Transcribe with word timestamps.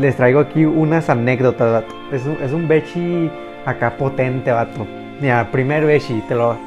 les 0.00 0.16
traigo 0.16 0.40
aquí 0.40 0.64
unas 0.64 1.08
anécdotas, 1.08 1.72
vato. 1.72 1.94
Es 2.12 2.24
un, 2.26 2.36
es 2.42 2.52
un 2.52 2.68
bechi 2.68 3.30
acá 3.64 3.96
potente, 3.96 4.50
vato. 4.50 4.86
Mira, 5.20 5.50
primer 5.50 5.84
bechi, 5.86 6.22
te 6.28 6.34
lo... 6.34 6.58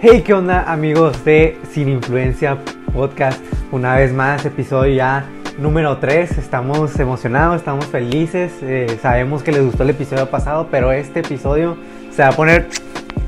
Hey, 0.00 0.22
¿qué 0.24 0.34
onda 0.34 0.70
amigos 0.70 1.24
de 1.24 1.58
Sin 1.70 1.88
Influencia 1.88 2.58
Podcast? 2.92 3.42
Una 3.72 3.96
vez 3.96 4.12
más, 4.12 4.44
episodio 4.44 4.94
ya 4.94 5.24
número 5.58 5.98
3. 5.98 6.38
Estamos 6.38 6.98
emocionados, 6.98 7.56
estamos 7.56 7.86
felices. 7.86 8.52
eh, 8.62 8.98
sabemos 9.00 9.42
que 9.42 9.52
les 9.52 9.64
gustó 9.64 9.82
el 9.82 9.90
episodio 9.90 10.28
pasado, 10.28 10.68
pero 10.70 10.92
este 10.92 11.20
episodio 11.20 11.76
se 12.10 12.22
va 12.22 12.28
a 12.28 12.32
poner... 12.32 12.68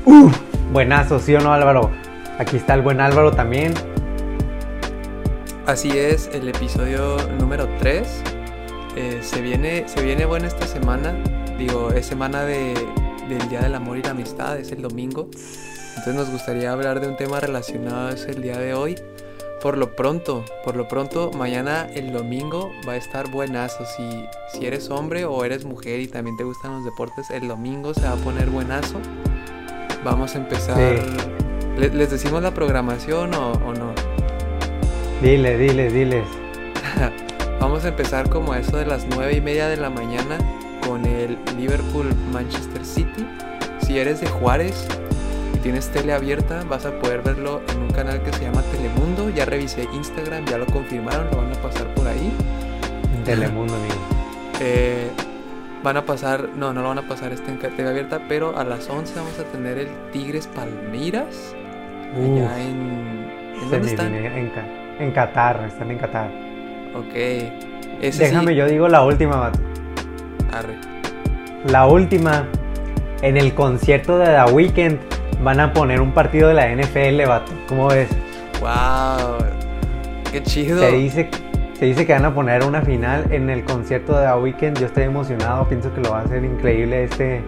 ¡Uh! 0.05 0.29
Buenazo, 0.71 1.19
¿sí 1.19 1.33
o 1.35 1.39
no 1.39 1.53
Álvaro? 1.53 1.91
Aquí 2.39 2.57
está 2.57 2.73
el 2.73 2.81
buen 2.81 2.99
Álvaro 2.99 3.31
también. 3.31 3.73
Así 5.65 5.97
es, 5.97 6.29
el 6.33 6.47
episodio 6.47 7.17
número 7.39 7.67
3. 7.79 8.36
Eh, 8.97 9.19
se, 9.21 9.41
viene, 9.41 9.87
se 9.87 10.01
viene 10.01 10.25
bueno 10.25 10.47
esta 10.47 10.67
semana. 10.67 11.15
Digo, 11.57 11.91
es 11.91 12.05
semana 12.05 12.43
de, 12.43 12.73
del 13.29 13.49
Día 13.49 13.61
del 13.61 13.75
Amor 13.75 13.97
y 13.97 14.03
la 14.03 14.11
Amistad, 14.11 14.57
es 14.59 14.71
el 14.71 14.81
domingo. 14.81 15.29
Entonces 15.89 16.15
nos 16.15 16.29
gustaría 16.29 16.71
hablar 16.71 16.99
de 16.99 17.07
un 17.07 17.17
tema 17.17 17.39
relacionado 17.39 18.09
a 18.09 18.11
el 18.11 18.41
día 18.41 18.57
de 18.57 18.73
hoy. 18.73 18.95
Por 19.61 19.75
lo 19.77 19.95
pronto, 19.95 20.45
por 20.63 20.75
lo 20.75 20.87
pronto, 20.87 21.31
mañana 21.35 21.87
el 21.95 22.13
domingo 22.13 22.71
va 22.87 22.93
a 22.93 22.95
estar 22.95 23.29
buenazo. 23.31 23.85
Si, 23.97 24.25
si 24.53 24.67
eres 24.67 24.91
hombre 24.91 25.25
o 25.25 25.43
eres 25.43 25.65
mujer 25.65 25.99
y 25.99 26.07
también 26.07 26.37
te 26.37 26.43
gustan 26.43 26.73
los 26.73 26.85
deportes, 26.85 27.31
el 27.31 27.47
domingo 27.47 27.93
se 27.95 28.01
va 28.01 28.11
a 28.11 28.15
poner 28.17 28.51
buenazo. 28.51 28.99
Vamos 30.03 30.35
a 30.35 30.37
empezar. 30.37 30.77
Sí. 30.77 31.79
¿Le- 31.79 31.89
¿Les 31.89 32.11
decimos 32.11 32.43
la 32.43 32.53
programación 32.53 33.33
o, 33.33 33.53
o 33.53 33.73
no? 33.73 33.93
Dile, 35.23 35.57
dile, 35.57 35.89
diles. 35.89 36.23
Vamos 37.59 37.85
a 37.85 37.87
empezar 37.87 38.29
como 38.29 38.53
a 38.53 38.59
eso 38.59 38.77
de 38.77 38.85
las 38.85 39.07
9 39.09 39.33
y 39.33 39.41
media 39.41 39.67
de 39.67 39.77
la 39.77 39.89
mañana 39.89 40.37
con 40.87 41.05
el 41.05 41.39
Liverpool 41.57 42.13
Manchester 42.31 42.85
City. 42.85 43.27
Si 43.79 43.97
eres 43.97 44.21
de 44.21 44.27
Juárez 44.27 44.87
y 45.55 45.57
tienes 45.57 45.91
tele 45.91 46.13
abierta, 46.13 46.63
vas 46.69 46.85
a 46.85 46.91
poder 46.99 47.23
verlo 47.23 47.61
en 47.69 47.79
un 47.79 47.89
canal 47.89 48.21
que 48.21 48.31
se 48.31 48.43
llama 48.43 48.61
Telemundo. 48.71 49.29
Ya 49.31 49.45
revisé 49.45 49.87
Instagram, 49.91 50.45
ya 50.45 50.59
lo 50.59 50.67
confirmaron, 50.67 51.31
lo 51.31 51.37
van 51.37 51.51
a 51.51 51.61
pasar 51.61 51.87
por 51.95 52.07
ahí. 52.07 52.31
Telemundo, 53.25 53.73
amigo. 53.73 53.95
Eh, 54.61 55.09
van 55.83 55.97
a 55.97 56.05
pasar, 56.05 56.49
no, 56.55 56.73
no 56.73 56.83
lo 56.83 56.89
van 56.89 56.99
a 56.99 57.07
pasar 57.07 57.33
este 57.33 57.49
en 57.49 57.57
TV 57.57 57.89
abierta, 57.89 58.21
pero 58.29 58.55
a 58.55 58.63
las 58.63 58.87
11 58.87 59.15
vamos 59.15 59.39
a 59.39 59.43
tener 59.45 59.79
el 59.79 59.89
Tigres 60.11 60.47
Palmeiras. 60.47 61.55
Allá 62.15 62.61
en. 62.61 63.31
¿En 63.61 63.71
dónde 63.71 63.89
están? 63.89 64.13
En 64.13 65.11
Qatar, 65.11 65.65
están 65.65 65.89
en 65.89 65.97
Qatar. 65.97 66.46
Ok. 66.99 67.15
Ese 68.01 68.25
Déjame, 68.25 68.51
sí. 68.51 68.57
yo 68.57 68.67
digo 68.67 68.87
la 68.87 69.03
última, 69.03 69.35
vato. 69.37 69.59
Arre. 70.51 70.75
La 71.69 71.85
última. 71.87 72.45
En 73.21 73.35
el 73.35 73.53
concierto 73.55 74.19
de 74.19 74.25
The 74.25 74.51
Weeknd 74.53 74.97
van 75.43 75.59
a 75.59 75.73
poner 75.73 76.01
un 76.01 76.11
partido 76.13 76.49
de 76.49 76.53
la 76.53 76.69
NFL, 76.69 77.25
vato. 77.27 77.51
¿Cómo 77.67 77.87
ves? 77.87 78.09
Wow. 78.61 79.37
Qué 80.31 80.43
chido. 80.43 80.79
Se 80.79 80.91
dice, 80.91 81.29
se 81.73 81.85
dice 81.85 82.05
que 82.05 82.13
van 82.13 82.25
a 82.25 82.33
poner 82.35 82.63
una 82.63 82.81
final 82.83 83.25
en 83.31 83.49
el 83.49 83.63
concierto 83.63 84.17
de 84.19 84.27
The 84.27 84.33
Weeknd. 84.35 84.79
Yo 84.79 84.85
estoy 84.85 85.03
emocionado, 85.03 85.67
pienso 85.67 85.91
que 85.93 86.01
lo 86.01 86.11
va 86.11 86.19
a 86.19 86.23
hacer 86.23 86.43
increíble 86.43 87.05
este, 87.05 87.41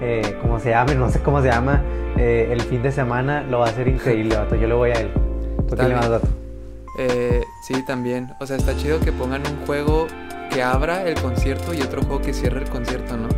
eh, 0.00 0.36
¿cómo 0.42 0.58
se 0.58 0.70
llama? 0.70 0.92
No 0.96 1.08
sé 1.08 1.20
cómo 1.20 1.40
se 1.40 1.48
llama. 1.48 1.80
eh, 2.16 2.48
el 2.50 2.60
fin 2.62 2.82
de 2.82 2.90
semana 2.90 3.42
lo 3.48 3.60
va 3.60 3.66
a 3.66 3.68
hacer 3.70 3.86
increíble, 3.86 4.36
vato. 4.36 4.56
Yo 4.56 4.66
le 4.66 4.74
voy 4.74 4.90
a 4.90 4.94
él. 4.94 5.10
¿Tú 5.68 5.76
qué 5.76 5.82
le 5.84 5.88
bien. 5.94 6.00
vato? 6.00 6.20
Eh, 6.96 7.44
sí, 7.60 7.82
también. 7.82 8.34
O 8.40 8.46
sea, 8.46 8.56
está 8.56 8.76
chido 8.76 9.00
que 9.00 9.12
pongan 9.12 9.42
un 9.46 9.66
juego 9.66 10.06
que 10.50 10.62
abra 10.62 11.02
el 11.04 11.14
concierto 11.20 11.72
y 11.72 11.80
otro 11.80 12.02
juego 12.02 12.20
que 12.20 12.32
cierre 12.32 12.60
el 12.60 12.68
concierto, 12.68 13.16
¿no? 13.16 13.28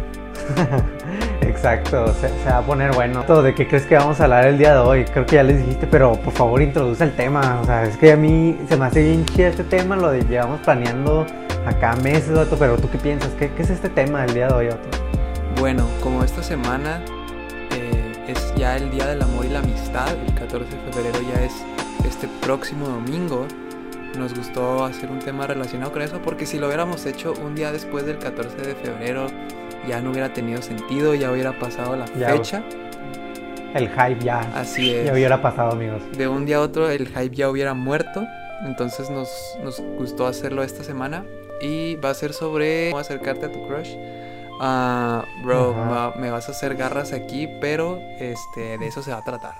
Exacto, 1.40 2.12
se, 2.14 2.28
se 2.28 2.50
va 2.50 2.58
a 2.58 2.62
poner 2.62 2.92
bueno. 2.92 3.22
Todo, 3.24 3.42
¿De 3.42 3.54
qué 3.54 3.66
crees 3.68 3.86
que 3.86 3.94
vamos 3.94 4.20
a 4.20 4.24
hablar 4.24 4.46
el 4.46 4.58
día 4.58 4.74
de 4.74 4.80
hoy? 4.80 5.04
Creo 5.04 5.24
que 5.24 5.36
ya 5.36 5.42
les 5.42 5.58
dijiste, 5.58 5.86
pero 5.86 6.12
por 6.20 6.32
favor 6.32 6.60
introduce 6.60 7.04
el 7.04 7.14
tema. 7.14 7.60
O 7.60 7.64
sea, 7.64 7.84
es 7.84 7.96
que 7.96 8.12
a 8.12 8.16
mí 8.16 8.58
se 8.68 8.76
me 8.76 8.86
hace 8.86 9.02
bien 9.02 9.24
chido 9.26 9.48
este 9.48 9.64
tema, 9.64 9.96
lo 9.96 10.10
de 10.10 10.22
llevamos 10.22 10.60
planeando 10.60 11.26
acá 11.66 11.96
meses, 11.96 12.32
vato, 12.32 12.56
pero 12.58 12.76
¿tú 12.76 12.90
qué 12.90 12.98
piensas? 12.98 13.30
¿Qué, 13.38 13.50
qué 13.52 13.62
es 13.62 13.70
este 13.70 13.88
tema 13.88 14.22
del 14.22 14.34
día 14.34 14.48
de 14.48 14.54
hoy, 14.54 14.66
vato? 14.66 14.88
Bueno, 15.60 15.86
como 16.02 16.24
esta 16.24 16.42
semana 16.42 17.00
eh, 17.70 18.12
es 18.26 18.54
ya 18.56 18.76
el 18.76 18.90
Día 18.90 19.06
del 19.06 19.22
Amor 19.22 19.46
y 19.46 19.50
la 19.50 19.60
Amistad, 19.60 20.08
el 20.26 20.34
14 20.34 20.76
de 20.76 20.92
febrero 20.92 21.18
ya 21.32 21.42
es 21.44 21.52
este 22.04 22.28
próximo 22.40 22.86
domingo, 22.88 23.46
nos 24.18 24.34
gustó 24.34 24.84
hacer 24.84 25.10
un 25.10 25.18
tema 25.18 25.46
relacionado 25.46 25.92
con 25.92 26.02
eso 26.02 26.20
porque 26.22 26.46
si 26.46 26.58
lo 26.58 26.66
hubiéramos 26.68 27.04
hecho 27.06 27.34
un 27.44 27.54
día 27.54 27.72
después 27.72 28.06
del 28.06 28.18
14 28.18 28.56
de 28.58 28.74
febrero 28.76 29.26
ya 29.88 30.00
no 30.00 30.10
hubiera 30.10 30.32
tenido 30.32 30.62
sentido, 30.62 31.14
ya 31.14 31.30
hubiera 31.32 31.58
pasado 31.58 31.96
la 31.96 32.06
Ya, 32.18 32.28
fecha. 32.30 32.62
El 33.74 33.88
hype 33.88 34.20
ya, 34.24 34.40
Así 34.54 34.94
es. 34.94 35.06
ya 35.06 35.12
hubiera 35.12 35.42
pasado, 35.42 35.72
amigos. 35.72 36.00
de 36.16 36.28
un 36.28 36.46
día 36.46 36.58
a 36.58 36.60
otro 36.60 36.88
el 36.90 37.08
hype 37.08 37.34
ya 37.34 37.50
hubiera 37.50 37.74
muerto. 37.74 38.24
Entonces 38.64 39.10
nos, 39.10 39.28
nos 39.62 39.80
gustó 39.98 40.26
hacerlo 40.28 40.62
esta 40.62 40.84
semana. 40.84 41.24
Y 41.60 41.96
va 41.96 42.10
a 42.10 42.14
ser 42.14 42.32
sobre 42.32 42.90
cómo 42.90 43.00
acercarte 43.00 43.46
a 43.46 43.52
tu 43.52 43.66
crush. 43.66 43.90
Ah, 44.60 45.24
bro, 45.42 45.72
Ajá. 45.72 45.90
va- 45.90 46.14
me 46.16 46.30
vas 46.30 46.48
a 46.48 46.52
hacer 46.52 46.76
garras 46.76 47.12
aquí, 47.12 47.48
pero 47.60 47.98
este, 48.18 48.78
de 48.78 48.86
eso 48.86 49.02
se 49.02 49.10
va 49.10 49.18
a 49.18 49.24
tratar. 49.24 49.54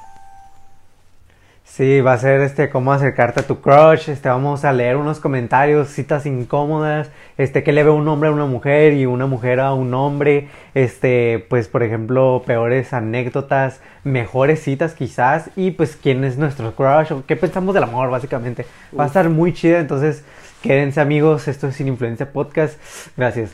Sí, 1.65 2.03
va 2.03 2.13
a 2.13 2.19
ser 2.19 2.41
este 2.43 2.69
cómo 2.69 2.93
acercarte 2.93 3.41
a 3.41 3.47
tu 3.47 3.61
crush, 3.61 4.09
este 4.09 4.29
vamos 4.29 4.65
a 4.65 4.73
leer 4.73 4.97
unos 4.97 5.19
comentarios, 5.19 5.89
citas 5.89 6.25
incómodas, 6.25 7.11
este 7.37 7.65
que 7.65 7.73
le 7.73 7.83
ve 7.83 7.91
un 7.91 8.07
hombre 8.07 8.29
a 8.29 8.33
una 8.33 8.47
mujer 8.47 8.93
y 8.93 9.07
una 9.07 9.27
mujer 9.27 9.59
a 9.59 9.73
un 9.73 9.93
hombre, 9.93 10.49
este 10.75 11.45
pues 11.49 11.67
por 11.67 11.83
ejemplo 11.83 12.45
peores 12.47 12.93
anécdotas, 12.93 13.81
mejores 14.05 14.63
citas 14.63 14.95
quizás 14.95 15.51
y 15.57 15.73
pues 15.73 15.97
quién 16.01 16.23
es 16.23 16.39
nuestro 16.39 16.77
crush 16.77 17.13
o 17.13 17.25
qué 17.27 17.35
pensamos 17.35 17.75
del 17.75 17.85
amor 17.85 18.09
básicamente. 18.09 18.67
Va 18.97 19.05
a 19.05 19.07
estar 19.09 19.29
muy 19.29 19.53
chida, 19.53 19.81
entonces 19.81 20.23
quédense 20.63 21.01
amigos, 21.01 21.49
esto 21.49 21.69
es 21.69 21.77
Sin 21.77 21.89
Influencia 21.89 22.31
Podcast. 22.31 22.79
Gracias. 23.17 23.51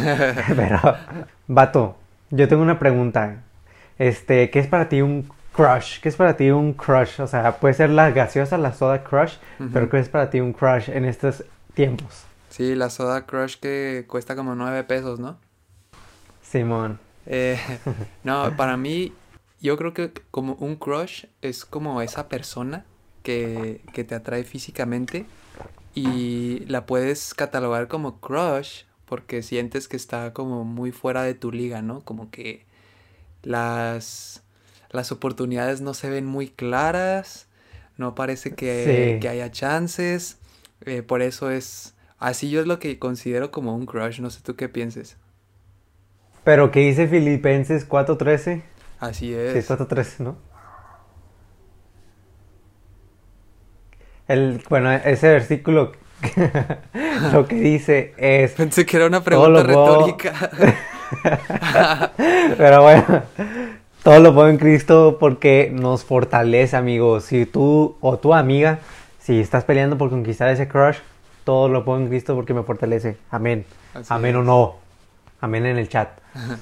Pero 0.56 0.80
vato, 1.48 1.96
yo 2.30 2.46
tengo 2.46 2.62
una 2.62 2.78
pregunta. 2.78 3.36
Este, 3.98 4.50
¿qué 4.50 4.60
es 4.60 4.66
para 4.66 4.88
ti 4.88 5.02
un 5.02 5.28
crush? 5.54 6.00
¿Qué 6.00 6.08
es 6.08 6.16
para 6.16 6.36
ti 6.36 6.50
un 6.50 6.72
crush? 6.72 7.20
O 7.20 7.26
sea, 7.26 7.58
puede 7.58 7.74
ser 7.74 7.90
la 7.90 8.10
gaseosa, 8.10 8.58
la 8.58 8.74
soda 8.74 9.04
crush, 9.04 9.34
pero. 9.72 9.88
¿qué 9.88 9.98
es 9.98 10.08
para 10.08 10.30
ti 10.30 10.40
un 10.40 10.52
crush 10.52 10.90
en 10.90 11.04
estos 11.04 11.44
tiempos? 11.74 12.24
Sí, 12.50 12.74
la 12.74 12.90
soda 12.90 13.26
crush 13.26 13.56
que 13.56 14.04
cuesta 14.06 14.36
como 14.36 14.54
9 14.54 14.84
pesos, 14.84 15.18
¿no? 15.18 15.38
Simón. 16.42 17.00
Eh, 17.26 17.58
no, 18.24 18.56
para 18.56 18.76
mí, 18.76 19.12
yo 19.60 19.76
creo 19.76 19.94
que 19.94 20.12
como 20.30 20.54
un 20.54 20.76
crush 20.76 21.24
es 21.42 21.64
como 21.64 22.02
esa 22.02 22.28
persona 22.28 22.84
que, 23.22 23.80
que 23.92 24.04
te 24.04 24.14
atrae 24.14 24.44
físicamente 24.44 25.26
y 25.94 26.60
la 26.66 26.86
puedes 26.86 27.34
catalogar 27.34 27.88
como 27.88 28.20
crush 28.20 28.82
porque 29.06 29.42
sientes 29.42 29.88
que 29.88 29.96
está 29.96 30.32
como 30.32 30.64
muy 30.64 30.92
fuera 30.92 31.22
de 31.22 31.34
tu 31.34 31.50
liga, 31.50 31.82
¿no? 31.82 32.00
Como 32.00 32.30
que 32.30 32.64
las, 33.42 34.43
las 34.94 35.12
oportunidades 35.12 35.80
no 35.80 35.92
se 35.94 36.08
ven 36.10 36.24
muy 36.26 36.48
claras, 36.48 37.46
no 37.96 38.14
parece 38.14 38.54
que, 38.54 39.14
Sí. 39.14 39.20
que 39.20 39.28
haya 39.28 39.50
chances, 39.50 40.38
eh, 40.86 41.02
por 41.02 41.22
eso 41.22 41.50
es... 41.50 41.94
Así 42.18 42.48
yo 42.50 42.60
es 42.60 42.66
lo 42.66 42.78
que 42.78 42.98
considero 42.98 43.50
como 43.50 43.74
un 43.76 43.84
crush, 43.86 44.20
no 44.20 44.30
sé 44.30 44.40
tú 44.42 44.56
qué 44.56 44.68
pienses. 44.68 45.16
Pero 46.44 46.70
¿qué 46.70 46.80
dice 46.80 47.06
Filipenses 47.08 47.86
4.13? 47.88 48.62
Así 49.00 49.26
Sí, 49.28 49.34
es. 49.34 49.68
4.13, 49.70 50.20
¿no? 50.20 50.36
El, 54.26 54.62
bueno, 54.70 54.90
ese 54.92 55.28
versículo 55.28 55.92
lo 57.32 57.46
que 57.46 57.56
dice 57.56 58.14
es 58.16 58.52
Pensé 58.56 58.86
que 58.86 58.96
era 58.96 59.06
una 59.06 59.22
pregunta 59.22 59.62
puedo- 59.64 60.06
retórica. 60.06 60.50
Pero 62.56 62.82
bueno, 62.82 63.22
todo 64.04 64.20
lo 64.20 64.34
puedo 64.34 64.50
en 64.50 64.58
Cristo 64.58 65.16
porque 65.18 65.70
nos 65.72 66.04
fortalece, 66.04 66.76
amigos. 66.76 67.24
Si 67.24 67.46
tú 67.46 67.96
o 68.02 68.18
tu 68.18 68.34
amiga, 68.34 68.80
si 69.18 69.40
estás 69.40 69.64
peleando 69.64 69.96
por 69.96 70.10
conquistar 70.10 70.50
ese 70.50 70.68
crush, 70.68 70.98
todo 71.44 71.68
lo 71.68 71.86
puedo 71.86 71.98
en 72.00 72.08
Cristo 72.08 72.34
porque 72.34 72.52
me 72.52 72.62
fortalece. 72.62 73.16
Amén. 73.30 73.64
Así 73.94 74.06
Amén 74.10 74.36
o 74.36 74.42
no. 74.42 74.76
Amén 75.40 75.66
en 75.66 75.78
el 75.78 75.88
chat. 75.88 76.10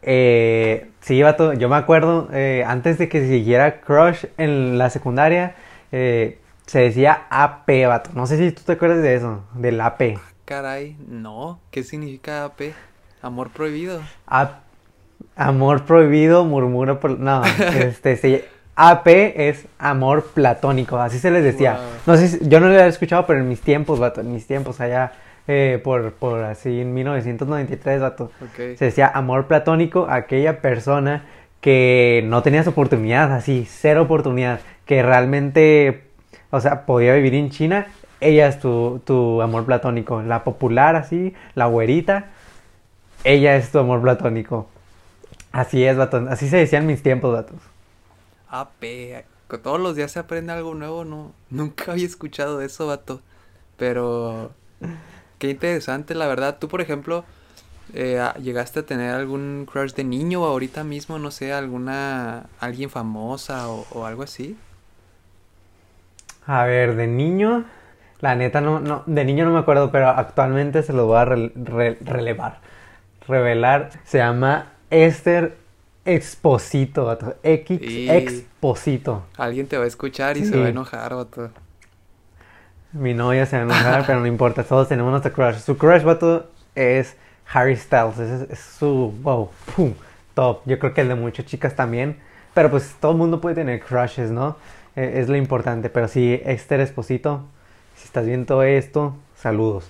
Eh, 0.00 0.90
sí, 1.00 1.20
vato, 1.22 1.54
yo 1.54 1.68
me 1.68 1.74
acuerdo, 1.74 2.28
eh, 2.32 2.64
antes 2.64 2.98
de 2.98 3.08
que 3.08 3.26
siguiera 3.26 3.80
Crush 3.80 4.26
en 4.38 4.78
la 4.78 4.90
secundaria, 4.90 5.56
eh, 5.90 6.38
se 6.66 6.78
decía 6.78 7.26
AP, 7.30 7.68
vato. 7.88 8.10
No 8.14 8.28
sé 8.28 8.38
si 8.38 8.52
tú 8.52 8.62
te 8.64 8.72
acuerdas 8.72 9.02
de 9.02 9.16
eso, 9.16 9.42
del 9.54 9.80
AP. 9.80 10.16
Caray, 10.44 10.96
no. 11.08 11.58
¿Qué 11.72 11.82
significa 11.82 12.44
AP? 12.44 12.72
Amor 13.22 13.50
prohibido. 13.50 14.00
A- 14.28 14.60
amor 15.38 15.84
prohibido, 15.84 16.44
murmuro 16.44 17.00
por... 17.00 17.18
No, 17.18 17.42
este, 17.78 18.16
se- 18.18 18.44
AP 18.76 19.06
es 19.08 19.64
amor 19.78 20.26
platónico, 20.34 20.98
así 20.98 21.18
se 21.18 21.30
les 21.30 21.42
decía. 21.42 21.74
Wow. 21.74 21.82
No 22.06 22.16
sé, 22.16 22.28
si- 22.28 22.48
yo 22.48 22.60
no 22.60 22.66
lo 22.66 22.74
había 22.74 22.86
escuchado, 22.86 23.26
pero 23.26 23.40
en 23.40 23.48
mis 23.48 23.60
tiempos, 23.62 23.98
vato, 23.98 24.20
en 24.20 24.32
mis 24.32 24.46
tiempos 24.46 24.80
allá, 24.80 25.12
eh, 25.48 25.80
por, 25.82 26.12
por 26.12 26.44
así 26.44 26.82
en 26.82 26.92
1993, 26.94 28.00
vato. 28.00 28.30
Se 28.76 28.84
decía 28.84 29.10
amor 29.12 29.46
platónico 29.46 30.06
a 30.08 30.16
aquella 30.16 30.60
persona 30.60 31.24
que 31.60 32.22
no 32.26 32.42
tenías 32.42 32.66
oportunidad, 32.68 33.32
así, 33.32 33.66
cero 33.68 34.02
oportunidad, 34.02 34.60
que 34.84 35.02
realmente, 35.02 36.02
o 36.50 36.60
sea, 36.60 36.86
podía 36.86 37.14
vivir 37.14 37.34
en 37.34 37.50
China, 37.50 37.86
ella 38.20 38.46
es 38.46 38.60
tu, 38.60 39.00
tu 39.04 39.42
amor 39.42 39.64
platónico. 39.64 40.22
La 40.22 40.44
popular, 40.44 40.94
así, 40.94 41.34
la 41.56 41.66
güerita, 41.66 42.26
ella 43.24 43.56
es 43.56 43.70
tu 43.72 43.78
amor 43.80 44.00
platónico. 44.02 44.68
Así 45.52 45.84
es, 45.84 45.96
vato. 45.96 46.26
Así 46.30 46.48
se 46.48 46.56
decía 46.58 46.78
en 46.78 46.86
mis 46.86 47.02
tiempos, 47.02 47.32
vatos. 47.32 47.60
AP. 48.48 49.24
con- 49.48 49.62
Todos 49.62 49.80
los 49.80 49.96
días 49.96 50.12
se 50.12 50.18
aprende 50.18 50.52
algo 50.52 50.74
nuevo, 50.74 51.04
no. 51.04 51.34
Nunca 51.50 51.92
había 51.92 52.06
escuchado 52.06 52.60
eso, 52.60 52.86
vato. 52.86 53.22
Pero 53.76 54.52
qué 55.38 55.50
interesante, 55.50 56.14
la 56.14 56.26
verdad. 56.28 56.58
Tú, 56.60 56.68
por 56.68 56.80
ejemplo, 56.80 57.24
eh, 57.94 58.20
a- 58.20 58.34
llegaste 58.36 58.80
a 58.80 58.86
tener 58.86 59.14
algún 59.14 59.66
crush 59.70 59.92
de 59.94 60.04
niño 60.04 60.42
o 60.42 60.46
ahorita 60.46 60.84
mismo, 60.84 61.18
no 61.18 61.30
sé, 61.30 61.52
alguna 61.52 62.50
alguien 62.60 62.90
famosa 62.90 63.68
o, 63.70 63.86
o 63.92 64.06
algo 64.06 64.22
así. 64.24 64.58
A 66.46 66.64
ver, 66.64 66.96
de 66.96 67.06
niño, 67.06 67.64
la 68.20 68.34
neta 68.34 68.60
no, 68.60 68.80
no, 68.80 69.02
de 69.06 69.24
niño 69.24 69.44
no 69.44 69.52
me 69.52 69.58
acuerdo, 69.60 69.90
pero 69.92 70.08
actualmente 70.08 70.82
se 70.82 70.92
lo 70.92 71.06
voy 71.06 71.18
a 71.18 71.24
re- 71.24 71.52
re- 71.54 71.98
relevar, 72.00 72.60
revelar. 73.28 73.90
Se 74.04 74.18
llama 74.18 74.72
Esther 74.90 75.56
Exposito, 76.04 77.04
vato. 77.04 77.36
X 77.42 77.80
Exposito. 77.82 79.26
Alguien 79.36 79.66
te 79.66 79.76
va 79.76 79.84
a 79.84 79.86
escuchar 79.86 80.36
y 80.36 80.44
se 80.44 80.56
va 80.56 80.66
a 80.66 80.68
enojar, 80.70 81.14
vato. 81.14 81.50
Mi 82.92 83.12
novia 83.12 83.44
se 83.44 83.56
va 83.56 83.62
a 83.62 83.64
enojar, 83.66 84.06
pero 84.06 84.20
no 84.20 84.26
importa, 84.26 84.64
todos 84.64 84.88
tenemos 84.88 85.10
nuestro 85.10 85.32
crush. 85.32 85.56
Su 85.56 85.76
crush, 85.76 86.02
vato, 86.02 86.50
es 86.74 87.14
Harry 87.52 87.76
Styles. 87.76 88.18
Es, 88.18 88.50
es 88.50 88.58
su, 88.58 89.12
wow, 89.22 89.50
pum, 89.76 89.92
top. 90.34 90.62
Yo 90.64 90.78
creo 90.78 90.94
que 90.94 91.02
el 91.02 91.08
de 91.08 91.14
muchas 91.14 91.44
chicas 91.44 91.76
también. 91.76 92.16
Pero 92.54 92.70
pues 92.70 92.96
todo 92.98 93.12
el 93.12 93.18
mundo 93.18 93.40
puede 93.40 93.56
tener 93.56 93.80
crushes, 93.80 94.30
¿no? 94.30 94.56
Eh, 94.96 95.20
es 95.20 95.28
lo 95.28 95.36
importante. 95.36 95.90
Pero 95.90 96.08
sí, 96.08 96.40
Esther 96.44 96.80
Esposito, 96.80 97.44
si 97.96 98.06
estás 98.06 98.24
viendo 98.24 98.62
esto, 98.62 99.14
saludos. 99.36 99.88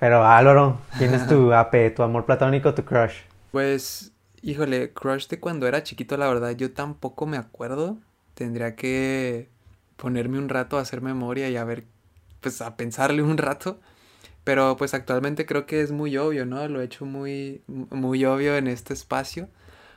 Pero 0.00 0.24
Álvaro, 0.24 0.78
¿quién 0.96 1.12
es 1.12 1.26
tu 1.26 1.52
AP, 1.54 1.94
tu 1.94 2.02
amor 2.02 2.24
platónico, 2.24 2.72
tu 2.72 2.84
crush? 2.84 3.14
Pues, 3.52 4.12
híjole, 4.42 4.92
crush 4.92 5.28
de 5.28 5.40
cuando 5.40 5.66
era 5.66 5.82
chiquito, 5.82 6.16
la 6.16 6.28
verdad, 6.28 6.52
yo 6.56 6.72
tampoco 6.72 7.26
me 7.26 7.36
acuerdo. 7.36 7.98
Tendría 8.34 8.76
que 8.76 9.48
ponerme 9.96 10.38
un 10.38 10.48
rato 10.48 10.78
a 10.78 10.82
hacer 10.82 11.00
memoria 11.00 11.48
y 11.50 11.56
a 11.56 11.64
ver, 11.64 11.84
pues 12.40 12.60
a 12.62 12.76
pensarle 12.76 13.22
un 13.22 13.38
rato. 13.38 13.80
Pero 14.44 14.76
pues 14.76 14.94
actualmente 14.94 15.44
creo 15.46 15.66
que 15.66 15.82
es 15.82 15.92
muy 15.92 16.16
obvio, 16.16 16.46
¿no? 16.46 16.66
Lo 16.68 16.80
he 16.80 16.84
hecho 16.84 17.04
muy, 17.04 17.62
muy 17.66 18.24
obvio 18.24 18.56
en 18.56 18.66
este 18.66 18.94
espacio. 18.94 19.48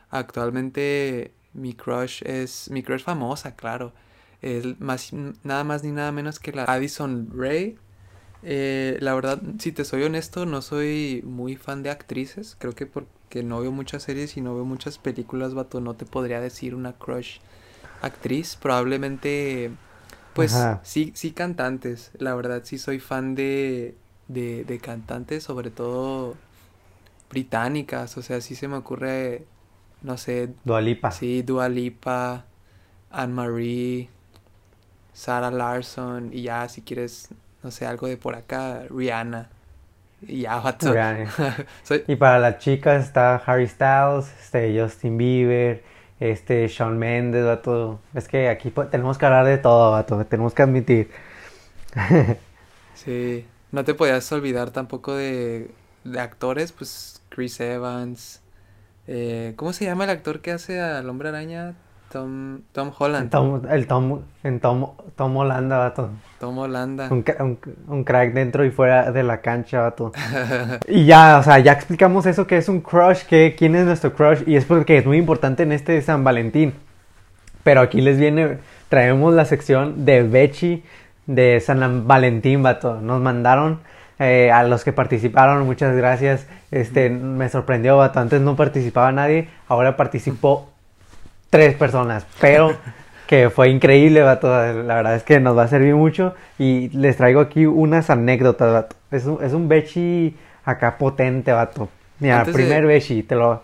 Actualmente 0.09 1.33
mi 1.53 1.73
crush 1.73 2.21
es, 2.25 2.69
mi 2.69 2.83
crush 2.83 3.03
famosa, 3.03 3.55
claro. 3.55 3.94
Es 4.41 4.79
más, 4.81 5.13
nada 5.44 5.63
más 5.63 5.83
ni 5.83 5.91
nada 5.91 6.11
menos 6.11 6.39
que 6.39 6.51
la 6.51 6.65
Addison 6.65 7.29
Rae. 7.33 7.77
Eh, 8.44 8.97
la 8.99 9.13
verdad, 9.13 9.41
si 9.59 9.71
te 9.71 9.85
soy 9.85 10.03
honesto, 10.03 10.45
no 10.45 10.61
soy 10.61 11.21
muy 11.25 11.55
fan 11.55 11.83
de 11.83 11.91
actrices. 11.91 12.57
Creo 12.59 12.73
que 12.73 12.87
porque 13.31 13.44
no 13.44 13.62
veo 13.62 13.72
muchas 13.72 14.04
series 14.04 14.36
y 14.36 14.42
no 14.42 14.54
veo 14.56 14.66
muchas 14.66 14.98
películas, 14.98 15.54
vato, 15.54 15.80
no 15.80 15.95
te 15.95 16.06
podría 16.06 16.42
decir 16.42 16.75
una 16.75 16.94
crush 16.98 17.38
actriz. 18.01 18.57
Probablemente, 18.57 19.72
pues 20.33 20.69
Ajá. 20.69 20.81
sí, 20.83 21.13
sí 21.16 21.31
cantantes. 21.31 22.12
La 22.19 22.36
verdad, 22.36 22.63
sí 22.66 22.78
soy 22.78 23.00
fan 23.00 23.36
de, 23.36 23.95
de, 24.28 24.66
de 24.66 24.80
cantantes, 24.80 25.44
sobre 25.44 25.72
todo 25.72 26.36
británicas. 27.30 28.18
O 28.18 28.22
sea, 28.24 28.42
sí 28.42 28.56
se 28.56 28.68
me 28.68 28.78
ocurre, 28.78 29.45
no 30.04 30.18
sé, 30.18 30.54
Dualipa. 30.63 31.10
sí, 31.10 31.44
Dua 31.44 31.69
Lipa, 31.69 32.45
Anne-Marie, 33.12 34.10
Sarah 35.13 35.51
Larson 35.51 36.31
y 36.33 36.44
ya, 36.44 36.68
si 36.69 36.81
quieres, 36.81 37.30
no 37.63 37.72
sé, 37.72 37.86
algo 37.86 38.07
de 38.07 38.18
por 38.18 38.36
acá, 38.36 38.83
Rihanna. 38.89 39.50
Y 40.27 40.41
ya, 40.41 40.59
vato. 40.59 40.94
Soy- 41.83 42.03
Y 42.07 42.15
para 42.15 42.39
las 42.39 42.59
chicas 42.59 43.03
está 43.06 43.35
Harry 43.38 43.68
Styles, 43.68 44.31
este, 44.41 44.79
Justin 44.79 45.18
Bieber, 45.18 45.83
este, 46.19 46.68
Shawn 46.68 46.97
Mendes, 46.97 47.45
vato. 47.45 48.00
Es 48.13 48.27
que 48.27 48.50
aquí 48.50 48.71
tenemos 48.91 49.18
que 49.18 49.25
hablar 49.25 49.45
de 49.45 49.57
todo, 49.57 49.91
vato. 49.91 50.23
Tenemos 50.25 50.53
que 50.53 50.62
admitir. 50.63 51.12
Sí, 52.94 53.47
no 53.71 53.83
te 53.83 53.94
podías 53.94 54.31
olvidar 54.31 54.71
tampoco 54.71 55.15
de, 55.15 55.71
de 56.03 56.19
actores, 56.19 56.71
pues 56.71 57.21
Chris 57.29 57.59
Evans. 57.59 58.41
eh, 59.07 59.53
¿cómo 59.57 59.73
se 59.73 59.85
llama 59.85 60.06
el 60.06 60.12
actor 60.12 60.41
que 60.41 60.51
hace 60.53 60.81
al 60.81 61.09
Hombre 61.09 61.29
Araña? 61.29 61.75
Tom, 62.11 62.59
Tom 62.71 62.91
Holland. 62.97 63.29
Tom- 63.29 63.61
el 63.69 63.87
Tom, 63.87 64.19
en 64.43 64.59
Tom, 64.59 64.89
Tom 65.15 65.37
Holanda, 65.37 65.77
vato. 65.77 66.09
Tom 66.39 66.57
Holanda. 66.57 67.07
Un, 67.09 67.23
cra- 67.23 67.41
un- 67.41 67.57
un 67.87 68.03
crack 68.03 68.33
dentro 68.33 68.65
y 68.65 68.71
fuera 68.71 69.11
de 69.11 69.23
la 69.23 69.41
cancha, 69.41 69.81
vato. 69.81 70.11
Y 70.87 71.05
ya, 71.05 71.37
o 71.39 71.43
sea, 71.43 71.59
ya 71.59 71.71
explicamos 71.71 72.25
eso 72.25 72.47
que 72.47 72.57
es 72.57 72.67
un 72.69 72.81
crush, 72.81 73.23
que 73.25 73.55
quién 73.57 73.75
es 73.75 73.85
nuestro 73.85 74.13
crush 74.13 74.43
y 74.45 74.55
es 74.55 74.65
porque 74.65 74.97
es 74.97 75.05
muy 75.05 75.17
importante 75.17 75.63
en 75.63 75.71
este 75.71 76.01
San 76.01 76.23
Valentín. 76.23 76.73
Pero 77.63 77.81
aquí 77.81 78.01
les 78.01 78.17
viene, 78.19 78.57
traemos 78.89 79.33
la 79.33 79.45
sección 79.45 80.03
de 80.05 80.23
Bechi 80.23 80.83
de 81.27 81.59
San 81.59 82.07
Valentín, 82.07 82.63
vato. 82.63 82.99
Nos 82.99 83.21
mandaron 83.21 83.79
eh, 84.19 84.51
a 84.51 84.63
los 84.63 84.83
que 84.83 84.91
participaron, 84.91 85.63
muchas 85.65 85.95
gracias. 85.95 86.47
Este, 86.71 87.09
me 87.09 87.49
sorprendió, 87.49 87.97
vato. 87.97 88.19
Antes 88.19 88.41
no 88.41 88.55
participaba 88.55 89.11
nadie, 89.11 89.47
ahora 89.67 89.95
participó 89.95 90.70
tres 91.51 91.75
personas, 91.75 92.27
pero 92.42 92.81
que 93.27 93.51
fue 93.51 93.69
increíble, 93.69 94.21
vato. 94.24 94.50
La 94.50 94.95
verdad 94.95 95.15
es 95.15 95.24
que 95.24 95.39
nos 95.39 95.57
va 95.57 95.65
a 95.65 95.69
servir 95.69 95.95
mucho 95.95 96.36
y 96.59 96.89
les 96.89 97.18
traigo 97.18 97.42
aquí 97.42 97.68
unas 97.68 98.09
anécdotas, 98.09 98.74
vato. 98.74 98.98
Es 99.12 99.25
un, 99.27 99.44
es 99.44 99.53
un 99.53 99.69
Bechi 99.69 100.38
acá 100.65 100.98
potente, 100.98 101.51
vato. 101.53 101.89
Mira, 102.19 102.38
Antes 102.39 102.56
de- 102.56 102.63
primer 102.63 102.86
Bechi, 102.88 103.24
te 103.24 103.36
lo... 103.36 103.63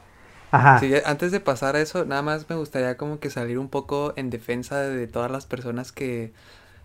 Ajá. 0.52 0.80
Sí, 0.80 0.94
antes 1.06 1.32
de 1.32 1.40
pasar 1.40 1.76
a 1.76 1.82
eso, 1.82 2.06
nada 2.06 2.22
más 2.22 2.50
me 2.50 2.56
gustaría 2.56 2.98
como 2.98 3.20
que 3.20 3.30
salir 3.32 3.58
un 3.58 3.68
poco 3.70 4.14
en 4.16 4.30
defensa 4.30 4.80
de, 4.82 4.96
de 4.96 5.08
todas 5.08 5.32
las 5.32 5.46
personas 5.48 5.92
que 5.92 6.34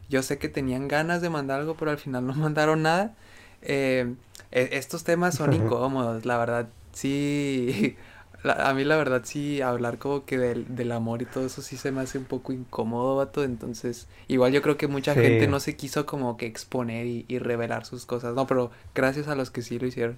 yo 0.09 0.23
sé 0.23 0.39
que 0.39 0.49
tenían 0.49 0.89
ganas 0.89 1.23
de 1.23 1.31
mandar 1.31 1.61
algo, 1.61 1.77
pero 1.77 1.91
al 1.93 1.99
final 1.99 2.27
no 2.27 2.35
mandaron 2.37 2.83
nada. 2.83 3.15
Eh, 3.63 4.15
e- 4.53 4.71
estos 4.73 5.05
temas 5.05 5.35
son 5.37 5.53
incómodos, 5.55 6.27
la 6.27 6.39
verdad, 6.39 6.69
sí, 6.93 7.97
la- 8.43 8.69
a 8.69 8.75
mí 8.75 8.85
la 8.85 8.97
verdad 8.97 9.23
sí, 9.25 9.61
hablar 9.63 9.99
como 9.99 10.25
que 10.25 10.39
del, 10.39 10.75
del 10.75 10.93
amor 10.93 11.23
y 11.23 11.27
todo 11.27 11.47
eso 11.47 11.63
sí 11.63 11.77
se 11.77 11.93
me 11.93 12.01
hace 12.01 12.19
un 12.19 12.25
poco 12.25 12.53
incómodo, 12.53 13.17
vato, 13.17 13.45
entonces 13.45 14.09
igual 14.29 14.53
yo 14.53 14.63
creo 14.63 14.77
que 14.77 14.89
mucha 14.89 15.15
Sí. 15.15 15.21
gente 15.21 15.47
no 15.49 15.61
se 15.61 15.77
quiso 15.77 16.07
como 16.07 16.37
que 16.37 16.47
exponer 16.47 17.07
y, 17.07 17.25
y 17.29 17.39
revelar 17.39 17.85
sus 17.87 18.05
cosas, 18.07 18.35
no, 18.35 18.47
pero 18.47 18.71
gracias 18.95 19.29
a 19.29 19.35
los 19.35 19.51
que 19.51 19.63
sí 19.63 19.79
lo 19.79 19.87
hicieron. 19.87 20.17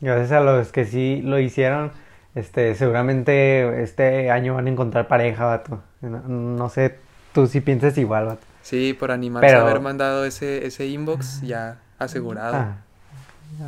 Gracias 0.00 0.32
a 0.32 0.40
los 0.40 0.72
que 0.72 0.84
sí 0.86 1.20
lo 1.22 1.38
hicieron, 1.38 1.92
este, 2.34 2.74
seguramente 2.74 3.82
este 3.82 4.30
año 4.30 4.54
van 4.54 4.66
a 4.66 4.70
encontrar 4.70 5.08
pareja, 5.08 5.44
vato. 5.44 5.82
No, 6.00 6.20
no 6.20 6.68
sé, 6.70 6.96
tú 7.34 7.46
si 7.46 7.60
piensas 7.60 7.98
igual, 7.98 8.26
vato. 8.26 8.40
Sí, 8.62 8.94
por 8.98 9.10
animarse 9.10 9.46
Pero- 9.48 9.60
a 9.60 9.62
haber 9.68 9.80
mandado 9.80 10.24
ese, 10.24 10.66
ese 10.66 10.86
inbox 10.86 11.42
ya 11.42 11.80
asegurado. 11.98 12.54
Ah, 12.56 12.76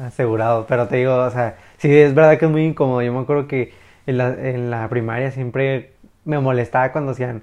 asegurado, 0.06 0.64
pero 0.66 0.86
te 0.88 0.96
digo, 0.96 1.16
o 1.16 1.30
sea, 1.30 1.56
sí 1.82 1.96
es 1.98 2.14
verdad 2.14 2.38
que 2.38 2.44
es 2.46 2.50
muy 2.50 2.64
incómodo. 2.64 3.02
Yo 3.02 3.12
me 3.12 3.20
acuerdo 3.20 3.46
que 3.48 3.72
en 4.06 4.16
la, 4.18 4.28
en 4.28 4.70
la 4.70 4.88
primaria 4.88 5.30
siempre 5.32 5.92
me 6.24 6.38
molestaba 6.38 6.92
cuando 6.92 7.12
hacían... 7.12 7.42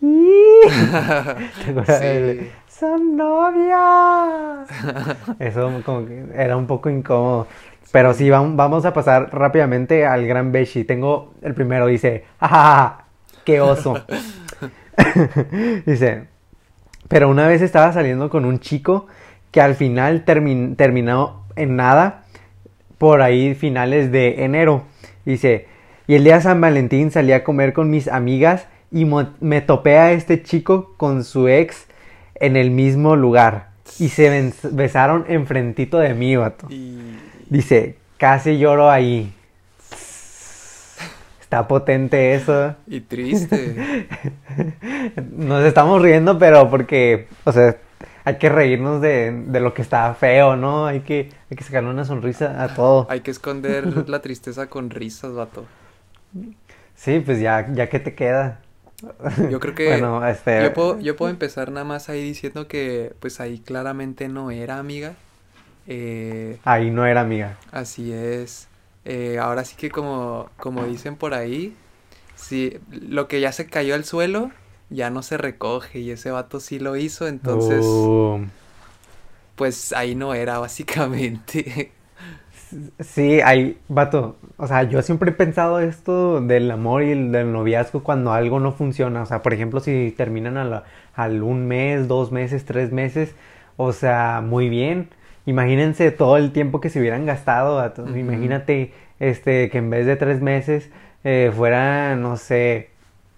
Sí. 0.00 2.50
¡Son 2.68 3.16
novias! 3.16 4.68
Eso 5.38 5.82
como 5.84 6.06
que 6.06 6.24
era 6.34 6.56
un 6.56 6.66
poco 6.66 6.88
incómodo. 6.88 7.46
Pero 7.92 8.14
sí, 8.14 8.28
vam- 8.28 8.56
vamos 8.56 8.84
a 8.86 8.92
pasar 8.92 9.30
rápidamente 9.32 10.06
al 10.06 10.26
gran 10.26 10.52
Beshi. 10.52 10.84
Tengo 10.84 11.34
el 11.42 11.54
primero, 11.54 11.86
dice, 11.86 12.24
¡ah! 12.40 13.04
¡Qué 13.44 13.60
oso! 13.60 13.98
dice, 15.86 16.24
pero 17.08 17.28
una 17.28 17.48
vez 17.48 17.62
estaba 17.62 17.92
saliendo 17.92 18.30
con 18.30 18.44
un 18.44 18.60
chico 18.60 19.06
que 19.50 19.60
al 19.60 19.74
final 19.74 20.24
termin- 20.24 20.76
terminó 20.76 21.44
en 21.56 21.74
nada 21.76 22.22
por 23.00 23.22
ahí 23.22 23.54
finales 23.54 24.12
de 24.12 24.44
enero. 24.44 24.82
Dice, 25.24 25.64
y 26.06 26.16
el 26.16 26.22
día 26.22 26.34
de 26.34 26.42
San 26.42 26.60
Valentín 26.60 27.10
salí 27.10 27.32
a 27.32 27.42
comer 27.42 27.72
con 27.72 27.88
mis 27.88 28.08
amigas 28.08 28.66
y 28.92 29.06
me 29.40 29.62
topé 29.62 29.96
a 29.96 30.12
este 30.12 30.42
chico 30.42 30.92
con 30.98 31.24
su 31.24 31.48
ex 31.48 31.86
en 32.34 32.56
el 32.56 32.70
mismo 32.70 33.16
lugar. 33.16 33.70
Y 33.98 34.10
se 34.10 34.52
besaron 34.70 35.24
enfrentito 35.28 35.96
de 35.98 36.12
mí, 36.12 36.36
vato. 36.36 36.66
Y 36.68 36.98
Dice, 37.48 37.96
casi 38.18 38.58
lloro 38.58 38.90
ahí. 38.90 39.32
Está 41.40 41.66
potente 41.66 42.34
eso. 42.34 42.74
Y 42.86 43.00
triste. 43.00 44.06
Nos 45.38 45.64
estamos 45.64 46.02
riendo, 46.02 46.38
pero 46.38 46.68
porque, 46.68 47.28
o 47.44 47.52
sea, 47.52 47.78
hay 48.24 48.38
que 48.38 48.48
reírnos 48.48 49.00
de, 49.00 49.32
de 49.46 49.60
lo 49.60 49.74
que 49.74 49.82
está 49.82 50.12
feo, 50.14 50.56
¿no? 50.56 50.86
Hay 50.86 51.00
que, 51.00 51.30
hay 51.50 51.56
que 51.56 51.64
sacarle 51.64 51.90
una 51.90 52.04
sonrisa 52.04 52.62
a 52.62 52.74
todo. 52.74 53.08
Hay 53.08 53.20
que 53.20 53.30
esconder 53.30 54.08
la 54.08 54.22
tristeza 54.22 54.70
con 54.70 54.88
risas, 54.88 55.34
vato. 55.34 55.70
Sí, 56.94 57.20
pues 57.20 57.40
ya, 57.40 57.66
ya 57.72 57.88
que 57.88 57.98
te 58.00 58.14
queda. 58.14 58.60
Yo 59.46 59.60
creo 59.60 59.74
que 59.74 59.84
Bueno, 60.00 60.26
este- 60.26 60.58
yo, 60.58 60.72
puedo, 60.72 61.00
yo 61.00 61.16
puedo 61.16 61.30
empezar 61.30 61.70
nada 61.72 61.84
más 61.84 62.08
ahí 62.08 62.22
diciendo 62.22 62.68
que 62.68 63.16
pues 63.20 63.40
ahí 63.40 63.60
claramente 63.60 64.28
no 64.28 64.50
era 64.50 64.78
amiga. 64.78 65.16
Eh, 65.86 66.60
Ahí 66.64 66.90
no 66.90 67.04
era 67.06 67.20
amiga. 67.22 67.56
así 67.70 68.12
es. 68.12 68.68
Eh, 69.04 69.38
ahora 69.38 69.64
sí 69.64 69.76
que 69.76 69.90
como, 69.90 70.50
como 70.58 70.84
dicen 70.86 71.16
por 71.16 71.34
ahí, 71.34 71.78
si 72.34 72.80
lo 72.90 73.28
que 73.28 73.40
ya 73.40 73.52
se 73.52 73.68
cayó 73.68 73.94
al 73.94 74.04
suelo 74.04 74.52
ya 74.90 75.10
no 75.10 75.22
se 75.22 75.38
recoge 75.38 76.00
y 76.00 76.10
ese 76.12 76.30
vato 76.30 76.60
sí 76.60 76.78
lo 76.78 76.96
hizo, 76.96 77.28
entonces 77.28 78.12
Uh, 78.12 78.44
pues 79.54 79.92
ahí 79.92 80.14
no 80.14 80.34
era 80.34 80.58
básicamente. 80.58 81.92
sí, 83.00 83.40
hay, 83.42 83.78
vato. 83.88 84.36
O 84.56 84.66
sea, 84.66 84.82
yo 84.84 85.02
siempre 85.02 85.30
he 85.30 85.34
pensado 85.34 85.80
esto 85.80 86.40
del 86.40 86.70
amor 86.70 87.02
y 87.02 87.10
el- 87.12 87.32
del 87.32 87.52
noviazgo 87.52 88.02
cuando 88.02 88.32
algo 88.32 88.60
no 88.60 88.72
funciona. 88.72 89.22
O 89.22 89.26
sea, 89.26 89.42
por 89.42 89.54
ejemplo, 89.54 89.80
si 89.80 90.14
terminan 90.16 90.56
a 90.56 90.64
la- 90.64 90.84
al 91.14 91.42
un 91.42 91.66
mes, 91.66 92.08
dos 92.08 92.32
meses, 92.32 92.64
tres 92.64 92.92
meses. 92.92 93.34
O 93.76 93.92
sea, 93.92 94.42
muy 94.44 94.68
bien. 94.68 95.08
Imagínense 95.46 96.10
todo 96.10 96.36
el 96.36 96.52
tiempo 96.52 96.80
que 96.80 96.90
se 96.90 97.00
hubieran 97.00 97.26
gastado. 97.26 97.76
vato. 97.76 98.16
Imagínate, 98.16 98.92
este, 99.18 99.70
que 99.70 99.78
en 99.78 99.90
vez 99.90 100.06
de 100.06 100.16
tres 100.16 100.40
meses 100.42 100.90
eh, 101.24 101.52
fuera, 101.54 102.16
no 102.16 102.36
sé, 102.36 102.90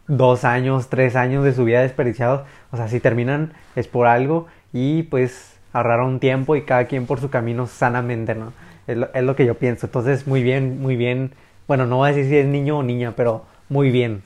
dos 0.09 0.45
años, 0.45 0.89
tres 0.89 1.17
años 1.17 1.45
de 1.45 1.53
su 1.55 1.65
vida 1.65 1.81
desperdiciados. 1.83 2.43
O 2.71 2.77
sea, 2.77 2.89
si 2.89 3.01
terminan 3.01 3.53
es 3.77 3.89
por 3.89 4.07
algo 4.07 4.47
y 4.73 5.05
pues 5.05 5.57
ahorraron 5.73 6.21
tiempo 6.21 6.57
y 6.57 6.63
cada 6.63 6.87
quien 6.87 7.07
por 7.07 7.21
su 7.21 7.31
camino 7.31 7.67
sanamente, 7.67 8.35
¿no? 8.35 8.53
Es 8.87 8.97
lo, 8.97 9.09
es 9.15 9.23
lo 9.23 9.37
que 9.37 9.47
yo 9.47 9.55
pienso. 9.57 9.87
Entonces, 9.87 10.27
muy 10.27 10.43
bien, 10.43 10.81
muy 10.81 10.97
bien. 10.97 11.33
Bueno, 11.69 11.87
no 11.87 11.97
voy 11.99 12.11
a 12.11 12.13
decir 12.13 12.29
si 12.31 12.37
es 12.37 12.47
niño 12.47 12.79
o 12.79 12.83
niña, 12.83 13.15
pero 13.17 13.45
muy 13.69 13.91
bien 13.91 14.23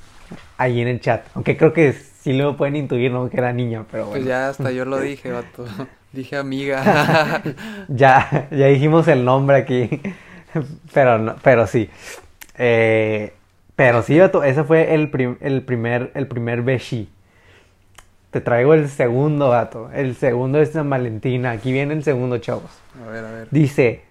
ahí 0.58 0.80
en 0.80 0.88
el 0.88 1.00
chat. 1.00 1.24
Aunque 1.34 1.56
creo 1.56 1.72
que 1.72 1.92
sí 1.92 2.32
lo 2.32 2.56
pueden 2.56 2.74
intuir, 2.76 3.12
¿no? 3.12 3.28
Que 3.30 3.36
era 3.36 3.52
niña, 3.52 3.84
pero 3.90 4.04
Pues 4.04 4.24
bueno. 4.24 4.26
ya 4.26 4.48
hasta 4.48 4.72
yo 4.72 4.84
lo 4.84 4.98
dije, 5.00 5.30
vato. 5.30 5.66
Dije 6.12 6.36
amiga. 6.36 7.42
Ya, 7.88 8.48
ya 8.50 8.66
dijimos 8.66 9.06
el 9.08 9.24
nombre 9.24 9.58
aquí. 9.58 10.00
Pero 10.92 11.18
no, 11.18 11.36
pero 11.42 11.66
sí. 11.66 11.90
Eh, 12.56 13.34
pero 13.76 14.02
sí, 14.02 14.18
vato, 14.18 14.42
ese 14.44 14.64
fue 14.64 14.94
el, 14.94 15.10
prim- 15.10 15.36
el 15.40 15.62
primer, 15.62 16.10
el 16.14 16.26
primer 16.26 16.62
beshi. 16.62 17.08
Te 18.30 18.40
traigo 18.40 18.74
el 18.74 18.88
segundo, 18.88 19.48
vato. 19.50 19.90
El 19.92 20.14
segundo 20.14 20.60
es 20.60 20.70
San 20.72 20.90
Valentín. 20.90 21.46
Aquí 21.46 21.72
viene 21.72 21.94
el 21.94 22.02
segundo, 22.04 22.38
chavos. 22.38 22.70
A 23.06 23.10
ver, 23.10 23.24
a 23.24 23.30
ver. 23.30 23.48
Dice, 23.50 24.02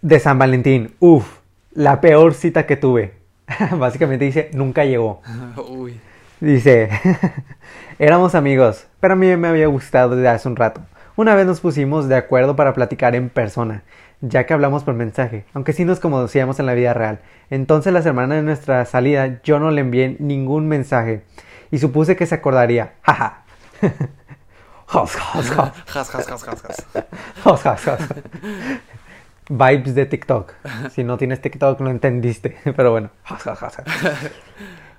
de 0.00 0.18
San 0.20 0.38
Valentín, 0.38 0.94
uff, 1.00 1.38
la 1.72 2.00
peor 2.00 2.34
cita 2.34 2.66
que 2.66 2.76
tuve. 2.76 3.14
Básicamente 3.78 4.24
dice, 4.24 4.50
nunca 4.52 4.84
llegó. 4.84 5.22
Uy. 5.68 5.98
Dice, 6.40 6.88
éramos 7.98 8.34
amigos, 8.34 8.86
pero 9.00 9.14
a 9.14 9.16
mí 9.16 9.34
me 9.36 9.48
había 9.48 9.66
gustado 9.66 10.14
desde 10.14 10.28
hace 10.28 10.48
un 10.48 10.56
rato. 10.56 10.80
Una 11.16 11.34
vez 11.34 11.46
nos 11.46 11.60
pusimos 11.60 12.08
de 12.08 12.14
acuerdo 12.16 12.54
para 12.54 12.74
platicar 12.74 13.16
en 13.16 13.28
persona, 13.28 13.82
ya 14.20 14.46
que 14.46 14.54
hablamos 14.54 14.84
por 14.84 14.94
mensaje, 14.94 15.44
aunque 15.54 15.72
sí 15.72 15.84
nos 15.84 16.00
conocíamos 16.00 16.58
en 16.58 16.66
la 16.66 16.74
vida 16.74 16.94
real. 16.94 17.20
Entonces 17.50 17.92
la 17.92 18.02
semana 18.02 18.34
de 18.34 18.42
nuestra 18.42 18.84
salida 18.84 19.40
yo 19.42 19.58
no 19.58 19.70
le 19.70 19.80
envié 19.80 20.16
ningún 20.18 20.68
mensaje 20.68 21.22
y 21.70 21.78
supuse 21.78 22.16
que 22.16 22.26
se 22.26 22.36
acordaría. 22.36 22.94
Jaja. 23.02 23.44
Vibes 29.50 29.94
de 29.94 30.06
TikTok. 30.06 30.52
Si 30.90 31.04
no 31.04 31.18
tienes 31.18 31.40
TikTok 31.40 31.80
no 31.80 31.90
entendiste, 31.90 32.56
pero 32.76 32.92
bueno. 32.92 33.10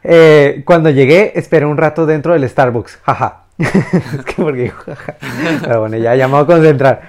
Eh, 0.03 0.63
cuando 0.65 0.89
llegué, 0.89 1.33
esperé 1.35 1.65
un 1.65 1.77
rato 1.77 2.05
dentro 2.05 2.33
del 2.33 2.47
Starbucks. 2.47 2.99
Jaja. 3.03 3.45
es 3.57 4.25
que 4.25 4.33
porque 4.41 4.61
dijo 4.61 4.83
jaja. 4.85 5.15
Pero 5.61 5.81
bueno, 5.81 5.97
ya, 5.97 6.15
ya 6.15 6.27
me 6.27 6.35
voy 6.35 6.43
a 6.43 6.45
concentrar. 6.45 7.01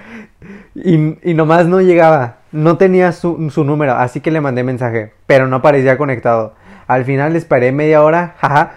Y, 0.75 1.33
nomás 1.33 1.67
no 1.67 1.81
llegaba. 1.81 2.37
No 2.51 2.77
tenía 2.77 3.11
su, 3.11 3.37
número, 3.37 3.93
así 3.93 4.21
que 4.21 4.31
le 4.31 4.41
mandé 4.41 4.63
mensaje. 4.63 5.13
Pero 5.27 5.47
no 5.47 5.61
parecía 5.61 5.97
conectado. 5.97 6.53
Al 6.87 7.05
final 7.05 7.35
esperé 7.35 7.71
media 7.71 8.03
hora. 8.03 8.35
Jaja. 8.39 8.73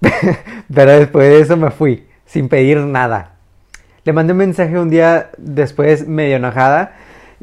pero 0.74 0.92
después 0.92 1.28
de 1.28 1.40
eso 1.40 1.56
me 1.56 1.70
fui. 1.70 2.06
Sin 2.26 2.48
pedir 2.48 2.78
nada. 2.78 3.32
Le 4.04 4.12
mandé 4.12 4.32
un 4.32 4.38
mensaje 4.38 4.78
un 4.78 4.90
día 4.90 5.30
después 5.38 6.08
medio 6.08 6.36
enojada. 6.36 6.94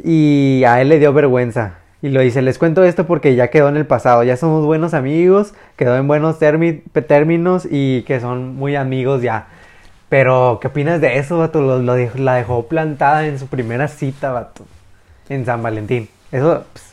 Y 0.03 0.63
a 0.65 0.81
él 0.81 0.89
le 0.89 0.99
dio 0.99 1.13
vergüenza. 1.13 1.81
Y 2.01 2.09
lo 2.09 2.21
dice, 2.21 2.41
les 2.41 2.57
cuento 2.57 2.83
esto 2.83 3.05
porque 3.05 3.35
ya 3.35 3.49
quedó 3.49 3.69
en 3.69 3.77
el 3.77 3.85
pasado, 3.85 4.23
ya 4.23 4.35
somos 4.35 4.65
buenos 4.65 4.95
amigos, 4.95 5.53
quedó 5.75 5.95
en 5.97 6.07
buenos 6.07 6.39
términos 6.39 7.67
y 7.69 8.01
que 8.03 8.19
son 8.19 8.55
muy 8.55 8.75
amigos 8.75 9.21
ya. 9.21 9.47
Pero, 10.11 10.59
¿qué 10.61 10.67
opinas 10.69 11.01
de 11.01 11.17
eso, 11.17 11.39
vato? 11.39 11.61
Lo, 11.61 11.79
lo 11.81 11.95
dejó- 11.95 12.19
la 12.19 12.35
dejó 12.35 12.67
plantada 12.67 13.25
en 13.27 13.39
su 13.39 13.47
primera 13.47 13.87
cita, 13.89 14.31
vato. 14.31 14.65
En 15.29 15.45
San 15.45 15.63
Valentín. 15.63 16.09
Eso, 16.31 16.65
pues, 16.73 16.85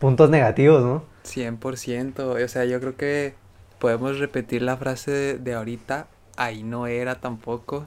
puntos 0.00 0.30
negativos, 0.30 0.82
¿no? 0.82 1.04
100%. 1.24 2.30
O 2.42 2.48
sea, 2.48 2.64
yo 2.64 2.80
creo 2.80 2.96
que 2.96 3.34
podemos 3.78 4.18
repetir 4.18 4.62
la 4.62 4.76
frase 4.76 5.10
de, 5.10 5.38
de 5.38 5.54
ahorita. 5.54 6.08
Ahí 6.36 6.62
no 6.62 6.86
era 6.86 7.20
tampoco. 7.20 7.86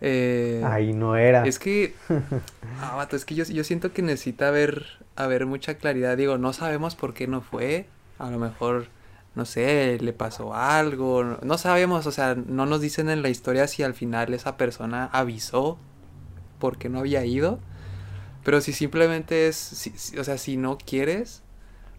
Eh, 0.00 0.62
Ahí 0.64 0.92
no 0.92 1.16
era. 1.16 1.46
Es 1.46 1.58
que, 1.58 1.94
ah, 2.80 2.96
vato, 2.96 3.16
es 3.16 3.24
que 3.24 3.34
yo, 3.34 3.44
yo 3.44 3.64
siento 3.64 3.92
que 3.92 4.02
necesita 4.02 4.48
haber, 4.48 4.86
haber 5.16 5.46
mucha 5.46 5.74
claridad. 5.74 6.16
Digo, 6.16 6.38
no 6.38 6.52
sabemos 6.52 6.96
por 6.96 7.14
qué 7.14 7.26
no 7.26 7.42
fue. 7.42 7.86
A 8.18 8.30
lo 8.30 8.38
mejor, 8.38 8.88
no 9.34 9.44
sé, 9.44 9.98
le 10.00 10.12
pasó 10.12 10.54
algo. 10.54 11.24
no- 11.42 11.58
sabemos, 11.58 12.06
o 12.06 12.12
sea, 12.12 12.34
no 12.34 12.66
nos 12.66 12.80
dicen 12.80 13.08
en 13.10 13.22
la 13.22 13.28
historia 13.30 13.66
si 13.68 13.82
al 13.82 13.94
final 13.94 14.34
esa 14.34 14.56
persona 14.56 15.06
avisó 15.12 15.78
porque 16.58 16.88
no 16.88 17.00
había 17.00 17.24
ido. 17.24 17.58
Pero 18.44 18.60
si 18.60 18.72
simplemente 18.72 19.48
es, 19.48 19.56
si- 19.56 20.18
o 20.18 20.24
sea, 20.24 20.38
si 20.38 20.56
no 20.56 20.78
quieres, 20.78 21.42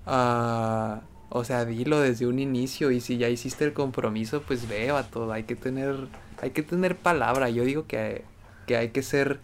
ah, 0.06 1.02
o 1.30 1.44
sea, 1.44 1.66
dilo 1.66 2.00
desde 2.02 2.28
un 2.28 2.40
inicio. 2.40 2.92
Y 2.92 3.02
si 3.02 3.18
ya 3.18 3.30
hiciste 3.30 3.66
el 3.66 3.74
compromiso, 3.74 4.42
pues 4.44 4.68
ve, 4.68 4.92
vato, 4.92 5.32
hay 5.32 5.44
que 5.44 5.56
tener, 5.56 5.96
hay 6.42 6.52
que 6.52 6.64
tener 6.64 6.98
palabra. 6.98 7.50
Yo 7.50 7.64
digo 7.66 7.88
que, 7.88 8.24
que 8.68 8.78
hay 8.78 8.90
que 8.90 9.04
ser, 9.04 9.40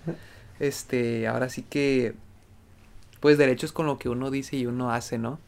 este, 0.59 1.27
ahora 1.27 1.49
sí 1.49 1.63
que, 1.63 2.15
pues 3.19 3.37
derechos 3.37 3.71
con 3.71 3.85
lo 3.87 3.97
que 3.97 4.09
uno 4.09 4.31
dice 4.31 4.57
y 4.57 4.65
uno 4.65 4.91
hace, 4.91 5.17
¿no? 5.17 5.39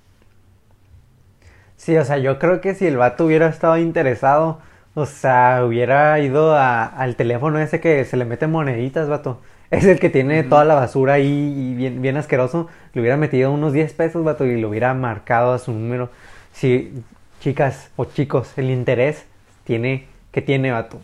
Sí, 1.79 1.97
o 1.97 2.05
sea, 2.05 2.19
yo 2.19 2.39
creo 2.39 2.61
que 2.61 2.75
si 2.75 2.87
el 2.87 2.97
vato 2.97 3.25
hubiera 3.25 3.47
estado 3.49 3.77
interesado, 3.77 4.59
o 4.95 5.07
sea, 5.07 5.63
hubiera 5.65 6.19
ido 6.19 6.55
a- 6.55 6.85
al 6.85 7.17
teléfono 7.17 7.59
ese 7.59 7.81
que 7.81 8.05
se 8.05 8.17
le 8.17 8.25
mete 8.25 8.47
moneditas, 8.47 9.09
vato. 9.09 9.41
Es 9.71 9.85
el 9.85 9.99
que 9.99 10.09
tiene 10.09 10.43
toda 10.43 10.65
la 10.65 10.75
basura 10.75 11.13
ahí 11.13 11.27
y 11.27 11.75
bien, 11.75 12.01
bien 12.01 12.17
asqueroso. 12.17 12.67
Le 12.93 13.01
hubiera 13.01 13.17
metido 13.17 13.51
unos 13.53 13.71
10 13.73 13.93
pesos, 13.93 14.23
vato, 14.25 14.45
y 14.45 14.59
le 14.59 14.65
hubiera 14.67 14.93
marcado 14.95 15.53
a 15.53 15.59
su 15.59 15.71
número. 15.73 16.09
Si, 16.53 16.91
chicas 17.39 17.91
o 17.95 18.05
chicos, 18.05 18.57
el 18.57 18.71
interés 18.71 19.25
tiene, 19.65 20.07
¿qué 20.31 20.41
tiene, 20.41 20.71
vato? 20.71 20.99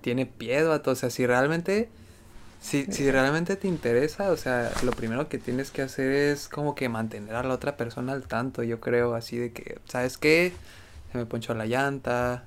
Tiene 0.00 0.26
pie, 0.26 0.62
vato, 0.64 0.90
o 0.92 0.94
sea, 0.94 1.10
si 1.10 1.26
realmente, 1.26 1.90
si, 2.62 2.84
si 2.86 3.10
realmente 3.10 3.56
te 3.56 3.66
interesa, 3.68 4.30
o 4.30 4.36
sea, 4.36 4.70
lo 4.84 4.92
primero 4.92 5.28
que 5.28 5.38
tienes 5.38 5.70
que 5.72 5.82
hacer 5.82 6.12
es 6.12 6.48
como 6.48 6.74
que 6.74 6.88
mantener 6.88 7.34
a 7.34 7.42
la 7.42 7.52
otra 7.54 7.76
persona 7.76 8.12
al 8.12 8.22
tanto, 8.28 8.62
yo 8.62 8.80
creo, 8.80 9.14
así 9.14 9.36
de 9.36 9.52
que, 9.52 9.78
¿sabes 9.86 10.16
qué? 10.16 10.52
Se 11.10 11.18
me 11.18 11.26
ponchó 11.26 11.54
la 11.54 11.66
llanta, 11.66 12.44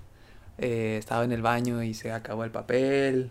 eh, 0.58 0.96
estaba 0.98 1.26
en 1.26 1.34
el 1.34 1.42
baño 1.42 1.84
y 1.84 1.94
se 1.94 2.12
acabó 2.12 2.46
el 2.46 2.52
papel, 2.52 3.30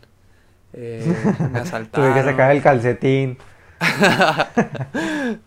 eh, 0.74 1.04
me 1.52 1.58
asaltaron. 1.60 2.12
Tuve 2.12 2.20
que 2.22 2.28
sacar 2.30 2.50
el 2.52 2.62
calcetín. 2.62 3.38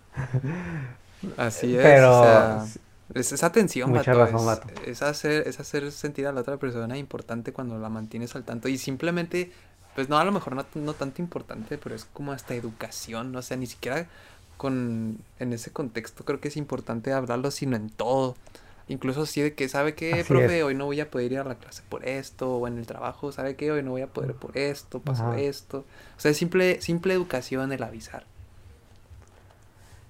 Así 1.38 1.76
es, 1.76 1.82
Pero- 1.84 2.20
o 2.20 2.24
sea, 2.24 2.66
es 3.14 3.32
esa 3.32 3.48
atención, 3.48 3.90
Mucha 3.90 4.14
vato, 4.14 4.26
razón, 4.26 4.40
es, 4.40 4.46
vato. 4.46 4.68
es 4.86 5.02
hacer, 5.02 5.48
es 5.48 5.60
hacer 5.60 5.92
sentir 5.92 6.28
a 6.28 6.32
la 6.32 6.42
otra 6.42 6.58
persona 6.58 6.98
importante 6.98 7.54
cuando 7.54 7.78
la 7.80 7.90
mantienes 7.90 8.36
al 8.36 8.44
tanto 8.44 8.68
y 8.68 8.78
simplemente, 8.78 9.52
pues 9.98 10.10
no, 10.10 10.20
a 10.20 10.24
lo 10.24 10.32
mejor 10.32 10.56
no, 10.56 10.64
no 10.76 10.94
tanto 10.94 11.24
importante, 11.24 11.80
pero 11.80 11.96
es 11.96 12.06
como 12.06 12.32
hasta 12.32 12.54
educación, 12.54 13.32
¿no? 13.32 13.40
o 13.40 13.42
sea, 13.42 13.58
ni 13.58 13.66
siquiera 13.66 14.06
con, 14.56 15.18
en 15.40 15.54
ese 15.54 15.72
contexto 15.72 16.24
creo 16.24 16.40
que 16.40 16.50
es 16.50 16.58
importante 16.58 17.12
hablarlo, 17.14 17.50
sino 17.50 17.76
en 17.76 17.90
todo. 17.90 18.36
Incluso 18.90 19.24
así 19.24 19.42
de 19.42 19.56
que, 19.56 19.68
¿sabe 19.68 19.96
qué, 19.96 20.14
Así 20.20 20.28
profe? 20.30 20.60
es. 20.60 20.64
Hoy 20.64 20.76
no 20.76 20.86
voy 20.86 21.00
a 21.00 21.10
poder 21.10 21.32
ir 21.32 21.40
a 21.40 21.44
la 21.46 21.56
clase 21.56 21.82
por 21.90 22.08
esto, 22.08 22.58
o 22.58 22.68
en 22.68 22.78
el 22.78 22.86
trabajo, 22.86 23.32
¿sabe 23.32 23.56
qué? 23.56 23.72
Hoy 23.72 23.82
no 23.82 23.90
voy 23.90 24.04
a 24.04 24.14
poder 24.14 24.36
por 24.36 24.56
esto, 24.56 25.00
pasó 25.02 25.24
Ajá. 25.24 25.40
esto. 25.40 25.80
O 26.16 26.20
sea, 26.20 26.30
es 26.30 26.38
simple, 26.38 26.80
simple 26.80 27.16
educación 27.16 27.72
el 27.72 27.82
avisar. 27.82 28.28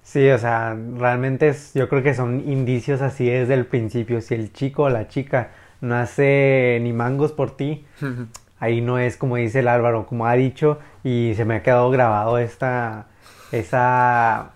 Sí, 0.02 0.28
o 0.30 0.38
sea, 0.38 0.74
realmente 0.96 1.48
es, 1.48 1.72
yo 1.74 1.88
creo 1.88 2.02
que 2.02 2.14
son 2.14 2.48
indicios 2.50 3.02
así 3.02 3.28
desde 3.28 3.54
el 3.54 3.66
principio. 3.66 4.20
Si 4.22 4.34
el 4.34 4.52
chico 4.52 4.84
o 4.84 4.88
la 4.90 5.08
chica 5.08 5.50
no 5.80 5.96
hace 5.96 6.78
ni 6.82 6.92
mangos 6.92 7.32
por 7.32 7.56
ti, 7.56 7.84
ahí 8.60 8.80
no 8.80 8.98
es 8.98 9.16
como 9.16 9.36
dice 9.36 9.60
el 9.60 9.68
Álvaro, 9.68 10.06
como 10.06 10.26
ha 10.26 10.34
dicho, 10.34 10.78
y 11.04 11.32
se 11.36 11.44
me 11.44 11.56
ha 11.56 11.62
quedado 11.62 11.90
grabado 11.90 12.38
esta, 12.38 13.06
esa, 13.52 14.50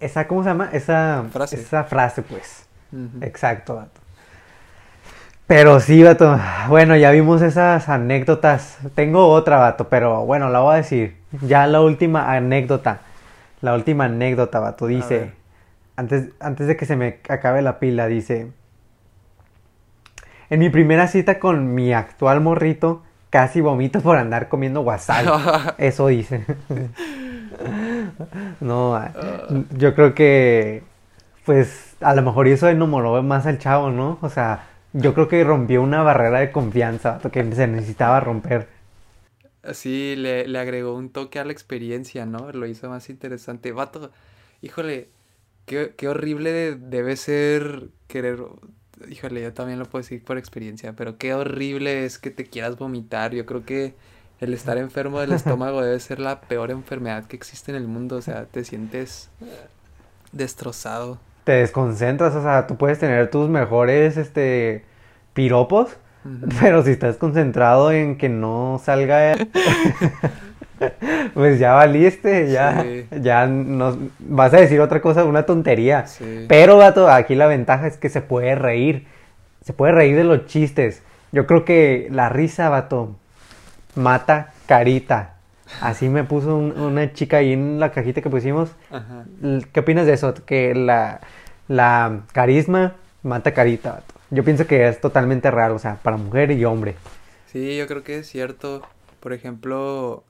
esa, 0.00 0.26
¿cómo 0.26 0.42
se 0.42 0.50
llama? 0.50 0.70
Esa 0.72 1.24
Frase. 1.32 1.56
esa 1.56 1.84
frase 1.84 2.22
pues. 2.22 2.66
Exacto, 3.20 3.76
vato. 3.76 4.00
Pero 5.46 5.80
sí, 5.80 6.02
vato. 6.02 6.38
Bueno, 6.68 6.96
ya 6.96 7.10
vimos 7.10 7.42
esas 7.42 7.88
anécdotas. 7.88 8.78
Tengo 8.94 9.28
otra, 9.28 9.58
vato, 9.58 9.88
pero 9.88 10.24
bueno, 10.24 10.48
la 10.48 10.60
voy 10.60 10.74
a 10.74 10.76
decir. 10.76 11.16
Ya 11.42 11.66
la 11.66 11.80
última 11.80 12.32
anécdota. 12.32 13.00
La 13.60 13.74
última 13.74 14.04
anécdota, 14.04 14.60
vato. 14.60 14.86
Dice, 14.86 15.32
antes, 15.96 16.30
antes 16.40 16.66
de 16.66 16.76
que 16.76 16.86
se 16.86 16.96
me 16.96 17.20
acabe 17.28 17.60
la 17.62 17.78
pila, 17.78 18.06
dice, 18.06 18.52
en 20.48 20.58
mi 20.58 20.70
primera 20.70 21.06
cita 21.06 21.38
con 21.38 21.74
mi 21.74 21.92
actual 21.92 22.40
morrito, 22.40 23.02
casi 23.32 23.62
vomito 23.62 24.02
por 24.02 24.18
andar 24.18 24.48
comiendo 24.50 24.82
wasabi. 24.82 25.34
Eso 25.78 26.08
dice. 26.08 26.46
no, 28.60 28.94
ah, 28.94 29.12
yo 29.76 29.94
creo 29.94 30.14
que, 30.14 30.82
pues, 31.44 31.96
a 32.00 32.14
lo 32.14 32.22
mejor 32.22 32.48
eso 32.48 32.68
enamoró 32.68 33.22
más 33.22 33.46
al 33.46 33.58
chavo, 33.58 33.90
¿no? 33.90 34.18
O 34.22 34.28
sea, 34.30 34.66
yo 34.92 35.14
creo 35.14 35.28
que 35.28 35.44
rompió 35.44 35.82
una 35.82 36.02
barrera 36.02 36.40
de 36.40 36.52
confianza 36.52 37.20
que 37.32 37.52
se 37.54 37.66
necesitaba 37.66 38.20
romper. 38.20 38.68
Así 39.62 40.16
le, 40.16 40.46
le 40.48 40.58
agregó 40.58 40.94
un 40.96 41.10
toque 41.12 41.38
a 41.38 41.44
la 41.44 41.52
experiencia, 41.52 42.26
¿no? 42.26 42.50
Lo 42.52 42.66
hizo 42.66 42.88
más 42.88 43.08
interesante. 43.10 43.70
Vato, 43.72 44.10
híjole, 44.60 45.10
qué, 45.66 45.94
qué 45.96 46.08
horrible 46.08 46.52
de- 46.52 46.76
debe 46.76 47.16
ser 47.16 47.90
querer... 48.08 48.40
Híjole, 49.08 49.42
yo 49.42 49.52
también 49.52 49.78
lo 49.78 49.86
puedo 49.86 50.02
decir 50.02 50.22
por 50.22 50.38
experiencia, 50.38 50.94
pero 50.94 51.16
qué 51.18 51.34
horrible 51.34 52.04
es 52.04 52.18
que 52.18 52.30
te 52.30 52.44
quieras 52.44 52.76
vomitar. 52.76 53.32
Yo 53.34 53.46
creo 53.46 53.64
que 53.64 53.94
el 54.40 54.54
estar 54.54 54.78
enfermo 54.78 55.20
del 55.20 55.32
estómago 55.32 55.82
debe 55.82 56.00
ser 56.00 56.18
la 56.18 56.40
peor 56.40 56.70
enfermedad 56.70 57.24
que 57.26 57.36
existe 57.36 57.70
en 57.70 57.76
el 57.76 57.86
mundo. 57.86 58.16
O 58.16 58.22
sea, 58.22 58.46
te 58.46 58.64
sientes 58.64 59.30
destrozado. 60.32 61.18
Te 61.44 61.52
desconcentras, 61.52 62.34
o 62.34 62.42
sea, 62.42 62.66
tú 62.66 62.76
puedes 62.76 62.98
tener 62.98 63.30
tus 63.30 63.48
mejores, 63.48 64.16
este, 64.16 64.84
piropos, 65.34 65.96
pero 66.60 66.82
si 66.82 66.90
estás 66.90 67.16
concentrado 67.16 67.90
en 67.90 68.16
que 68.16 68.28
no 68.28 68.80
salga, 68.82 69.34
pues 71.34 71.58
ya 71.58 71.72
valiste, 71.72 72.50
ya, 72.50 72.82
Sí. 72.82 73.06
ya 73.20 73.46
no, 73.46 73.96
vas 74.18 74.52
a 74.54 74.58
decir 74.58 74.80
otra 74.80 75.00
cosa, 75.00 75.24
una 75.24 75.44
tontería. 75.44 76.06
Sí. 76.06 76.46
Pero, 76.48 76.76
vato, 76.78 77.08
aquí 77.10 77.34
la 77.34 77.46
ventaja 77.46 77.86
es 77.86 77.96
que 77.96 78.08
se 78.08 78.20
puede 78.20 78.54
reír. 78.54 79.06
Se 79.64 79.72
puede 79.72 79.92
reír 79.92 80.16
de 80.16 80.24
los 80.24 80.46
chistes. 80.46 81.02
Yo 81.32 81.46
creo 81.46 81.64
que 81.64 82.08
la 82.10 82.28
risa, 82.28 82.68
vato, 82.68 83.16
mata 83.94 84.52
carita. 84.66 85.34
Así 85.80 86.08
me 86.08 86.24
puso 86.24 86.56
un- 86.56 86.78
una 86.78 87.12
chica 87.14 87.38
ahí 87.38 87.52
en 87.54 87.80
la 87.80 87.92
cajita 87.92 88.20
que 88.20 88.28
pusimos. 88.28 88.70
Ajá. 88.90 89.24
¿Qué 89.72 89.80
opinas 89.80 90.04
de 90.06 90.12
eso? 90.12 90.34
Que 90.44 90.74
la, 90.74 91.20
la 91.68 92.20
carisma 92.32 92.94
mata 93.22 93.52
carita, 93.54 93.92
vato. 93.92 94.14
Yo 94.30 94.44
pienso 94.44 94.66
que 94.66 94.88
es 94.88 95.00
totalmente 95.00 95.50
real, 95.50 95.72
o 95.72 95.78
sea, 95.78 95.96
para 96.02 96.16
mujer 96.16 96.50
y 96.50 96.64
hombre. 96.64 96.94
Sí, 97.46 97.76
yo 97.76 97.86
creo 97.86 98.02
que 98.02 98.18
es 98.18 98.28
cierto. 98.28 98.82
Por 99.20 99.32
ejemplo, 99.32 100.24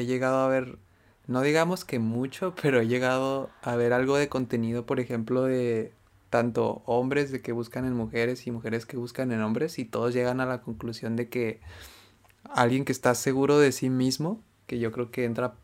he 0.00 0.06
llegado 0.06 0.38
a 0.38 0.48
ver, 0.48 0.78
no 1.26 1.42
digamos 1.42 1.84
que 1.84 1.98
mucho, 1.98 2.54
pero 2.62 2.80
he 2.80 2.86
llegado 2.86 3.50
a 3.62 3.76
ver 3.76 3.92
algo 3.92 4.16
de 4.16 4.28
contenido, 4.28 4.86
por 4.86 5.00
ejemplo, 5.00 5.44
de 5.44 5.92
tanto 6.30 6.82
hombres 6.86 7.30
de 7.30 7.40
que 7.40 7.52
buscan 7.52 7.84
en 7.86 7.94
mujeres 7.94 8.46
y 8.46 8.50
mujeres 8.50 8.84
que 8.86 8.96
buscan 8.96 9.32
en 9.32 9.42
hombres 9.42 9.78
y 9.78 9.84
todos 9.84 10.12
llegan 10.12 10.40
a 10.40 10.46
la 10.46 10.60
conclusión 10.60 11.16
de 11.16 11.28
que 11.28 11.60
alguien 12.44 12.84
que 12.84 12.92
está 12.92 13.14
seguro 13.14 13.58
de 13.58 13.72
sí 13.72 13.90
mismo, 13.90 14.42
que 14.66 14.78
yo 14.78 14.92
creo 14.92 15.10
que 15.10 15.24
entra 15.24 15.54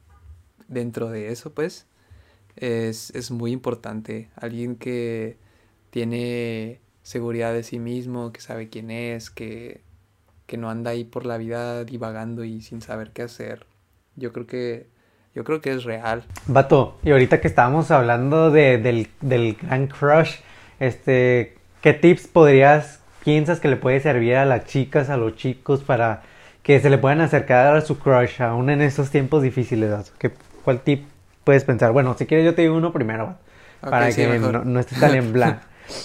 dentro 0.69 1.11
de 1.11 1.33
eso, 1.33 1.53
pues, 1.53 1.87
es, 2.57 3.11
es 3.11 3.31
muy 3.31 3.53
importante. 3.53 4.31
Alguien 4.37 4.77
que 4.77 5.37
tiene 5.91 6.81
seguridad 7.03 7.53
de 7.53 7.63
sí 7.63 7.79
mismo, 7.79 8.33
que 8.33 8.41
sabe 8.41 8.69
quién 8.69 8.91
es, 8.91 9.31
que, 9.31 9.83
que 10.47 10.57
no 10.57 10.71
anda 10.71 10.93
ahí 10.93 11.05
por 11.05 11.27
la 11.27 11.39
vida 11.39 11.85
divagando 11.85 12.45
y 12.45 12.61
sin 12.63 12.81
saber 12.81 13.13
qué 13.13 13.23
hacer. 13.23 13.67
Yo 14.17 14.33
creo 14.33 14.47
que, 14.47 14.87
yo 15.35 15.45
creo 15.45 15.61
que 15.61 15.73
es 15.73 15.85
real. 15.85 16.23
Vato, 16.47 16.99
y 17.03 17.11
ahorita 17.11 17.41
que 17.41 17.49
estábamos 17.49 17.91
hablando 17.91 18.51
de- 18.51 18.79
del, 18.79 19.09
del 19.21 19.55
gran 19.61 19.87
crush, 19.87 20.37
este, 20.81 21.55
¿qué 21.81 21.93
tips 21.95 22.27
podrías, 22.27 23.01
piensas 23.25 23.61
que 23.61 23.69
le 23.69 23.77
puede 23.77 24.01
servir 24.01 24.37
a 24.37 24.45
las 24.45 24.65
chicas, 24.67 25.11
a 25.11 25.17
los 25.17 25.37
chicos 25.37 25.83
para 25.83 26.23
que 26.63 26.81
se 26.81 26.91
le 26.91 26.99
puedan 26.99 27.21
acercar 27.21 27.75
a 27.77 27.81
su 27.81 27.99
crush 27.99 28.41
aún 28.43 28.71
en 28.71 28.83
estos 28.83 29.11
tiempos 29.11 29.43
difíciles? 29.43 29.91
vato? 29.91 30.11
¿Qué, 30.19 30.31
¿Cuál 30.65 30.81
tip 30.81 31.07
puedes 31.45 31.65
pensar? 31.65 31.93
Bueno, 31.93 32.15
si 32.19 32.27
quieres 32.27 32.45
yo 32.45 32.55
te 32.55 32.63
digo 32.63 32.77
uno 32.77 32.93
primero, 32.93 33.27
vato, 33.27 33.39
Ok, 33.85 33.91
para 33.91 34.11
sí, 34.11 34.17
que 34.23 34.39
no, 34.39 34.65
no 34.65 34.81
estés 34.81 35.01
tan 35.01 35.15
en 35.15 35.33
blanco. 35.33 35.61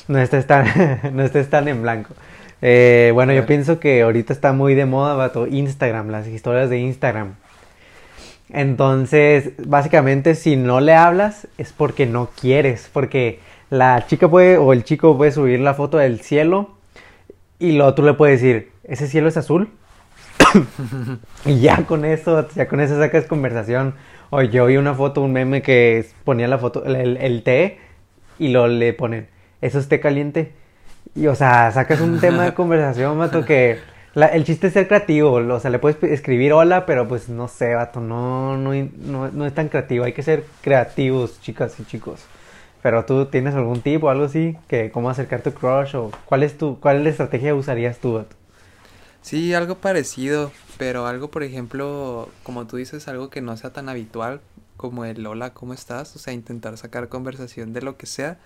No 0.07 0.19
estés 0.19 0.47
tan, 0.47 0.65
no 1.13 1.23
estés 1.23 1.49
tan 1.49 1.67
en 1.67 1.81
blanco. 1.81 2.13
Eh, 2.61 3.11
bueno, 3.13 3.33
yo 3.33 3.45
pienso 3.45 3.79
que 3.79 4.01
ahorita 4.01 4.33
está 4.33 4.51
muy 4.51 4.73
de 4.73 4.85
moda, 4.87 5.13
vato, 5.13 5.45
Instagram, 5.45 6.09
las 6.09 6.27
historias 6.27 6.69
de 6.71 6.79
Instagram. 6.79 7.35
Entonces, 8.49 9.51
básicamente, 9.57 10.35
si 10.35 10.55
no 10.55 10.79
le 10.79 10.93
hablas 10.93 11.47
es 11.57 11.73
porque 11.73 12.05
no 12.05 12.29
quieres, 12.39 12.89
porque 12.91 13.39
la 13.69 14.05
chica 14.07 14.29
puede 14.29 14.57
o 14.57 14.73
el 14.73 14.83
chico 14.83 15.17
puede 15.17 15.31
subir 15.31 15.59
la 15.59 15.73
foto 15.73 15.97
del 15.97 16.21
cielo 16.21 16.77
y 17.59 17.73
luego 17.73 17.93
tú 17.93 18.03
le 18.03 18.13
puedes 18.13 18.41
decir, 18.41 18.71
¿ese 18.83 19.07
cielo 19.07 19.27
es 19.27 19.37
azul? 19.37 19.69
y 21.45 21.59
ya 21.59 21.85
con 21.85 22.05
eso, 22.05 22.47
ya 22.55 22.67
con 22.67 22.79
eso 22.79 22.97
sacas 22.97 23.25
conversación. 23.25 23.95
O 24.29 24.41
yo 24.41 24.65
vi 24.65 24.77
una 24.77 24.93
foto, 24.93 25.21
un 25.21 25.31
meme 25.31 25.61
que 25.61 26.05
ponía 26.23 26.47
la 26.47 26.57
foto, 26.57 26.83
el, 26.85 27.17
el 27.17 27.43
té 27.43 27.79
y 28.39 28.49
lo 28.49 28.67
le 28.67 28.93
ponen, 28.93 29.27
¿eso 29.61 29.79
es 29.79 29.87
té 29.87 29.99
caliente? 29.99 30.51
Y 31.15 31.27
o 31.27 31.35
sea, 31.35 31.71
sacas 31.71 32.01
un 32.01 32.19
tema 32.19 32.43
de 32.43 32.53
conversación, 32.55 33.17
mato, 33.17 33.45
que 33.45 33.79
la- 34.17 34.27
el 34.27 34.43
chiste 34.45 34.67
es 34.67 34.73
ser 34.73 34.87
creativo, 34.87 35.33
o 35.33 35.59
sea, 35.59 35.69
le 35.69 35.77
puedes 35.77 36.01
escribir 36.03 36.51
hola, 36.51 36.87
pero 36.87 37.07
pues 37.07 37.29
no 37.29 37.47
sé, 37.47 37.75
vato, 37.75 37.99
no, 38.01 38.57
no, 38.57 38.73
no, 38.97 39.29
no 39.31 39.45
es 39.45 39.53
tan 39.53 39.69
creativo, 39.69 40.05
hay 40.05 40.13
que 40.13 40.23
ser 40.23 40.43
creativos, 40.61 41.39
chicas 41.41 41.79
y 41.79 41.85
chicos. 41.85 42.21
Pero 42.81 43.05
tú 43.05 43.27
tienes 43.27 43.53
algún 43.53 43.81
tip 43.81 44.03
o 44.03 44.09
algo 44.09 44.25
así, 44.25 44.57
que 44.67 44.89
cómo 44.91 45.11
acercar 45.11 45.41
tu 45.41 45.51
crush 45.53 45.95
o 45.95 46.11
cuál 46.25 46.41
es 46.41 46.57
tu, 46.57 46.79
cuál 46.79 47.05
estrategia 47.05 47.53
usarías 47.53 47.99
tú, 47.99 48.13
vato? 48.13 48.35
Sí, 49.21 49.53
algo 49.53 49.75
parecido, 49.75 50.51
pero 50.77 51.05
algo, 51.05 51.29
por 51.29 51.43
ejemplo, 51.43 52.29
como 52.43 52.65
tú 52.65 52.77
dices, 52.77 53.07
algo 53.07 53.29
que 53.29 53.41
no 53.41 53.55
sea 53.57 53.71
tan 53.73 53.89
habitual 53.89 54.41
como 54.77 55.05
el 55.05 55.25
hola, 55.27 55.53
¿cómo 55.53 55.73
estás? 55.73 56.15
O 56.15 56.19
sea, 56.19 56.33
intentar 56.33 56.77
sacar 56.77 57.09
conversación 57.09 57.73
de 57.73 57.81
lo 57.81 57.97
que 57.97 58.05
sea. 58.05 58.37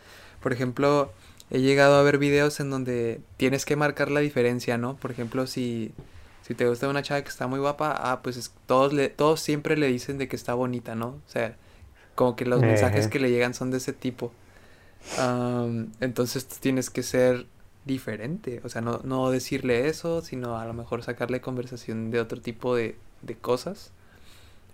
Por 0.42 0.54
ejemplo, 0.54 1.12
he 1.52 1.60
llegado 1.62 1.96
a 1.96 2.04
ver 2.04 2.18
videos 2.18 2.60
en 2.60 2.70
donde 2.72 3.22
tienes 3.38 3.66
que 3.66 3.76
marcar 3.76 4.12
la 4.12 4.22
diferencia, 4.22 4.78
¿no? 4.78 4.96
Por 4.98 5.12
ejemplo, 5.12 5.48
si, 5.48 5.94
si 6.48 6.56
te 6.56 6.68
gusta 6.68 6.90
una 6.90 7.04
chava 7.04 7.22
que 7.24 7.30
está 7.30 7.48
muy 7.48 7.60
guapa, 7.60 7.94
ah, 7.98 8.22
pues 8.24 8.38
es- 8.38 8.54
todos, 8.68 8.94
le, 8.94 9.10
todos 9.10 9.42
siempre 9.42 9.78
le 9.78 9.88
dicen 9.88 10.18
de 10.18 10.28
que 10.28 10.36
está 10.36 10.54
bonita, 10.56 10.96
¿no? 10.96 11.08
O 11.10 11.30
sea, 11.30 11.58
como 12.16 12.36
que 12.36 12.46
los 12.46 12.64
mensajes 12.64 13.08
que 13.08 13.20
le 13.20 13.32
llegan 13.32 13.54
son 13.54 13.72
de 13.72 13.78
ese 13.78 13.94
tipo. 13.94 14.34
Am, 15.20 15.92
entonces 16.00 16.46
tienes 16.48 16.90
que 16.90 17.04
ser 17.04 17.46
diferente, 17.86 18.62
o 18.64 18.70
sea, 18.70 18.82
no, 18.82 19.02
no 19.04 19.32
decirle 19.32 19.88
eso, 19.88 20.22
sino 20.22 20.58
a 20.60 20.66
lo 20.66 20.74
mejor 20.74 21.04
sacarle 21.04 21.42
conversación 21.42 22.12
de 22.12 22.20
otro 22.20 22.40
tipo 22.42 22.76
de, 22.76 22.96
de 23.24 23.36
cosas. 23.36 23.92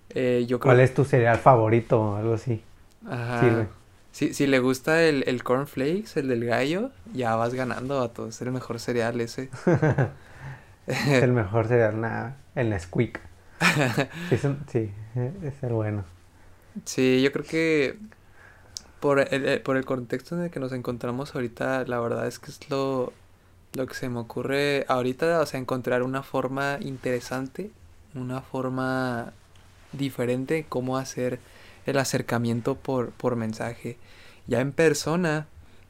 Eh, 0.09 0.45
yo 0.47 0.59
creo 0.59 0.73
¿Cuál 0.73 0.79
es 0.81 0.93
tu 0.93 1.05
cereal 1.05 1.37
favorito 1.37 1.99
o 2.01 2.15
algo 2.15 2.33
así? 2.33 2.61
Ajá. 3.09 3.39
Sirve. 3.41 3.67
Si, 4.11 4.33
si 4.33 4.47
le 4.47 4.59
gusta 4.59 5.03
el, 5.03 5.23
el 5.27 5.43
cornflakes, 5.43 6.19
el 6.19 6.27
del 6.27 6.45
gallo, 6.45 6.91
ya 7.13 7.35
vas 7.35 7.53
ganando, 7.53 8.01
a 8.01 8.27
Es 8.29 8.41
el 8.41 8.51
mejor 8.51 8.79
cereal 8.79 9.21
ese. 9.21 9.49
Es 10.87 11.21
el 11.23 11.33
mejor 11.33 11.67
cereal, 11.67 11.99
nada, 12.01 12.37
el 12.55 12.69
Nesquik. 12.69 13.19
Sí, 14.29 14.37
sí, 15.13 15.29
es 15.43 15.63
el 15.63 15.73
bueno. 15.73 16.03
Sí, 16.85 17.21
yo 17.21 17.31
creo 17.31 17.45
que 17.45 17.97
por 18.99 19.19
el, 19.19 19.45
el- 19.45 19.61
por 19.61 19.77
el 19.77 19.85
contexto 19.85 20.35
en 20.35 20.43
el 20.43 20.51
que 20.51 20.59
nos 20.59 20.71
encontramos 20.73 21.35
ahorita, 21.35 21.85
la 21.85 21.99
verdad 21.99 22.27
es 22.27 22.39
que 22.39 22.51
es 22.51 22.69
lo, 22.69 23.13
lo 23.73 23.87
que 23.87 23.93
se 23.95 24.09
me 24.09 24.19
ocurre 24.19 24.85
ahorita, 24.87 25.41
o 25.41 25.45
sea, 25.45 25.59
encontrar 25.59 26.03
una 26.03 26.23
forma 26.23 26.77
interesante, 26.81 27.71
una 28.15 28.41
forma 28.41 29.33
diferente, 29.93 30.65
cómo 30.69 30.97
hacer 30.97 31.39
el 31.87 31.97
acercamiento 31.97 32.75
por, 32.75 33.09
por 33.11 33.35
mensaje. 33.35 33.97
Ya 34.47 34.61
en 34.61 34.71
persona, 34.71 35.47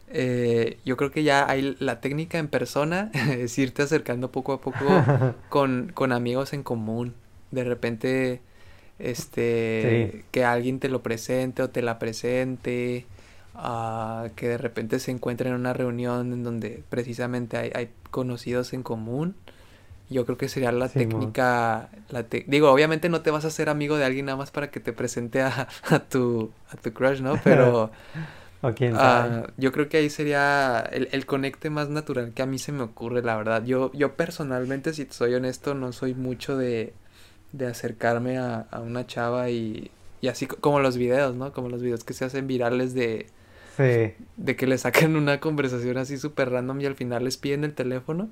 eh, 0.10 0.80
yo 0.86 0.96
creo 0.98 1.12
que 1.12 1.24
ya 1.24 1.50
hay 1.50 1.76
la 1.80 2.00
técnica 2.02 2.38
en 2.40 2.48
persona, 2.48 3.12
es 3.32 3.58
irte 3.60 3.82
acercando 3.84 4.32
poco 4.32 4.54
a 4.54 4.62
poco 4.62 4.86
con, 5.50 5.92
con 5.94 6.12
amigos 6.12 6.54
en 6.54 6.64
común. 6.64 7.14
De 7.52 7.64
repente, 7.64 8.42
este, 9.00 10.12
Sí. 10.14 10.24
que 10.32 10.44
alguien 10.46 10.80
te 10.80 10.90
lo 10.90 11.02
presente 11.04 11.62
o 11.64 11.70
te 11.70 11.82
la 11.82 12.00
presente, 12.00 13.06
ah, 13.56 14.30
que 14.36 14.48
de 14.50 14.58
repente 14.58 15.00
se 15.00 15.12
encuentren 15.12 15.54
en 15.54 15.60
una 15.60 15.74
reunión 15.74 16.34
en 16.34 16.44
donde 16.44 16.84
precisamente 16.90 17.58
hay, 17.58 17.72
hay 17.74 17.90
conocidos 18.12 18.74
en 18.74 18.84
común. 18.84 19.36
Yo 20.10 20.26
creo 20.26 20.38
que 20.38 20.48
sería 20.48 20.72
la 20.72 20.88
técnica, 20.88 21.89
la 22.10 22.24
digo, 22.24 22.72
obviamente 22.72 23.10
no 23.10 23.22
te 23.22 23.32
vas 23.32 23.43
a 23.43 23.50
hacer 23.50 23.67
amigo 23.67 23.98
de 23.98 24.06
alguien 24.06 24.28
nada 24.28 24.38
más 24.38 24.52
para 24.52 24.72
que 24.72 24.80
te 24.80 24.93
presente 24.93 25.41
a, 25.41 25.67
a 25.89 26.00
tu, 26.00 26.52
a 26.72 26.78
tu 26.78 26.93
crush, 26.93 27.20
¿no? 27.20 27.39
Pero 27.43 27.91
o 28.62 28.74
quién 28.74 28.96
sabe. 28.96 29.36
Ah, 29.36 29.48
yo 29.58 29.72
creo 29.72 29.89
que 29.89 29.98
ahí 29.98 30.10
sería 30.10 30.80
el, 30.91 31.10
el, 31.12 31.26
conecte 31.26 31.70
más 31.70 31.89
natural 31.89 32.32
que 32.34 32.41
a 32.41 32.46
mí 32.46 32.58
se 32.58 32.72
me 32.72 32.84
ocurre, 32.84 33.22
la 33.22 33.36
verdad. 33.36 33.65
Yo, 33.65 33.91
yo 33.93 34.15
personalmente, 34.15 34.93
si 34.93 35.08
soy 35.10 35.34
honesto, 35.34 35.74
no 35.74 35.91
soy 35.91 36.13
mucho 36.13 36.58
de, 36.58 36.93
de 37.52 37.67
acercarme 37.67 38.38
a, 38.38 38.65
a 38.72 38.80
una 38.80 39.06
chava 39.06 39.50
y, 39.50 39.91
y 40.22 40.28
así 40.28 40.48
como 40.48 40.80
los 40.80 40.98
videos, 40.98 41.36
¿no? 41.36 41.52
Como 41.54 41.70
los 41.70 41.82
videos 41.82 42.04
que 42.04 42.13
se 42.13 42.26
hacen 42.26 42.48
virales 42.48 42.93
de... 42.93 43.28
Sí. 43.76 44.15
De 44.38 44.56
que 44.56 44.65
le 44.65 44.78
sacan 44.78 45.15
una 45.15 45.39
conversación 45.39 45.98
así 45.98 46.17
súper 46.17 46.50
random 46.50 46.82
y 46.82 46.86
al 46.88 46.96
final 46.96 47.26
les 47.26 47.38
piden 47.38 47.63
el 47.63 47.74
teléfono. 47.74 48.30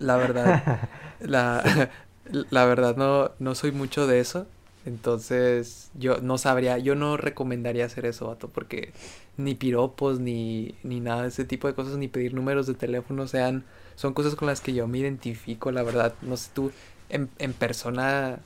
La 0.00 0.16
verdad, 0.18 0.58
la, 1.20 1.90
la 2.24 2.66
verdad 2.66 2.96
no, 2.96 3.32
no 3.40 3.56
soy 3.56 3.72
mucho 3.72 4.08
de 4.08 4.20
eso. 4.20 4.48
Entonces, 4.86 5.90
yo 5.94 6.18
no 6.22 6.38
sabría, 6.38 6.78
yo 6.78 6.96
no 6.96 7.18
recomendaría 7.18 7.86
hacer 7.86 8.06
eso, 8.06 8.28
vato, 8.28 8.48
porque 8.50 8.94
ni 9.38 9.54
piropos, 9.54 10.20
ni, 10.20 10.74
ni 10.84 11.00
nada 11.00 11.22
de 11.24 11.28
ese 11.28 11.46
tipo 11.46 11.68
de 11.68 11.74
cosas, 11.74 11.98
ni 11.98 12.08
pedir 12.08 12.34
números 12.34 12.66
de 12.66 12.74
teléfono, 12.74 13.28
sean, 13.28 13.66
son 13.96 14.14
cosas 14.14 14.36
con 14.36 14.48
las 14.48 14.62
que 14.62 14.74
yo 14.74 14.88
me 14.88 14.98
identifico, 14.98 15.72
la 15.72 15.84
verdad. 15.84 16.16
No 16.22 16.36
sé 16.38 16.50
tú, 16.54 16.72
en, 17.10 17.30
en 17.38 17.54
persona, 17.54 18.40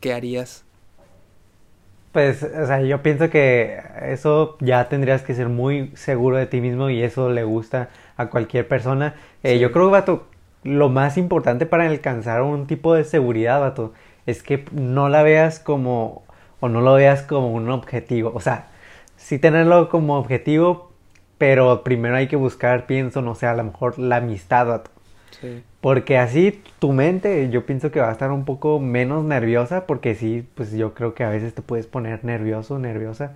¿qué 0.00 0.14
harías? 0.14 0.64
Pues, 2.12 2.42
o 2.42 2.66
sea, 2.66 2.82
yo 2.82 3.02
pienso 3.02 3.30
que 3.30 3.80
eso 4.02 4.58
ya 4.60 4.88
tendrías 4.90 5.22
que 5.22 5.34
ser 5.34 5.48
muy 5.48 5.92
seguro 5.96 6.36
de 6.36 6.46
ti 6.46 6.60
mismo 6.60 6.90
y 6.90 7.02
eso 7.02 7.30
le 7.30 7.42
gusta 7.44 7.88
a 8.18 8.28
cualquier 8.28 8.68
persona. 8.68 9.14
Eh, 9.42 9.58
yo 9.58 9.72
creo, 9.72 9.88
vato, 9.90 10.26
lo 10.64 10.88
más 10.88 11.16
importante 11.18 11.66
para 11.66 11.86
alcanzar 11.86 12.42
un 12.42 12.66
tipo 12.66 12.94
de 12.94 13.04
seguridad, 13.04 13.60
vato, 13.60 13.92
es 14.26 14.42
que 14.42 14.64
no 14.72 15.08
la 15.08 15.22
veas 15.22 15.58
como, 15.58 16.22
o 16.60 16.68
no 16.68 16.80
lo 16.80 16.94
veas 16.94 17.22
como 17.22 17.52
un 17.52 17.70
objetivo. 17.70 18.32
O 18.34 18.40
sea, 18.40 18.68
sí 19.16 19.38
tenerlo 19.38 19.88
como 19.88 20.16
objetivo, 20.16 20.92
pero 21.38 21.82
primero 21.82 22.16
hay 22.16 22.28
que 22.28 22.36
buscar, 22.36 22.86
pienso, 22.86 23.22
no 23.22 23.34
sé, 23.34 23.46
a 23.46 23.54
lo 23.54 23.64
mejor 23.64 23.98
la 23.98 24.16
amistad. 24.16 24.82
Sí. 25.40 25.62
Porque 25.80 26.18
así 26.18 26.62
tu 26.78 26.92
mente, 26.92 27.50
yo 27.50 27.66
pienso 27.66 27.90
que 27.90 28.00
va 28.00 28.10
a 28.10 28.12
estar 28.12 28.30
un 28.30 28.44
poco 28.44 28.78
menos 28.78 29.24
nerviosa, 29.24 29.86
porque 29.86 30.14
sí, 30.14 30.46
pues 30.54 30.72
yo 30.72 30.94
creo 30.94 31.14
que 31.14 31.24
a 31.24 31.30
veces 31.30 31.54
te 31.54 31.62
puedes 31.62 31.86
poner 31.86 32.24
nervioso, 32.24 32.78
nerviosa. 32.78 33.32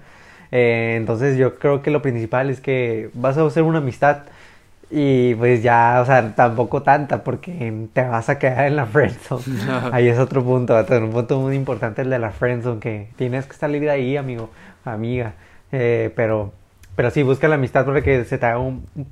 Eh, 0.52 0.94
entonces 0.96 1.36
yo 1.36 1.58
creo 1.58 1.82
que 1.82 1.90
lo 1.90 2.02
principal 2.02 2.50
es 2.50 2.60
que 2.60 3.10
vas 3.14 3.36
a 3.36 3.44
hacer 3.44 3.64
una 3.64 3.78
amistad 3.78 4.22
y 4.88 5.34
pues 5.34 5.62
ya, 5.62 5.98
o 6.00 6.06
sea, 6.06 6.34
tampoco 6.34 6.82
tanta 6.82 7.24
porque 7.24 7.88
te 7.92 8.02
vas 8.02 8.28
a 8.28 8.38
quedar 8.38 8.66
en 8.66 8.76
la 8.76 8.86
friendzone. 8.86 9.44
ahí 9.92 10.08
es 10.08 10.18
otro 10.18 10.44
punto, 10.44 10.76
un 10.76 11.10
punto 11.10 11.40
muy 11.40 11.56
importante 11.56 12.02
el 12.02 12.10
de 12.10 12.18
la 12.18 12.30
friendzone, 12.30 12.80
que 12.80 13.08
tienes 13.16 13.46
que 13.46 13.54
salir 13.54 13.82
de 13.82 13.90
ahí, 13.90 14.16
amigo, 14.16 14.50
amiga. 14.84 15.34
Eh, 15.72 16.12
pero, 16.14 16.52
pero 16.94 17.10
sí, 17.10 17.24
busca 17.24 17.48
la 17.48 17.56
amistad 17.56 17.84
para 17.84 18.02
que 18.02 18.24
se 18.24 18.38
te 18.38 18.46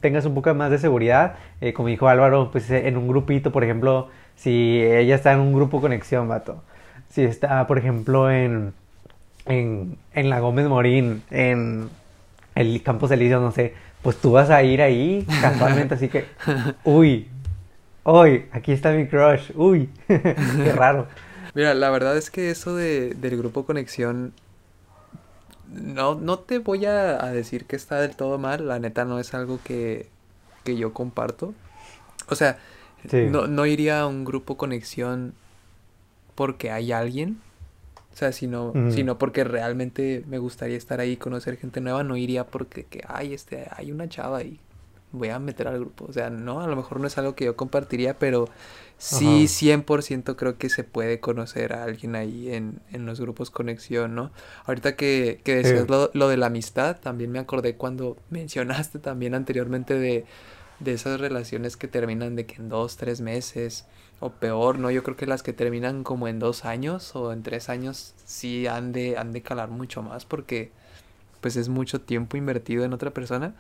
tengas 0.00 0.26
un 0.26 0.34
poco 0.34 0.54
más 0.54 0.70
de 0.70 0.78
seguridad. 0.78 1.34
Eh, 1.60 1.72
como 1.72 1.88
dijo 1.88 2.08
Álvaro, 2.08 2.50
pues 2.52 2.70
eh, 2.70 2.87
en 2.87 2.96
un 2.96 3.08
grupito, 3.08 3.50
por 3.50 3.64
ejemplo, 3.64 4.08
si 4.37 4.80
ella 4.80 5.16
está 5.16 5.32
en 5.32 5.40
un 5.40 5.52
grupo 5.52 5.80
conexión, 5.80 6.28
vato. 6.28 6.62
Si 7.10 7.22
está, 7.22 7.66
por 7.66 7.78
ejemplo, 7.78 8.30
en, 8.30 8.74
en, 9.46 9.96
en 10.14 10.30
la 10.30 10.38
Gómez 10.38 10.66
Morín, 10.68 11.22
en 11.30 11.88
el 12.54 12.82
Campos 12.82 13.10
Elíseos, 13.10 13.42
no 13.42 13.50
sé 13.50 13.74
pues 14.04 14.18
tú 14.18 14.32
vas 14.32 14.50
a 14.50 14.62
ir 14.62 14.82
ahí 14.82 15.26
casualmente, 15.40 15.94
así 15.94 16.08
que, 16.08 16.26
uy, 16.84 17.26
hoy, 18.02 18.46
aquí 18.52 18.70
está 18.70 18.92
mi 18.92 19.08
crush, 19.08 19.50
uy, 19.56 19.88
qué 20.06 20.72
raro. 20.76 21.08
Mira, 21.54 21.72
la 21.72 21.88
verdad 21.88 22.14
es 22.18 22.30
que 22.30 22.50
eso 22.50 22.76
de, 22.76 23.14
del 23.14 23.38
grupo 23.38 23.64
conexión, 23.64 24.34
no, 25.72 26.16
no 26.16 26.38
te 26.38 26.58
voy 26.58 26.84
a, 26.84 27.16
decir 27.32 27.64
que 27.64 27.76
está 27.76 27.98
del 27.98 28.14
todo 28.14 28.36
mal, 28.36 28.68
la 28.68 28.78
neta 28.78 29.06
no 29.06 29.18
es 29.18 29.32
algo 29.32 29.58
que, 29.64 30.10
que 30.64 30.76
yo 30.76 30.92
comparto. 30.92 31.54
O 32.28 32.34
sea, 32.34 32.58
no, 33.10 33.46
no 33.46 33.64
iría 33.64 34.00
a 34.00 34.06
un 34.06 34.26
grupo 34.26 34.58
conexión 34.58 35.32
porque 36.34 36.70
hay 36.70 36.92
alguien, 36.92 37.40
o 38.14 38.16
sea, 38.16 38.31
sino, 38.31 38.72
sino 38.90 39.18
porque 39.18 39.42
realmente 39.42 40.22
me 40.29 40.38
gustaría 40.38 40.77
estar 40.77 41.00
ahí 41.00 41.12
y 41.12 41.16
conocer 41.16 41.57
gente 41.57 41.81
nueva, 41.81 42.05
no 42.05 42.16
iría 42.16 42.46
porque 42.46 42.85
que, 42.85 43.03
ay, 43.09 43.35
este, 43.35 43.66
hay 43.72 43.90
una 43.90 44.09
chava 44.09 44.44
y 44.44 44.61
voy 45.11 45.31
a 45.31 45.40
meter 45.40 45.66
al 45.66 45.81
grupo. 45.81 46.07
O 46.09 46.12
sea, 46.12 46.31
no, 46.31 46.61
a 46.61 46.68
lo 46.68 46.77
mejor 46.77 47.00
no 47.00 47.09
es 47.09 47.18
algo 47.18 47.35
que 47.35 47.46
yo 47.46 47.57
compartiría, 47.57 48.16
pero 48.16 48.48
sí, 48.98 49.48
100% 49.48 50.37
creo 50.37 50.59
que 50.59 50.68
se 50.68 50.85
puede 50.85 51.18
conocer 51.18 51.72
a 51.72 51.83
alguien 51.83 52.14
ahí 52.14 52.53
en, 52.53 52.79
en 52.92 53.05
los 53.05 53.20
grupos 53.20 53.50
conexión, 53.50 54.14
¿no? 54.14 54.31
Ahorita 54.64 54.94
que, 54.94 55.40
que 55.42 55.57
decías 55.57 55.88
lo, 55.88 56.12
lo, 56.14 56.29
de 56.29 56.37
la 56.37 56.46
amistad, 56.46 57.00
también 57.00 57.33
me 57.33 57.40
acordé 57.40 57.74
cuando 57.74 58.16
mencionaste 58.31 59.00
también 59.00 59.35
anteriormente 59.35 59.98
de, 59.98 60.24
de 60.80 60.92
esas 60.92 61.20
relaciones 61.20 61.76
que 61.76 61.88
terminan 61.88 62.37
de 62.37 62.46
que 62.46 62.56
en 62.56 62.68
dos, 62.68 62.96
tres 62.96 63.20
meses 63.20 63.87
o 64.20 64.30
peor, 64.30 64.78
¿no? 64.78 64.90
Yo 64.90 65.02
creo 65.02 65.16
que 65.16 65.26
las 65.26 65.42
que 65.42 65.52
terminan 65.52 66.04
como 66.04 66.28
en 66.28 66.38
dos 66.38 66.64
años 66.64 67.14
o 67.14 67.32
en 67.32 67.42
tres 67.42 67.68
años 67.68 68.14
sí 68.24 68.66
han 68.66 68.92
de, 68.92 69.18
han 69.18 69.32
de 69.32 69.42
calar 69.42 69.70
mucho 69.70 70.02
más 70.02 70.24
porque 70.24 70.70
pues 71.40 71.56
es 71.56 71.68
mucho 71.68 72.00
tiempo 72.00 72.37
invertido 72.37 72.84
en 72.84 72.92
otra 72.92 73.10
persona. 73.10 73.54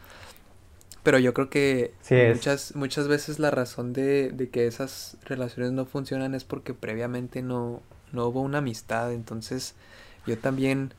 Pero 1.02 1.18
yo 1.18 1.34
creo 1.34 1.50
que 1.50 1.92
muchas, 2.32 2.74
muchas 2.74 3.08
veces 3.08 3.38
la 3.38 3.50
razón 3.50 3.92
de, 3.92 4.30
de, 4.30 4.48
que 4.48 4.66
esas 4.66 5.18
relaciones 5.24 5.72
no 5.72 5.84
funcionan 5.84 6.34
es 6.34 6.44
porque 6.44 6.72
previamente 6.72 7.42
no, 7.42 7.82
no 8.12 8.26
hubo 8.28 8.40
una 8.40 8.58
amistad. 8.58 9.12
Entonces 9.12 9.74
yo 10.26 10.38
también 10.38 10.94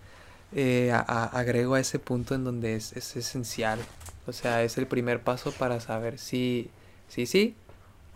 eh, 0.55 0.91
agrego 0.91 1.75
a 1.75 1.79
ese 1.79 1.99
punto 1.99 2.33
en 2.33 2.43
donde 2.43 2.75
es, 2.75 2.93
es, 2.93 3.15
esencial. 3.15 3.79
O 4.25 4.33
sea, 4.33 4.63
es 4.63 4.77
el 4.77 4.87
primer 4.87 5.21
paso 5.21 5.51
para 5.51 5.79
saber 5.79 6.17
si 6.17 6.69
sí, 7.07 7.25
sí 7.25 7.55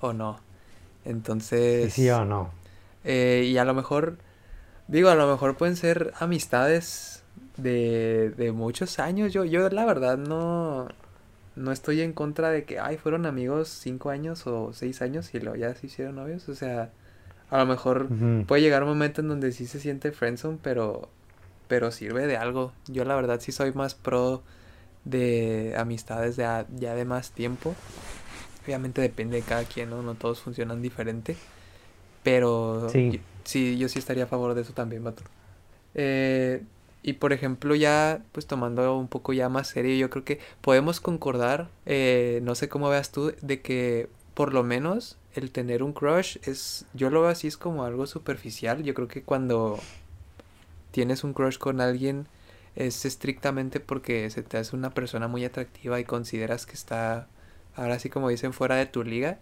o 0.02 0.13
no. 0.13 0.39
Entonces... 1.06 1.93
Sí, 1.93 2.10
o 2.10 2.25
no. 2.25 2.49
Eh, 3.04 3.47
y 3.47 3.58
a 3.58 3.65
lo 3.65 3.73
mejor, 3.73 4.17
digo, 4.88 5.10
a 5.10 5.15
lo 5.15 5.30
mejor 5.30 5.58
pueden 5.58 5.75
ser 5.75 6.13
amistades 6.19 7.23
de, 7.58 8.34
de 8.38 8.52
muchos 8.52 8.99
años. 8.99 9.34
Yo, 9.34 9.45
yo 9.45 9.69
la 9.69 9.86
verdad 9.86 10.17
no, 10.17 10.88
no 11.56 11.71
estoy 11.71 12.02
en 12.02 12.13
contra 12.13 12.49
de 12.49 12.63
que, 12.63 12.80
ay, 12.80 12.97
fueron 12.97 13.25
amigos 13.25 13.67
cinco 13.67 14.10
años 14.10 14.47
o 14.47 14.71
seis 14.73 15.02
años 15.02 15.34
y 15.34 15.39
luego 15.39 15.58
ya 15.58 15.75
se 15.75 15.88
hicieron 15.88 16.15
novios. 16.15 16.47
O 16.47 16.56
sea, 16.56 16.91
a 17.49 17.58
lo 17.58 17.65
mejor 17.65 18.08
puede 18.45 18.62
llegar 18.62 18.84
un 18.84 18.89
momento 18.89 19.21
en 19.21 19.28
donde 19.28 19.52
sí 19.52 19.65
se 19.65 19.80
siente 19.80 20.12
friendzone, 20.12 20.58
pero, 20.62 21.10
pero 21.69 21.91
sirve 21.91 22.27
de 22.27 22.36
algo. 22.36 22.73
Yo 22.88 23.05
la 23.05 23.15
verdad 23.15 23.39
sí 23.39 23.53
soy 23.53 23.71
más 23.71 23.95
pro 23.95 24.43
de 25.05 25.75
amistades 25.77 26.36
de 26.36 26.43
ya 26.75 26.95
de 26.95 27.05
más 27.05 27.32
tiempo. 27.32 27.75
Obviamente 28.65 29.01
depende 29.01 29.38
de 29.38 29.43
cada 29.43 29.63
quien, 29.63 29.91
¿no? 29.91 30.01
No 30.01 30.15
todos 30.15 30.41
funcionan 30.41 30.82
diferente. 30.82 31.38
Pero 32.23 32.89
sí, 33.43 33.77
yo, 33.77 33.88
sí 33.88 33.99
estaría 33.99 34.25
a 34.25 34.27
favor 34.27 34.53
de 34.55 34.63
eso 34.63 34.73
también, 34.73 35.03
Bato. 35.03 35.23
Eh, 35.95 36.63
y 37.01 37.13
por 37.13 37.32
ejemplo, 37.32 37.75
ya, 37.75 38.21
pues 38.34 38.45
tomando 38.45 38.97
un 38.97 39.08
poco 39.08 39.32
ya 39.32 39.47
más 39.47 39.69
serio, 39.69 39.95
yo 39.95 40.10
creo 40.10 40.25
que 40.25 40.39
podemos 40.62 40.99
concordar, 40.99 41.69
eh, 41.86 42.41
no 42.43 42.55
sé 42.55 42.67
cómo 42.67 42.89
veas 42.89 43.12
tú, 43.12 43.34
de 43.41 43.62
que 43.62 44.10
por 44.34 44.53
lo 44.53 44.63
menos 44.63 45.17
el 45.34 45.51
tener 45.51 45.84
un 45.84 45.93
crush 45.93 46.38
es, 46.43 46.86
yo 46.93 47.10
lo 47.10 47.21
veo 47.21 47.29
así, 47.29 47.47
es 47.47 47.58
como 47.58 47.86
algo 47.86 48.08
superficial. 48.08 48.84
Yo 48.84 48.93
creo 48.93 49.08
que 49.08 49.23
cuando 49.23 49.79
tienes 50.91 51.23
un 51.23 51.34
crush 51.34 51.58
con 51.58 51.82
alguien 51.82 52.28
es 52.75 53.06
estrictamente 53.06 53.80
porque 53.80 54.30
se 54.30 54.43
te 54.43 54.58
hace 54.58 54.75
una 54.75 54.91
persona 54.91 55.28
muy 55.28 55.43
atractiva 55.43 55.99
y 55.99 56.06
consideras 56.06 56.65
que 56.65 56.73
está 56.73 57.28
ahora 57.75 57.99
sí 57.99 58.10
como 58.10 58.30
dicen, 58.30 58.54
fuera 58.54 58.75
de 58.75 58.86
tu 58.86 59.04
liga. 59.04 59.39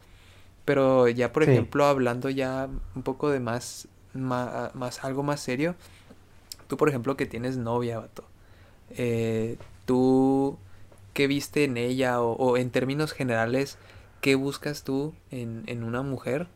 Pero 0.66 1.08
ya, 1.08 1.32
por 1.32 1.44
ejemplo, 1.44 1.86
hablando 1.86 2.30
ya 2.30 2.68
un 2.96 3.04
poco 3.04 3.30
de 3.30 3.40
más, 3.40 3.88
más, 4.14 5.04
algo 5.04 5.24
más 5.24 5.40
serio, 5.40 5.76
tú, 6.68 6.78
por 6.78 6.90
ejemplo, 6.90 7.16
que 7.16 7.26
tienes 7.26 7.58
novia, 7.58 8.00
vato, 8.00 8.26
eh, 8.90 9.58
tú, 9.86 10.58
¿qué 11.14 11.28
viste 11.28 11.64
en 11.64 11.78
ella? 11.78 12.22
O, 12.22 12.58
en 12.58 12.70
términos 12.70 13.14
generales, 13.14 13.78
¿qué 14.20 14.36
buscas 14.36 14.84
tú 14.84 15.14
en, 15.32 15.64
en 15.68 15.84
una 15.84 16.02
mujer 16.02 16.48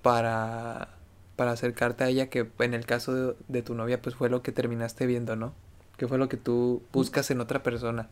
para, 0.00 0.93
para 1.36 1.52
acercarte 1.52 2.04
a 2.04 2.08
ella? 2.08 2.28
Que 2.30 2.50
en 2.60 2.74
el 2.74 2.86
caso 2.86 3.14
de, 3.14 3.36
de 3.48 3.62
tu 3.62 3.74
novia, 3.74 4.00
pues 4.02 4.14
fue 4.16 4.30
lo 4.30 4.42
que 4.42 4.52
terminaste 4.52 5.06
viendo, 5.06 5.36
¿no? 5.36 5.54
¿Qué 5.96 6.08
fue 6.08 6.18
lo 6.18 6.28
que 6.28 6.36
tú 6.36 6.82
buscas 6.92 7.30
en 7.30 7.40
otra 7.40 7.62
persona? 7.62 8.08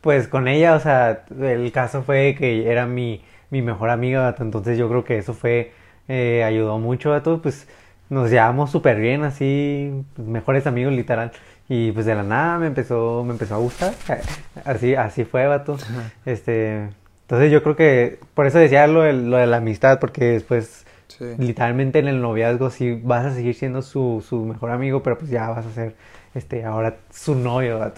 Pues 0.00 0.28
con 0.28 0.46
ella, 0.48 0.76
o 0.76 0.80
sea, 0.80 1.24
el 1.40 1.72
caso 1.72 2.02
fue 2.02 2.36
que 2.38 2.70
era 2.70 2.86
mi, 2.86 3.24
mi 3.50 3.62
mejor 3.62 3.90
amiga, 3.90 4.34
entonces 4.38 4.78
yo 4.78 4.88
creo 4.88 5.04
que 5.04 5.18
eso 5.18 5.34
fue, 5.34 5.72
eh, 6.08 6.44
ayudó 6.44 6.78
mucho 6.78 7.12
a 7.12 7.22
todos, 7.22 7.40
pues 7.40 7.66
nos 8.08 8.30
llevamos 8.30 8.70
súper 8.70 9.00
bien, 9.00 9.24
así, 9.24 10.04
pues, 10.14 10.28
mejores 10.28 10.66
amigos 10.66 10.92
literal. 10.92 11.32
Y 11.68 11.90
pues 11.92 12.06
de 12.06 12.14
la 12.14 12.22
nada 12.22 12.58
me 12.58 12.68
empezó, 12.68 13.24
me 13.24 13.32
empezó 13.32 13.56
a 13.56 13.58
gustar. 13.58 13.94
Así, 14.64 14.94
así 14.94 15.24
fue, 15.24 15.46
vato. 15.48 15.76
Este, 16.24 16.90
Entonces 17.22 17.50
yo 17.52 17.62
creo 17.62 17.74
que, 17.76 18.20
por 18.34 18.46
eso 18.46 18.58
decía 18.58 18.86
lo 18.86 19.02
de, 19.02 19.12
lo 19.14 19.36
de 19.38 19.46
la 19.48 19.56
amistad, 19.58 19.98
porque 20.00 20.26
después, 20.26 20.85
literalmente 21.38 21.98
en 21.98 22.08
el 22.08 22.20
noviazgo 22.20 22.70
sí 22.70 23.00
vas 23.02 23.24
a 23.26 23.34
seguir 23.34 23.54
siendo 23.54 23.82
su, 23.82 24.24
su 24.26 24.44
mejor 24.44 24.70
amigo, 24.70 25.02
pero 25.02 25.18
pues 25.18 25.30
ya 25.30 25.48
vas 25.48 25.66
a 25.66 25.70
ser, 25.72 25.94
este, 26.34 26.64
ahora 26.64 26.96
su 27.10 27.34
novio. 27.34 27.92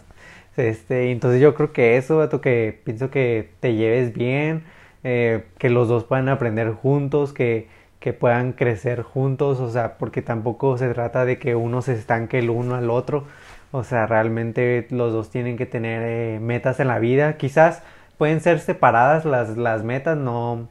Este, 0.56 1.12
entonces 1.12 1.40
yo 1.40 1.54
creo 1.54 1.72
que 1.72 1.96
eso, 1.96 2.18
vato, 2.18 2.40
que 2.40 2.80
pienso 2.84 3.10
que 3.10 3.50
te 3.60 3.74
lleves 3.74 4.12
bien, 4.12 4.64
eh, 5.04 5.44
que 5.58 5.70
los 5.70 5.88
dos 5.88 6.04
puedan 6.04 6.28
aprender 6.28 6.72
juntos, 6.72 7.32
que, 7.32 7.68
que 8.00 8.12
puedan 8.12 8.52
crecer 8.52 9.02
juntos, 9.02 9.60
o 9.60 9.70
sea, 9.70 9.98
porque 9.98 10.22
tampoco 10.22 10.76
se 10.78 10.88
trata 10.92 11.24
de 11.24 11.38
que 11.38 11.54
uno 11.54 11.82
se 11.82 11.94
estanque 11.94 12.38
el 12.40 12.50
uno 12.50 12.74
al 12.74 12.90
otro, 12.90 13.24
o 13.72 13.84
sea, 13.84 14.06
realmente 14.06 14.86
los 14.90 15.12
dos 15.12 15.30
tienen 15.30 15.56
que 15.56 15.66
tener 15.66 16.02
eh, 16.04 16.40
metas 16.40 16.80
en 16.80 16.88
la 16.88 16.98
vida, 16.98 17.36
quizás 17.36 17.82
pueden 18.18 18.40
ser 18.40 18.60
separadas 18.60 19.24
las, 19.24 19.56
las 19.56 19.84
metas, 19.84 20.16
no, 20.18 20.68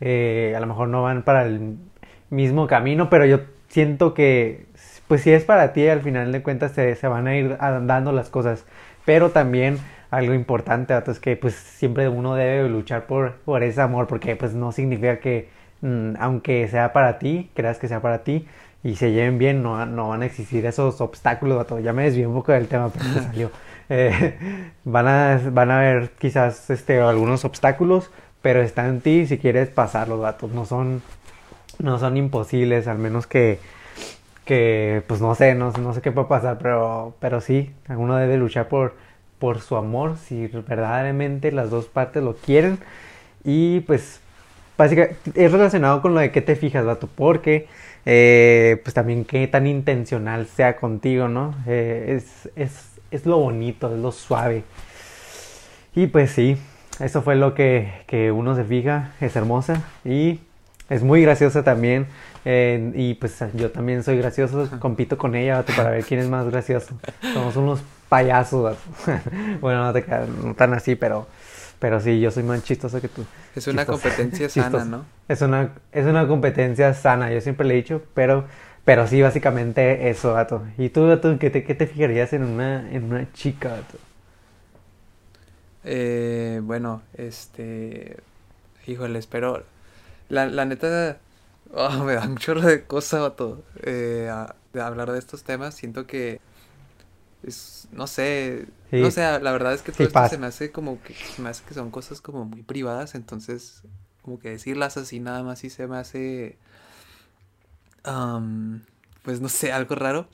eh, 0.00 0.54
a 0.56 0.60
lo 0.60 0.66
mejor 0.66 0.88
no 0.88 1.02
van 1.02 1.22
para 1.22 1.44
el 1.44 1.76
mismo 2.30 2.66
camino, 2.66 3.08
pero 3.10 3.24
yo 3.26 3.40
siento 3.68 4.14
que, 4.14 4.66
pues 5.08 5.22
si 5.22 5.32
es 5.32 5.44
para 5.44 5.72
ti, 5.72 5.86
al 5.88 6.02
final 6.02 6.32
de 6.32 6.42
cuentas 6.42 6.72
se, 6.72 6.94
se 6.94 7.08
van 7.08 7.26
a 7.26 7.36
ir 7.36 7.56
dando 7.58 8.12
las 8.12 8.30
cosas, 8.30 8.64
pero 9.04 9.30
también 9.30 9.78
algo 10.10 10.34
importante, 10.34 10.94
es 11.06 11.20
que 11.20 11.36
pues 11.36 11.54
siempre 11.54 12.08
uno 12.08 12.34
debe 12.34 12.68
luchar 12.68 13.06
por, 13.06 13.34
por 13.44 13.62
ese 13.62 13.80
amor, 13.80 14.06
porque 14.06 14.36
pues 14.36 14.54
no 14.54 14.72
significa 14.72 15.18
que 15.18 15.48
mm, 15.82 16.14
aunque 16.18 16.68
sea 16.68 16.92
para 16.92 17.18
ti, 17.18 17.50
creas 17.54 17.78
que 17.78 17.88
sea 17.88 18.00
para 18.00 18.24
ti 18.24 18.46
y 18.82 18.96
se 18.96 19.12
lleven 19.12 19.38
bien, 19.38 19.62
no, 19.62 19.84
no 19.86 20.08
van 20.10 20.22
a 20.22 20.26
existir 20.26 20.64
esos 20.66 21.00
obstáculos, 21.00 21.66
Ya 21.82 21.92
me 21.92 22.04
desvié 22.04 22.26
un 22.26 22.34
poco 22.34 22.52
del 22.52 22.68
tema, 22.68 22.90
pero 22.90 23.04
me 23.04 23.14
salió. 23.22 23.50
Eh, 23.88 24.38
van, 24.84 25.08
a, 25.08 25.40
van 25.50 25.70
a 25.70 25.78
haber 25.80 26.10
quizás 26.10 26.70
este, 26.70 27.00
algunos 27.00 27.44
obstáculos, 27.44 28.10
pero 28.42 28.62
está 28.62 28.86
en 28.86 29.00
ti 29.00 29.26
si 29.26 29.38
quieres 29.38 29.68
pasarlos, 29.68 30.20
datos. 30.20 30.50
No 30.52 30.64
son, 30.66 31.02
no 31.78 31.98
son 31.98 32.16
imposibles, 32.16 32.86
al 32.88 32.98
menos 32.98 33.26
que, 33.26 33.58
que 34.44 35.02
pues 35.06 35.20
no 35.20 35.34
sé, 35.34 35.54
no, 35.54 35.72
no 35.72 35.94
sé 35.94 36.00
qué 36.00 36.12
puede 36.12 36.28
pasar, 36.28 36.58
pero, 36.58 37.14
pero 37.20 37.40
sí, 37.40 37.72
uno 37.88 38.16
debe 38.16 38.36
luchar 38.36 38.68
por, 38.68 38.94
por 39.38 39.60
su 39.60 39.76
amor, 39.76 40.16
si 40.16 40.46
verdaderamente 40.46 41.52
las 41.52 41.70
dos 41.70 41.86
partes 41.86 42.22
lo 42.22 42.36
quieren. 42.36 42.78
Y 43.44 43.80
pues, 43.80 44.20
básicamente, 44.76 45.16
es 45.34 45.52
relacionado 45.52 46.02
con 46.02 46.14
lo 46.14 46.20
de 46.20 46.32
qué 46.32 46.42
te 46.42 46.56
fijas, 46.56 46.84
vato, 46.84 47.08
porque, 47.14 47.68
eh, 48.06 48.80
pues 48.82 48.94
también 48.94 49.24
qué 49.24 49.46
tan 49.46 49.66
intencional 49.66 50.46
sea 50.46 50.76
contigo, 50.76 51.28
¿no? 51.28 51.54
Eh, 51.66 52.16
es, 52.16 52.50
es, 52.56 53.00
es, 53.10 53.26
lo 53.26 53.38
bonito, 53.38 53.92
es 53.94 54.00
lo 54.00 54.12
suave. 54.12 54.64
Y 55.94 56.06
pues 56.08 56.30
sí, 56.32 56.56
eso 57.00 57.22
fue 57.22 57.36
lo 57.36 57.54
que, 57.54 57.92
que 58.06 58.32
uno 58.32 58.54
se 58.56 58.64
fija, 58.64 59.12
es 59.20 59.36
hermosa 59.36 59.82
y 60.04 60.40
es 60.88 61.02
muy 61.02 61.22
graciosa 61.22 61.62
también. 61.62 62.06
Eh, 62.44 62.92
y 62.94 63.14
pues 63.14 63.38
yo 63.54 63.72
también 63.72 64.04
soy 64.04 64.18
gracioso, 64.18 64.68
compito 64.78 65.18
con 65.18 65.34
ella 65.34 65.64
para 65.76 65.90
ver 65.90 66.04
quién 66.04 66.20
es 66.20 66.28
más 66.28 66.46
gracioso. 66.48 66.94
Somos 67.34 67.56
unos 67.56 67.82
payasos. 68.08 68.76
bueno, 69.60 69.84
no, 69.84 69.92
te, 69.92 70.04
no 70.42 70.54
tan 70.54 70.72
así, 70.72 70.94
pero, 70.94 71.26
pero 71.80 72.00
sí, 72.00 72.20
yo 72.20 72.30
soy 72.30 72.44
más 72.44 72.62
chistoso 72.62 73.00
que 73.00 73.08
tú. 73.08 73.24
Es 73.54 73.66
una 73.66 73.84
competencia 73.84 74.48
sana, 74.48 74.84
¿no? 74.84 75.04
Es 75.28 75.42
una, 75.42 75.72
es 75.90 76.06
una 76.06 76.28
competencia 76.28 76.94
sana, 76.94 77.32
yo 77.32 77.40
siempre 77.40 77.66
le 77.66 77.74
he 77.74 77.76
dicho, 77.78 78.02
pero, 78.14 78.44
pero 78.84 79.08
sí, 79.08 79.20
básicamente 79.20 80.08
eso, 80.08 80.34
gato. 80.34 80.62
¿Y 80.78 80.90
tú, 80.90 81.08
gato, 81.08 81.36
qué 81.40 81.50
te, 81.50 81.64
qué 81.64 81.74
te 81.74 81.88
fijarías 81.88 82.32
en 82.32 82.44
una, 82.44 82.88
en 82.92 83.04
una 83.04 83.32
chica, 83.32 83.70
gato? 83.70 83.98
Eh, 85.86 86.60
bueno, 86.62 87.02
este... 87.14 88.18
Híjole, 88.86 89.18
espero... 89.18 89.64
La, 90.28 90.44
la 90.46 90.66
neta... 90.66 91.18
Oh, 91.72 92.04
me 92.04 92.14
da 92.14 92.26
un 92.26 92.36
chorro 92.36 92.60
de 92.60 92.84
cosas. 92.84 93.32
Eh, 93.82 94.30
de 94.72 94.80
hablar 94.82 95.10
de 95.10 95.18
estos 95.18 95.42
temas. 95.42 95.74
Siento 95.74 96.06
que 96.06 96.40
no 97.92 98.06
sé, 98.06 98.66
no 98.90 99.10
sé, 99.10 99.20
la 99.20 99.52
verdad 99.52 99.72
es 99.72 99.82
que 99.82 99.92
todo 99.92 100.06
esto 100.06 100.28
se 100.28 100.38
me 100.38 100.46
hace 100.46 100.72
como 100.72 101.00
que, 101.02 101.14
se 101.14 101.42
me 101.42 101.48
hace 101.48 101.64
que 101.64 101.74
son 101.74 101.90
cosas 101.90 102.20
como 102.20 102.44
muy 102.44 102.62
privadas, 102.62 103.14
entonces 103.14 103.82
como 104.22 104.38
que 104.38 104.50
decirlas 104.50 104.96
así 104.96 105.20
nada 105.20 105.42
más 105.44 105.60
sí 105.60 105.70
se 105.70 105.86
me 105.86 105.96
hace, 105.96 106.56
pues 109.22 109.40
no 109.40 109.48
sé, 109.48 109.72
algo 109.72 109.94
raro, 109.94 110.26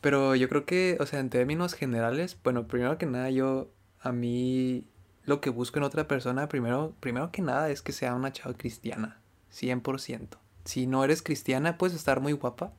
pero 0.00 0.34
yo 0.34 0.48
creo 0.48 0.64
que, 0.64 0.96
o 0.98 1.06
sea, 1.06 1.20
en 1.20 1.30
términos 1.30 1.74
generales, 1.74 2.36
bueno, 2.42 2.66
primero 2.66 2.98
que 2.98 3.06
nada 3.06 3.30
yo, 3.30 3.68
a 4.00 4.12
mí 4.12 4.84
lo 5.24 5.40
que 5.40 5.50
busco 5.50 5.78
en 5.78 5.84
otra 5.84 6.08
persona, 6.08 6.48
primero, 6.48 6.94
primero 7.00 7.30
que 7.30 7.42
nada 7.42 7.70
es 7.70 7.82
que 7.82 7.92
sea 7.92 8.14
una 8.14 8.32
chava 8.32 8.56
cristiana, 8.56 9.20
100%. 9.52 10.38
Si 10.64 10.86
no 10.86 11.04
eres 11.04 11.22
cristiana, 11.22 11.78
puedes 11.78 11.96
estar 11.96 12.20
muy 12.20 12.32
guapa, 12.32 12.72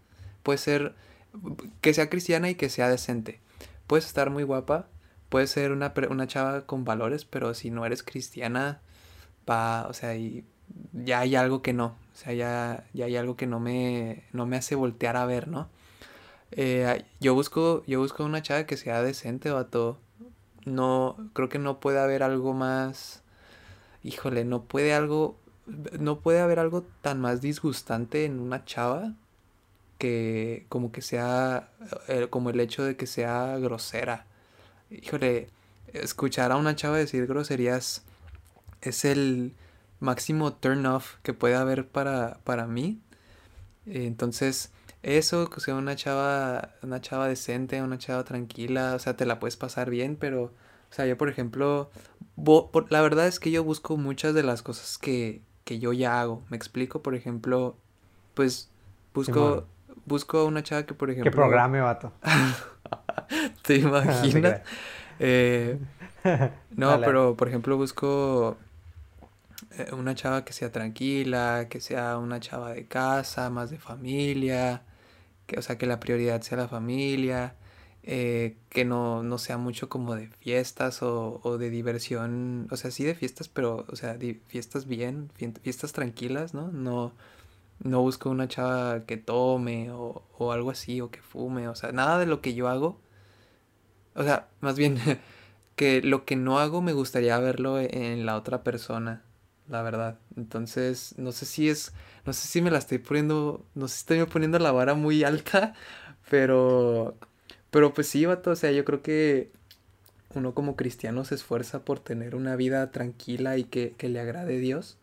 puede 0.44 0.58
ser 0.58 0.96
que 1.82 1.94
sea 1.94 2.10
cristiana 2.10 2.50
y 2.50 2.56
que 2.56 2.70
sea 2.70 2.90
decente 2.90 3.40
puedes 3.92 4.06
estar 4.06 4.30
muy 4.30 4.44
guapa, 4.44 4.88
puedes 5.28 5.50
ser 5.50 5.74
una, 5.74 5.94
una 6.10 6.26
chava 6.26 6.66
con 6.66 6.86
valores, 6.86 7.26
pero 7.26 7.54
si 7.54 7.72
no 7.72 7.86
eres 7.86 8.04
cristiana, 8.04 8.80
va, 9.50 9.86
o 9.90 9.94
sea, 9.94 10.14
ya 10.94 11.20
hay 11.20 11.36
algo 11.36 11.62
que 11.62 11.74
no, 11.74 11.88
o 11.88 12.16
sea, 12.16 12.32
ya, 12.32 12.86
ya 12.94 13.04
hay 13.04 13.18
algo 13.18 13.36
que 13.36 13.48
no 13.48 13.60
me, 13.60 14.24
no 14.32 14.46
me 14.46 14.56
hace 14.56 14.76
voltear 14.76 15.18
a 15.18 15.26
ver, 15.26 15.50
¿no? 15.50 15.68
Eh, 16.52 17.04
yo 17.20 17.34
busco, 17.34 17.84
yo 17.86 18.00
busco 18.00 18.24
una 18.24 18.42
chava 18.42 18.66
que 18.66 18.78
sea 18.78 19.04
decente, 19.04 19.52
vato. 19.52 20.00
No, 20.66 21.18
creo 21.34 21.50
que 21.50 21.60
no 21.60 21.80
puede 21.80 22.00
haber 22.00 22.24
algo 22.24 22.54
más, 22.54 23.24
híjole, 24.04 24.46
no 24.46 24.64
puede 24.64 24.94
algo, 24.94 25.38
no 26.00 26.20
puede 26.20 26.40
haber 26.40 26.60
algo 26.60 26.84
tan 27.02 27.20
más 27.20 27.42
disgustante 27.42 28.26
en 28.26 28.40
una 28.40 28.66
chava 28.66 29.14
que 29.98 30.66
como 30.70 30.92
que 30.92 31.02
sea, 31.02 31.70
eh, 32.08 32.28
como 32.30 32.50
el 32.50 32.60
hecho 32.60 32.84
de 32.84 32.96
que 32.96 33.08
sea 33.08 33.58
grosera. 33.60 34.26
Híjole, 34.90 35.50
escuchar 35.94 36.52
a 36.52 36.58
una 36.58 36.76
chava 36.76 36.98
decir 36.98 37.28
groserías 37.28 38.04
es 38.82 39.06
el 39.06 39.54
máximo 40.00 40.54
turn 40.54 40.86
off 40.86 41.16
que 41.24 41.34
puede 41.34 41.56
haber 41.56 41.88
para, 41.88 42.40
para 42.44 42.66
mí. 42.68 43.00
Entonces, 43.86 44.72
eso, 45.04 45.50
que 45.50 45.60
sea 45.62 45.76
una 45.76 45.96
chava, 45.96 46.70
una 46.84 47.02
chava 47.02 47.28
decente, 47.28 47.82
una 47.82 47.98
chava 47.98 48.24
tranquila, 48.24 48.94
o 48.96 49.00
sea, 49.00 49.16
te 49.16 49.26
la 49.26 49.40
puedes 49.40 49.58
pasar 49.58 49.90
bien, 49.90 50.16
pero, 50.16 50.44
o 50.44 50.52
sea, 50.94 51.06
yo 51.06 51.18
por 51.18 51.30
ejemplo, 51.30 51.90
la 52.90 53.02
verdad 53.02 53.28
es 53.28 53.40
que 53.40 53.52
yo 53.52 53.64
busco 53.64 53.98
muchas 53.98 54.34
de 54.34 54.44
las 54.44 54.62
cosas 54.62 54.98
que, 54.98 55.42
que 55.64 55.80
yo 55.80 55.94
ya 55.94 56.22
hago. 56.22 56.44
Me 56.50 56.58
explico, 56.58 57.02
por 57.02 57.16
ejemplo, 57.16 57.78
pues 58.34 58.70
busco, 59.14 59.66
busco 60.06 60.40
a 60.40 60.46
una 60.46 60.64
chava 60.64 60.84
que, 60.84 60.94
por 60.94 61.10
ejemplo... 61.10 61.32
Que 61.32 61.36
programe, 61.36 61.82
vato. 61.82 62.12
¿Te 63.64 63.78
imaginas? 63.78 64.62
eh, 65.20 65.80
no, 66.76 67.00
pero, 67.02 67.36
por 67.36 67.48
ejemplo, 67.48 67.76
busco 67.76 68.58
eh, 69.78 69.88
una 69.94 70.14
chava 70.14 70.46
que 70.46 70.54
sea 70.54 70.72
tranquila, 70.72 71.68
que 71.70 71.80
sea 71.80 72.18
una 72.18 72.40
chava 72.40 72.74
de 72.74 72.86
casa, 72.86 73.50
más 73.50 73.72
de 73.72 73.80
familia, 73.80 74.84
que, 75.52 75.60
o 75.60 75.62
sea, 75.62 75.78
que 75.78 75.86
la 75.88 76.00
prioridad 76.00 76.42
sea 76.42 76.58
la 76.58 76.68
familia, 76.70 77.56
eh, 78.04 78.58
que 78.70 78.86
no, 78.86 79.24
no 79.24 79.38
sea 79.38 79.58
mucho 79.58 79.90
como 79.90 80.16
de 80.16 80.28
fiestas 80.28 81.04
o, 81.04 81.42
o, 81.44 81.58
de 81.58 81.70
diversión, 81.70 82.68
o 82.72 82.78
sea, 82.78 82.92
sí 82.92 83.04
de 83.04 83.16
fiestas, 83.16 83.50
pero, 83.50 83.86
o 83.90 83.96
sea, 83.98 84.18
fiestas 84.48 84.88
bien, 84.88 85.30
fiestas 85.36 85.94
tranquilas, 85.94 86.54
¿no? 86.54 86.72
No 86.72 87.14
no 87.84 88.02
busco 88.02 88.30
una 88.30 88.48
chava 88.48 89.06
que 89.06 89.18
tome 89.18 89.92
o, 89.92 90.24
o 90.38 90.52
algo 90.52 90.72
así, 90.72 91.02
o 91.02 91.12
que 91.12 91.22
fume, 91.22 91.68
o 91.68 91.76
sea, 91.76 91.92
nada 91.92 92.20
de 92.20 92.26
lo 92.26 92.42
que 92.42 92.54
yo 92.54 92.68
hago. 92.68 93.00
O 94.16 94.24
sea, 94.24 94.50
más 94.60 94.78
bien 94.78 94.98
que 95.76 96.02
lo 96.02 96.26
que 96.26 96.36
no 96.36 96.60
hago 96.60 96.82
me 96.82 96.94
gustaría 96.94 97.40
verlo 97.40 97.80
en 97.80 98.26
la 98.26 98.36
otra 98.36 98.64
persona, 98.64 99.24
la 99.68 99.82
verdad. 99.82 100.20
Entonces, 100.36 101.16
no 101.18 101.32
sé 101.32 101.46
si 101.46 101.70
es, 101.70 101.94
no 102.26 102.34
sé 102.34 102.48
si 102.48 102.62
me 102.62 102.72
la 102.72 102.78
estoy 102.80 103.00
poniendo, 103.00 103.66
no 103.76 103.88
sé 103.88 103.96
si 103.96 104.00
estoy 104.02 104.26
poniendo 104.26 104.60
la 104.60 104.72
vara 104.72 104.94
muy 104.94 105.24
alta, 105.24 105.74
pero, 106.30 107.16
pero 107.72 107.94
pues 107.94 108.08
sí, 108.08 108.26
vato, 108.26 108.52
o 108.52 108.56
sea, 108.56 108.72
yo 108.72 108.86
creo 108.86 109.02
que 109.02 109.52
uno 110.36 110.54
como 110.54 110.76
cristiano 110.76 111.26
se 111.26 111.36
esfuerza 111.36 111.84
por 111.84 112.00
tener 112.00 112.36
una 112.36 112.56
vida 112.56 112.92
tranquila 112.92 113.58
y 113.58 113.66
que, 113.66 113.94
que 113.98 114.10
le 114.10 114.20
agrade 114.20 114.60
Dios 114.60 114.98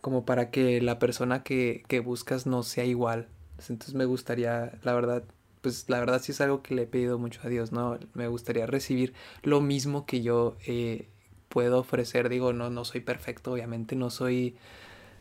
como 0.00 0.24
para 0.24 0.50
que 0.50 0.80
la 0.80 0.98
persona 0.98 1.42
que, 1.42 1.82
que 1.88 2.00
buscas 2.00 2.46
no 2.46 2.62
sea 2.62 2.84
igual. 2.84 3.28
Entonces 3.58 3.94
me 3.94 4.06
gustaría, 4.06 4.72
la 4.82 4.94
verdad, 4.94 5.24
pues 5.60 5.84
la 5.88 6.00
verdad 6.00 6.20
sí 6.22 6.32
es 6.32 6.40
algo 6.40 6.62
que 6.62 6.74
le 6.74 6.82
he 6.82 6.86
pedido 6.86 7.18
mucho 7.18 7.40
a 7.44 7.48
Dios, 7.48 7.72
¿no? 7.72 7.98
Me 8.14 8.28
gustaría 8.28 8.66
recibir 8.66 9.12
lo 9.42 9.60
mismo 9.60 10.06
que 10.06 10.22
yo 10.22 10.56
eh, 10.66 11.08
puedo 11.48 11.78
ofrecer. 11.78 12.28
Digo, 12.30 12.52
no, 12.52 12.70
no 12.70 12.84
soy 12.84 13.00
perfecto, 13.00 13.52
obviamente, 13.52 13.96
no 13.96 14.10
soy... 14.10 14.56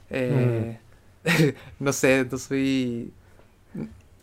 Eh, 0.10 0.80
no 1.80 1.94
sé, 1.94 2.28
no 2.32 2.38
soy... 2.38 3.14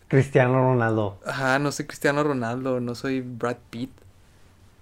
Cristiano 0.07 0.53
Ronaldo. 0.55 1.19
Ajá, 1.25 1.59
no 1.59 1.71
soy 1.71 1.85
Cristiano 1.85 2.23
Ronaldo, 2.23 2.79
no 2.79 2.95
soy 2.95 3.21
Brad 3.21 3.57
Pitt. 3.69 3.91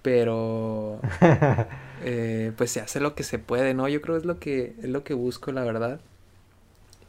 pero 0.01 0.99
eh, 2.04 2.51
pues 2.58 2.71
se 2.71 2.82
hace 2.82 2.99
lo 2.99 3.15
que 3.15 3.23
se 3.23 3.39
puede, 3.39 3.73
¿no? 3.73 3.88
Yo 3.89 4.01
creo 4.01 4.15
que 4.15 4.19
es 4.19 4.25
lo 4.25 4.39
que 4.39 4.75
es 4.84 4.89
lo 4.89 5.04
que 5.04 5.15
busco, 5.15 5.51
la 5.51 5.63
verdad. 5.63 5.99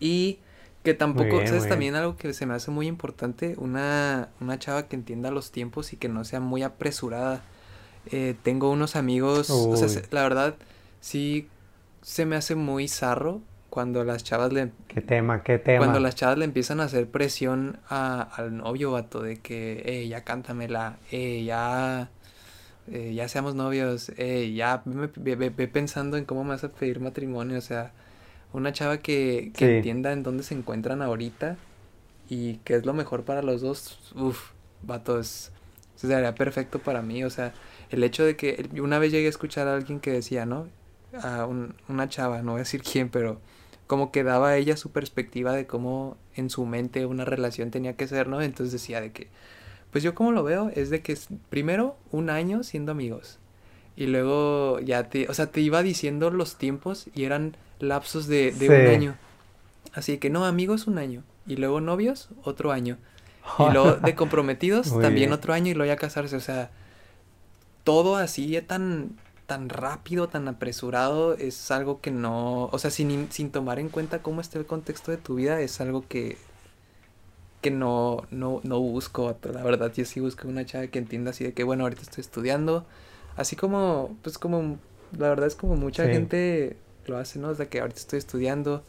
Y 0.01 0.39
que 0.83 0.95
tampoco, 0.95 1.45
¿sabes? 1.47 1.69
También 1.69 1.95
algo 1.97 2.17
que 2.17 2.33
se 2.33 2.47
me 2.47 2.55
hace 2.55 2.71
muy 2.71 2.87
importante, 2.87 3.55
una, 3.59 4.29
una 4.41 4.59
chava 4.59 4.89
que 4.89 4.97
entienda 4.97 5.31
los 5.31 5.51
tiempos 5.51 5.93
y 5.93 5.97
que 5.97 6.09
no 6.09 6.25
sea 6.25 6.41
muy 6.41 6.63
apresurada. 6.63 7.43
Eh, 8.13 8.37
tengo 8.43 8.71
unos 8.71 8.97
amigos, 8.97 9.51
o 9.51 9.77
sea, 9.77 9.89
la 10.11 10.23
verdad, 10.23 10.55
sí 11.01 11.49
se 12.03 12.25
me 12.25 12.37
hace 12.37 12.55
muy 12.55 12.89
zarro 12.89 13.41
cuando 13.77 14.05
las 14.05 14.25
chavas 14.25 14.55
le... 14.55 14.71
¿Qué 14.89 15.03
tema? 15.03 15.43
¿Qué 15.43 15.59
tema? 15.59 15.81
Cuando 15.81 16.01
las 16.01 16.15
chavas 16.15 16.39
le 16.39 16.47
empiezan 16.47 16.81
a 16.81 16.85
hacer 16.85 17.11
presión 17.11 17.79
a, 17.91 18.23
al 18.23 18.57
novio, 18.57 18.91
vato, 18.93 19.21
de 19.21 19.37
que, 19.37 19.83
eh, 19.85 20.09
ya 20.09 20.25
cántamela, 20.25 20.97
eh, 21.13 21.45
ya... 21.45 22.09
Eh, 22.91 23.13
ya 23.13 23.29
seamos 23.29 23.55
novios, 23.55 24.13
eh, 24.17 24.55
ya 24.55 24.83
ve, 24.87 25.51
pensando 25.51 26.17
en 26.17 26.25
cómo 26.25 26.43
me 26.43 26.51
vas 26.51 26.65
a 26.65 26.71
pedir 26.71 27.01
matrimonio, 27.01 27.59
o 27.59 27.61
sea, 27.61 27.93
una 28.55 28.73
chava 28.73 28.97
que, 28.97 29.53
que 29.55 29.77
entienda 29.77 30.13
en 30.13 30.23
dónde 30.23 30.43
se 30.43 30.55
encuentran 30.55 31.03
ahorita 31.03 31.59
y 32.31 32.55
que 32.65 32.77
es 32.77 32.87
lo 32.87 32.95
mejor 32.95 33.25
para 33.25 33.43
los 33.43 33.61
dos, 33.61 34.11
uff, 34.15 34.53
vato, 34.85 35.21
es, 35.21 35.53
sería 35.97 36.35
perfecto 36.35 36.79
para 36.79 37.03
mí, 37.03 37.25
o 37.25 37.29
sea, 37.29 37.53
el 37.91 38.03
hecho 38.05 38.25
de 38.25 38.37
que 38.37 38.71
una 38.81 38.99
vez 38.99 39.13
llegué 39.13 39.27
a 39.27 39.31
escuchar 39.31 39.69
a 39.69 39.75
alguien 39.75 40.01
que 40.01 40.13
decía, 40.13 40.47
¿no? 40.47 40.67
A 41.23 41.45
un, 41.45 41.75
una 41.89 42.09
chava, 42.09 42.41
no 42.41 42.53
voy 42.53 42.61
a 42.61 42.65
decir 42.65 42.83
quién, 42.83 43.11
pero 43.11 43.39
como 43.87 44.11
que 44.11 44.25
daba 44.25 44.57
ella 44.57 44.77
su 44.77 44.91
perspectiva 44.91 45.53
de 45.53 45.67
cómo 45.67 46.17
en 46.35 46.51
su 46.51 46.67
mente 46.67 47.07
una 47.07 47.25
relación 47.25 47.71
tenía 47.71 47.95
que 47.95 48.09
ser, 48.09 48.29
¿no? 48.29 48.43
Entonces 48.43 48.73
decía 48.73 49.01
de 49.01 49.13
que, 49.13 49.29
pues 49.91 50.03
yo 50.03 50.15
como 50.15 50.33
lo 50.33 50.43
veo 50.43 50.71
es 50.75 50.91
de 50.91 51.03
que 51.03 51.17
primero 51.49 51.97
un 52.11 52.31
año 52.31 52.63
siendo 52.63 52.93
amigos 52.93 53.39
y 53.97 54.07
luego 54.07 54.79
ya 54.81 55.09
te, 55.09 55.29
o 55.29 55.35
sea, 55.35 55.47
te 55.47 55.61
iba 55.61 55.83
diciendo 55.83 56.31
los 56.31 56.57
tiempos 56.57 57.07
y 57.15 57.25
eran 57.25 57.57
lapsos 57.79 58.27
de, 58.27 58.53
de 58.53 58.69
un 58.69 58.87
año. 58.89 59.17
Así 59.95 60.19
que 60.19 60.29
no, 60.29 60.45
amigos 60.45 60.87
un 60.87 60.99
año 60.99 61.23
y 61.47 61.57
luego 61.57 61.81
novios 61.81 62.29
otro 62.43 62.73
año. 62.73 62.99
Y 63.59 63.63
luego 63.73 63.93
de 63.95 64.15
comprometidos 64.15 65.01
también 65.01 65.33
otro 65.33 65.55
año 65.55 65.71
y 65.71 65.75
luego 65.75 65.91
ya 65.91 65.97
casarse, 65.97 66.37
o 66.37 66.41
sea, 66.41 66.71
todo 67.85 68.17
así 68.17 68.61
tan 68.63 69.17
tan 69.47 69.69
rápido, 69.69 70.29
tan 70.29 70.49
apresurado, 70.49 71.35
es 71.35 71.71
algo 71.71 72.01
que 72.01 72.11
no, 72.11 72.67
o 72.67 72.79
sea, 72.79 72.91
sin, 72.91 73.31
sin 73.31 73.51
tomar 73.51 73.79
en 73.79 73.89
cuenta 73.89 74.23
cómo 74.23 74.41
está 74.41 74.59
el 74.59 74.67
contexto 74.67 75.13
de 75.13 75.17
tu 75.19 75.37
vida, 75.37 75.61
es 75.61 75.81
algo 75.81 76.05
que, 76.09 76.37
que 77.63 77.71
no, 77.71 78.27
no, 78.31 78.61
no 78.65 78.81
busco, 78.81 79.37
la 79.43 79.63
verdad, 79.63 79.93
yo 79.95 80.05
sí 80.05 80.21
busco 80.21 80.49
una 80.49 80.67
chava 80.67 80.89
que 80.89 80.99
entienda 80.99 81.31
así 81.31 81.45
de 81.45 81.53
que, 81.53 81.65
bueno, 81.65 81.85
ahorita 81.85 82.03
estoy 82.03 82.23
estudiando, 82.23 82.85
así 83.37 83.55
como, 83.55 84.17
pues 84.23 84.39
como, 84.39 84.79
la 85.17 85.29
verdad 85.29 85.47
es 85.47 85.55
como 85.55 85.77
mucha 85.77 86.07
gente 86.07 86.77
lo 87.07 87.17
hace, 87.17 87.39
¿no? 87.39 87.51
O 87.51 87.55
sea, 87.55 87.67
que 87.67 87.81
ahorita 87.81 88.01
estoy 88.01 88.19
estudiando, 88.19 88.83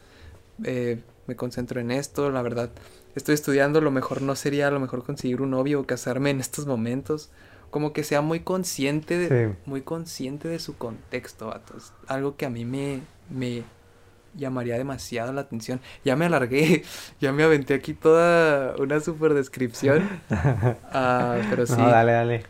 eh, 0.64 1.00
me 1.28 1.36
concentro 1.36 1.80
en 1.80 1.92
esto, 1.92 2.32
la 2.32 2.42
verdad, 2.42 2.72
estoy 3.16 3.36
estudiando, 3.36 3.80
lo 3.80 3.92
mejor 3.92 4.24
no 4.24 4.36
sería 4.36 4.68
a 4.70 4.72
lo 4.72 4.80
mejor 4.80 5.04
conseguir 5.04 5.42
un 5.42 5.52
novio 5.52 5.82
o 5.82 5.86
casarme 5.86 6.32
en 6.32 6.40
estos 6.40 6.66
momentos, 6.66 7.30
como 7.70 7.94
que 7.94 8.04
sea 8.04 8.22
muy 8.22 8.40
consciente 8.42 9.18
de, 9.18 9.56
muy 9.66 9.82
consciente 9.82 10.48
de 10.48 10.60
su 10.60 10.78
contexto, 10.78 11.48
vatos. 11.48 11.94
Algo 12.08 12.36
que 12.36 12.46
a 12.46 12.50
mí 12.50 12.66
me, 12.66 13.02
me 13.30 13.64
llamaría 14.36 14.78
demasiado 14.78 15.34
la 15.34 15.42
atención. 15.42 15.82
Ya 16.06 16.16
me 16.16 16.26
alargué, 16.26 16.84
ya 17.20 17.32
me 17.32 17.44
aventé 17.44 17.74
aquí 17.74 17.94
toda 17.94 18.76
una 18.78 19.00
super 19.00 19.34
descripción. 19.34 20.08
Ah, 20.92 21.38
pero 21.50 21.66
sí. 21.66 21.76
No, 21.78 21.90
dale, 21.90 22.12
dale. 22.12 22.44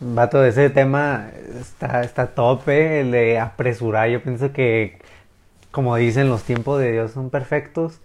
Vato, 0.00 0.44
ese 0.44 0.68
tema 0.70 1.30
está, 1.58 2.02
está 2.02 2.34
tope, 2.34 3.00
el 3.00 3.10
de 3.12 3.38
apresurar. 3.38 4.08
Yo 4.10 4.22
pienso 4.22 4.52
que, 4.52 4.98
como 5.70 5.96
dicen, 5.96 6.28
los 6.28 6.42
tiempos 6.42 6.80
de 6.80 6.92
Dios 6.92 7.12
son 7.12 7.30
perfectos. 7.30 8.00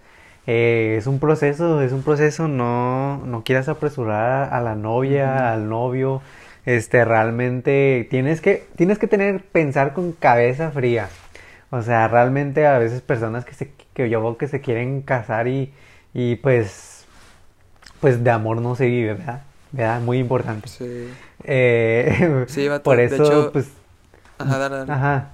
Eh, 0.48 0.96
es 0.98 1.08
un 1.08 1.20
proceso, 1.20 1.82
es 1.82 1.92
un 1.92 2.04
proceso, 2.04 2.48
no, 2.48 3.18
no 3.26 3.44
quieras 3.44 3.70
apresurar 3.70 4.54
a 4.54 4.62
la 4.62 4.76
novia, 4.76 5.54
al 5.54 5.70
novio, 5.70 6.22
este, 6.66 7.06
realmente 7.06 8.08
tienes 8.10 8.42
que, 8.42 8.68
tienes 8.76 8.98
que 8.98 9.08
tener, 9.08 9.44
pensar 9.44 9.94
con 9.94 10.14
cabeza 10.14 10.72
fría, 10.72 11.10
o 11.70 11.82
sea, 11.82 12.08
realmente 12.08 12.66
a 12.66 12.80
veces 12.80 13.02
personas 13.02 13.46
que 13.46 13.54
se, 13.54 13.72
que 13.94 14.10
yo 14.10 14.22
veo 14.22 14.38
que 14.38 14.48
se 14.48 14.62
quieren 14.62 15.02
casar 15.02 15.48
y, 15.48 15.74
y 16.14 16.36
pues, 16.38 17.06
pues 18.00 18.24
de 18.24 18.32
amor 18.32 18.62
no 18.62 18.76
se 18.76 18.88
vive, 18.88 19.14
¿verdad? 19.14 19.42
¿verdad? 19.72 20.02
Muy 20.02 20.20
importante. 20.20 20.68
Sí. 20.68 21.10
Eh, 21.44 22.46
sí, 22.48 22.68
por 22.84 23.00
eso, 23.00 23.52
pues, 23.54 23.70
ajá, 24.38 24.58
dale, 24.58 24.78
dale. 24.78 24.92
ajá. 24.92 25.30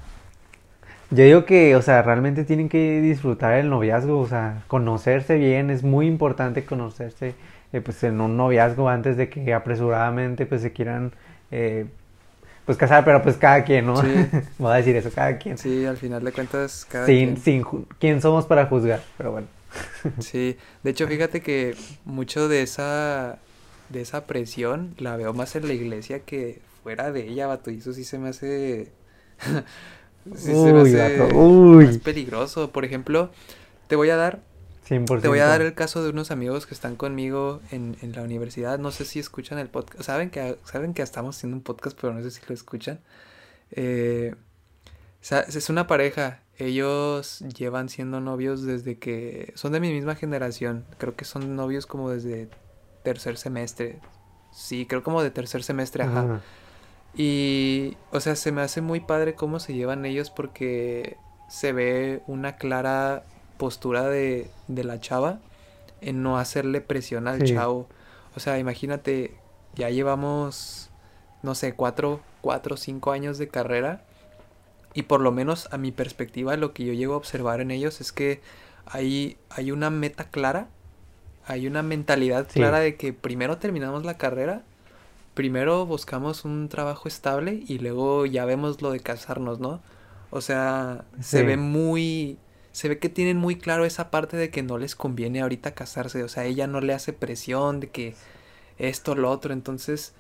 Yo 1.10 1.24
digo 1.24 1.46
que, 1.46 1.76
o 1.76 1.82
sea, 1.82 2.02
realmente 2.02 2.43
tienen 2.43 2.67
que 2.67 3.02
disfrutar 3.02 3.54
el 3.54 3.70
noviazgo, 3.70 4.20
o 4.20 4.28
sea, 4.28 4.63
conocerse 4.67 5.38
bien, 5.38 5.70
es 5.70 5.84
muy 5.84 6.06
importante 6.06 6.65
conocerse 6.65 7.34
eh, 7.74 7.82
pues 7.82 8.04
en 8.04 8.20
un 8.20 8.36
noviazgo 8.36 8.89
antes 8.89 9.15
de 9.17 9.30
que 9.30 9.54
apresuradamente 9.54 10.46
pues 10.46 10.62
se 10.62 10.74
quieran 10.74 11.13
eh, 11.52 11.86
pues 12.65 12.78
casar, 12.78 13.06
pero 13.06 13.22
pues 13.24 13.38
cada 13.38 13.63
quien, 13.63 13.86
¿no? 13.86 14.02
Sí. 14.02 14.10
Voy 14.58 14.74
a 14.74 14.76
decir 14.76 14.96
eso, 14.98 15.10
cada 15.10 15.38
quien. 15.38 15.58
Sí, 15.58 15.86
al 15.86 15.96
final 15.96 16.24
de 16.24 16.34
cuentas, 16.34 16.86
cada 16.89 17.06
sin, 17.06 17.36
quien. 17.36 17.63
Sin, 17.63 17.63
¿quién 18.00 18.22
somos 18.22 18.46
para 18.46 18.65
juzgar? 18.65 19.02
Pero 19.17 19.32
bueno. 19.32 19.48
sí, 20.20 20.58
de 20.84 20.91
hecho, 20.91 21.08
fíjate 21.08 21.41
que 21.41 21.76
mucho 22.04 22.50
de 22.50 22.63
esa, 22.63 23.39
de 23.88 24.02
esa 24.02 24.28
presión 24.28 24.96
la 24.98 25.15
veo 25.15 25.34
más 25.34 25.56
en 25.56 25.67
la 25.67 25.74
iglesia 25.74 26.20
que 26.20 26.62
fuera 26.84 27.12
de 27.12 27.28
ella, 27.28 27.48
vato, 27.48 27.72
y 27.72 27.78
eso 27.78 27.93
sí 27.93 28.04
se 28.04 28.20
me 28.20 28.30
hace... 28.30 28.91
uy, 31.33 31.85
más 31.85 31.97
peligroso. 31.99 32.71
Por 32.71 32.85
ejemplo, 32.85 33.31
te 33.87 33.95
voy 33.95 34.09
a 34.09 34.15
dar 34.15 34.41
Te 34.87 35.27
voy 35.27 35.39
a 35.39 35.45
dar 35.45 35.61
el 35.61 35.73
caso 35.73 36.03
de 36.03 36.09
unos 36.09 36.31
amigos 36.31 36.65
que 36.65 36.73
están 36.73 36.95
conmigo 36.95 37.61
en, 37.71 37.97
en, 38.01 38.13
la 38.13 38.21
universidad. 38.21 38.79
No 38.79 38.91
sé 38.91 39.05
si 39.05 39.19
escuchan 39.19 39.59
el 39.59 39.69
podcast. 39.69 40.03
Saben 40.03 40.29
que, 40.29 40.57
saben 40.63 40.93
que 40.93 41.01
estamos 41.01 41.37
haciendo 41.37 41.57
un 41.57 41.63
podcast, 41.63 41.97
pero 41.99 42.13
no 42.13 42.21
sé 42.23 42.31
si 42.31 42.41
lo 42.47 42.53
escuchan. 42.53 42.99
Eh, 43.71 44.35
es 45.29 45.69
una 45.69 45.87
pareja. 45.87 46.41
Ellos 46.57 47.39
llevan 47.39 47.89
siendo 47.89 48.19
novios 48.19 48.63
desde 48.63 48.97
que... 48.97 49.53
Son 49.55 49.71
de 49.73 49.79
mi 49.79 49.91
misma 49.91 50.15
generación. 50.15 50.85
Creo 50.97 51.15
que 51.15 51.25
son 51.25 51.55
novios 51.55 51.85
como 51.85 52.09
desde 52.09 52.49
tercer 53.03 53.37
semestre. 53.37 53.99
Sí, 54.51 54.85
creo 54.87 55.03
como 55.03 55.21
de 55.21 55.29
tercer 55.31 55.63
semestre, 55.63 56.03
ajá. 56.03 56.41
Y, 57.17 57.97
o 58.12 58.19
sea, 58.19 58.36
se 58.36 58.51
me 58.51 58.62
hace 58.62 58.82
muy 58.82 58.99
padre 58.99 59.34
cómo 59.34 59.60
se 59.60 59.73
llevan 59.73 60.06
ellos 60.06 60.30
porque 60.30 61.17
se 61.49 61.73
ve 61.73 62.21
una 62.27 62.58
clara 62.58 63.23
postura 63.58 64.08
de, 64.08 64.51
de 64.67 64.84
la 64.84 64.99
chava 64.99 65.39
en 65.99 66.21
no 66.21 66.38
hacerle 66.38 66.80
presión 66.80 67.27
al 67.27 67.43
chavo. 67.43 67.88
O 68.36 68.39
sea, 68.39 68.60
imagínate, 68.60 69.34
ya 69.75 69.89
llevamos, 69.89 70.91
no 71.41 71.56
sé, 71.56 71.73
cuatro, 71.73 72.21
cuatro, 72.41 72.77
cinco 72.77 73.12
años 73.12 73.39
de 73.39 73.47
carrera. 73.47 74.03
Y 74.93 75.03
por 75.03 75.21
lo 75.21 75.32
menos 75.32 75.67
a 75.71 75.77
mi 75.77 75.91
perspectiva, 75.91 76.56
lo 76.56 76.71
que 76.71 76.86
yo 76.86 76.93
llego 76.93 77.15
a 77.15 77.17
observar 77.17 77.62
en 77.62 77.71
ellos 77.71 77.99
es 77.99 78.12
que 78.12 78.41
hay, 78.86 79.38
hay 79.49 79.71
una 79.71 79.89
meta 79.89 80.30
clara, 80.30 80.67
hay 81.45 81.65
una 81.65 81.82
mentalidad 81.82 82.47
clara 82.47 82.80
de 82.80 82.95
que 82.95 83.12
primero 83.12 83.58
terminamos 83.58 84.06
la 84.06 84.17
carrera 84.17 84.63
primero 85.38 85.86
buscamos 85.86 86.45
un 86.45 86.67
trabajo 86.67 87.08
estable 87.08 87.63
y 87.67 87.78
luego 87.78 88.26
ya 88.26 88.43
vemos 88.43 88.82
lo 88.82 88.89
de 88.89 89.02
casarnos, 89.02 89.60
¿no? 89.60 89.84
O 90.32 90.41
sea, 90.41 91.06
se 91.21 91.43
ve 91.43 91.58
muy... 91.58 92.39
Se 92.71 92.89
ve 92.89 92.97
que 92.97 93.08
tienen 93.08 93.38
muy 93.38 93.56
claro 93.56 93.86
esa 93.86 94.10
parte 94.10 94.36
de 94.36 94.50
que 94.50 94.63
no 94.63 94.80
les 94.80 94.95
conviene 94.95 95.41
ahorita 95.41 95.76
casarse. 95.76 96.23
O 96.23 96.28
sea, 96.28 96.45
ella 96.45 96.65
no 96.65 96.82
le 96.82 96.95
hace 96.95 97.13
presión 97.13 97.80
de 97.80 97.91
que 97.91 98.15
esto, 98.80 99.13
lo 99.13 99.30
otro. 99.30 99.54
Entonces, 99.54 100.15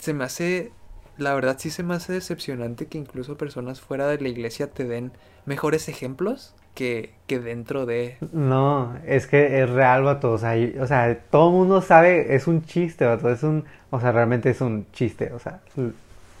se 0.00 0.12
me 0.12 0.24
hace... 0.24 0.72
La 1.18 1.34
verdad 1.34 1.56
sí 1.60 1.70
se 1.70 1.84
me 1.84 1.94
hace 1.94 2.12
decepcionante 2.12 2.86
que 2.86 2.98
incluso 2.98 3.38
personas 3.38 3.80
fuera 3.80 4.08
de 4.08 4.20
la 4.20 4.28
iglesia 4.28 4.72
te 4.72 4.84
den 4.84 5.12
mejores 5.46 5.88
ejemplos 5.88 6.56
que, 6.78 7.10
que 7.26 7.40
dentro 7.40 7.86
de... 7.86 8.18
No, 8.30 8.96
es 9.04 9.26
que 9.26 9.62
es 9.62 9.68
real, 9.68 10.04
vato. 10.04 10.30
O 10.30 10.38
sea, 10.38 10.54
o 10.80 10.86
sea, 10.86 11.18
todo 11.28 11.48
el 11.48 11.56
mundo 11.56 11.82
sabe, 11.82 12.36
es 12.36 12.46
un 12.46 12.64
chiste, 12.64 13.04
vato. 13.04 13.28
Es 13.30 13.42
un, 13.42 13.64
o 13.90 13.98
sea, 13.98 14.12
realmente 14.12 14.50
es 14.50 14.60
un 14.60 14.86
chiste. 14.92 15.32
O 15.32 15.40
sea, 15.40 15.58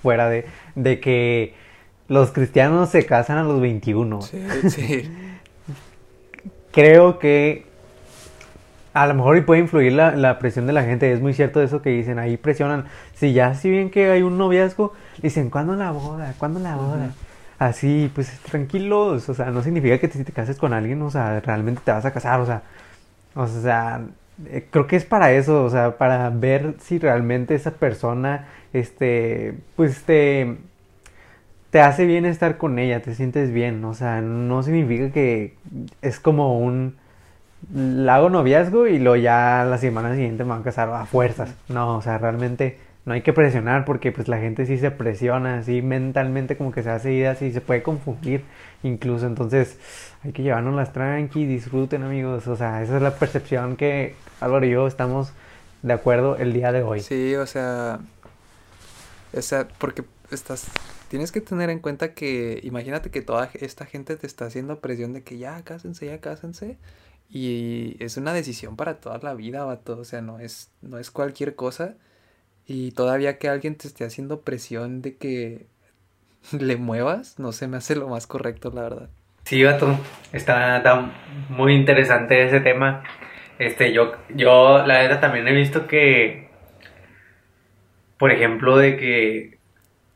fuera 0.00 0.28
de, 0.28 0.46
de 0.76 1.00
que 1.00 1.54
los 2.06 2.30
cristianos 2.30 2.90
se 2.90 3.04
casan 3.04 3.38
a 3.38 3.42
los 3.42 3.60
21. 3.60 4.22
Sí, 4.22 4.46
sí. 4.70 5.10
Creo 6.70 7.18
que 7.18 7.66
a 8.94 9.08
lo 9.08 9.14
mejor 9.14 9.44
puede 9.44 9.60
influir 9.60 9.92
la, 9.94 10.14
la, 10.14 10.38
presión 10.38 10.68
de 10.68 10.72
la 10.72 10.84
gente. 10.84 11.12
Es 11.12 11.20
muy 11.20 11.34
cierto 11.34 11.60
eso 11.60 11.82
que 11.82 11.90
dicen. 11.90 12.20
Ahí 12.20 12.36
presionan. 12.36 12.84
Si 13.12 13.32
ya, 13.32 13.54
si 13.54 13.70
bien 13.70 13.90
que 13.90 14.08
hay 14.08 14.22
un 14.22 14.38
noviazgo, 14.38 14.92
dicen, 15.20 15.50
¿cuándo 15.50 15.74
la 15.74 15.90
boda? 15.90 16.32
¿Cuándo 16.38 16.60
la 16.60 16.76
boda? 16.76 17.10
Así, 17.58 18.10
pues 18.14 18.30
tranquilos, 18.40 19.28
o 19.28 19.34
sea, 19.34 19.50
no 19.50 19.62
significa 19.62 19.98
que 19.98 20.08
si 20.08 20.24
te 20.24 20.32
cases 20.32 20.58
con 20.58 20.72
alguien, 20.72 21.02
o 21.02 21.10
sea, 21.10 21.40
realmente 21.40 21.82
te 21.84 21.92
vas 21.92 22.04
a 22.04 22.12
casar, 22.12 22.40
o 22.40 22.46
sea, 22.46 22.62
o 23.34 23.46
sea, 23.46 24.02
eh, 24.46 24.66
creo 24.70 24.86
que 24.86 24.96
es 24.96 25.04
para 25.04 25.32
eso, 25.32 25.64
o 25.64 25.70
sea, 25.70 25.98
para 25.98 26.30
ver 26.30 26.76
si 26.80 26.98
realmente 26.98 27.54
esa 27.54 27.72
persona, 27.72 28.48
este, 28.72 29.54
pues 29.76 30.02
te, 30.04 30.56
te 31.70 31.80
hace 31.80 32.06
bien 32.06 32.24
estar 32.26 32.58
con 32.58 32.78
ella, 32.78 33.02
te 33.02 33.14
sientes 33.14 33.52
bien, 33.52 33.84
o 33.84 33.94
sea, 33.94 34.20
no 34.22 34.62
significa 34.62 35.10
que 35.12 35.54
es 36.02 36.20
como 36.20 36.58
un 36.58 36.96
la 37.74 38.16
hago 38.16 38.30
noviazgo 38.30 38.86
y 38.86 38.98
luego 38.98 39.16
ya 39.16 39.64
la 39.68 39.78
semana 39.78 40.14
siguiente 40.14 40.44
me 40.44 40.50
van 40.50 40.60
a 40.60 40.64
casar 40.64 40.88
a 40.90 41.06
fuerzas. 41.06 41.54
No, 41.68 41.96
o 41.96 42.02
sea, 42.02 42.18
realmente 42.18 42.78
no 43.08 43.14
hay 43.14 43.22
que 43.22 43.32
presionar 43.32 43.86
porque 43.86 44.12
pues 44.12 44.28
la 44.28 44.38
gente 44.38 44.66
sí 44.66 44.76
se 44.76 44.90
presiona, 44.90 45.58
así 45.58 45.80
mentalmente 45.80 46.58
como 46.58 46.72
que 46.72 46.82
se 46.82 46.90
hace 46.90 47.14
ideas 47.14 47.40
y 47.40 47.52
se 47.52 47.62
puede 47.62 47.82
confundir 47.82 48.44
incluso. 48.82 49.26
Entonces 49.26 49.78
hay 50.22 50.32
que 50.32 50.42
llevarnos 50.42 50.74
las 50.74 50.92
tranqui, 50.92 51.46
disfruten 51.46 52.02
amigos. 52.02 52.46
O 52.46 52.54
sea, 52.54 52.82
esa 52.82 52.96
es 52.96 53.02
la 53.02 53.16
percepción 53.16 53.76
que 53.76 54.14
Álvaro 54.40 54.66
y 54.66 54.70
yo 54.70 54.86
estamos 54.86 55.32
de 55.82 55.94
acuerdo 55.94 56.36
el 56.36 56.52
día 56.52 56.70
de 56.70 56.82
hoy. 56.82 57.00
Sí, 57.00 57.34
o 57.36 57.46
sea, 57.46 58.00
o 59.32 59.40
sea, 59.40 59.66
porque 59.78 60.04
estás, 60.30 60.66
tienes 61.08 61.32
que 61.32 61.40
tener 61.40 61.70
en 61.70 61.78
cuenta 61.78 62.12
que, 62.12 62.60
imagínate 62.62 63.10
que 63.10 63.22
toda 63.22 63.48
esta 63.54 63.86
gente 63.86 64.16
te 64.16 64.26
está 64.26 64.44
haciendo 64.44 64.80
presión 64.80 65.14
de 65.14 65.22
que 65.22 65.38
ya 65.38 65.62
cásense, 65.62 66.04
ya 66.04 66.20
cásense. 66.20 66.76
Y 67.30 67.96
es 68.00 68.18
una 68.18 68.34
decisión 68.34 68.76
para 68.76 69.00
toda 69.00 69.18
la 69.22 69.32
vida, 69.32 69.64
vato. 69.64 69.98
O 69.98 70.04
sea, 70.04 70.20
no 70.20 70.40
es, 70.40 70.70
no 70.82 70.98
es 70.98 71.10
cualquier 71.10 71.54
cosa. 71.54 71.94
Y 72.68 72.92
todavía 72.92 73.38
que 73.38 73.48
alguien 73.48 73.76
te 73.76 73.88
esté 73.88 74.04
haciendo 74.04 74.42
presión 74.42 75.00
de 75.00 75.16
que 75.16 75.66
le 76.58 76.76
muevas, 76.76 77.38
no 77.38 77.50
se 77.52 77.66
me 77.66 77.78
hace 77.78 77.96
lo 77.96 78.08
más 78.08 78.26
correcto, 78.26 78.70
la 78.72 78.82
verdad. 78.82 79.08
Sí, 79.44 79.64
vato. 79.64 79.98
Está, 80.32 81.10
muy 81.48 81.74
interesante 81.74 82.44
ese 82.44 82.60
tema. 82.60 83.02
Este, 83.58 83.92
yo, 83.94 84.12
yo, 84.28 84.86
la 84.86 84.98
verdad, 84.98 85.20
también 85.20 85.48
he 85.48 85.52
visto 85.52 85.86
que, 85.86 86.50
por 88.18 88.30
ejemplo, 88.30 88.76
de 88.76 88.98
que 88.98 89.58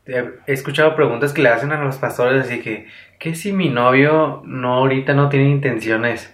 he 0.05 0.53
escuchado 0.53 0.95
preguntas 0.95 1.33
que 1.33 1.41
le 1.41 1.49
hacen 1.49 1.71
a 1.71 1.83
los 1.83 1.97
pastores, 1.97 2.45
así 2.45 2.61
que, 2.61 2.87
¿qué 3.17 3.33
si 3.33 3.51
mi 3.51 3.69
novio 3.69 4.43
no 4.45 4.75
ahorita 4.75 5.15
no 5.15 5.29
tiene 5.29 5.49
intenciones? 5.49 6.33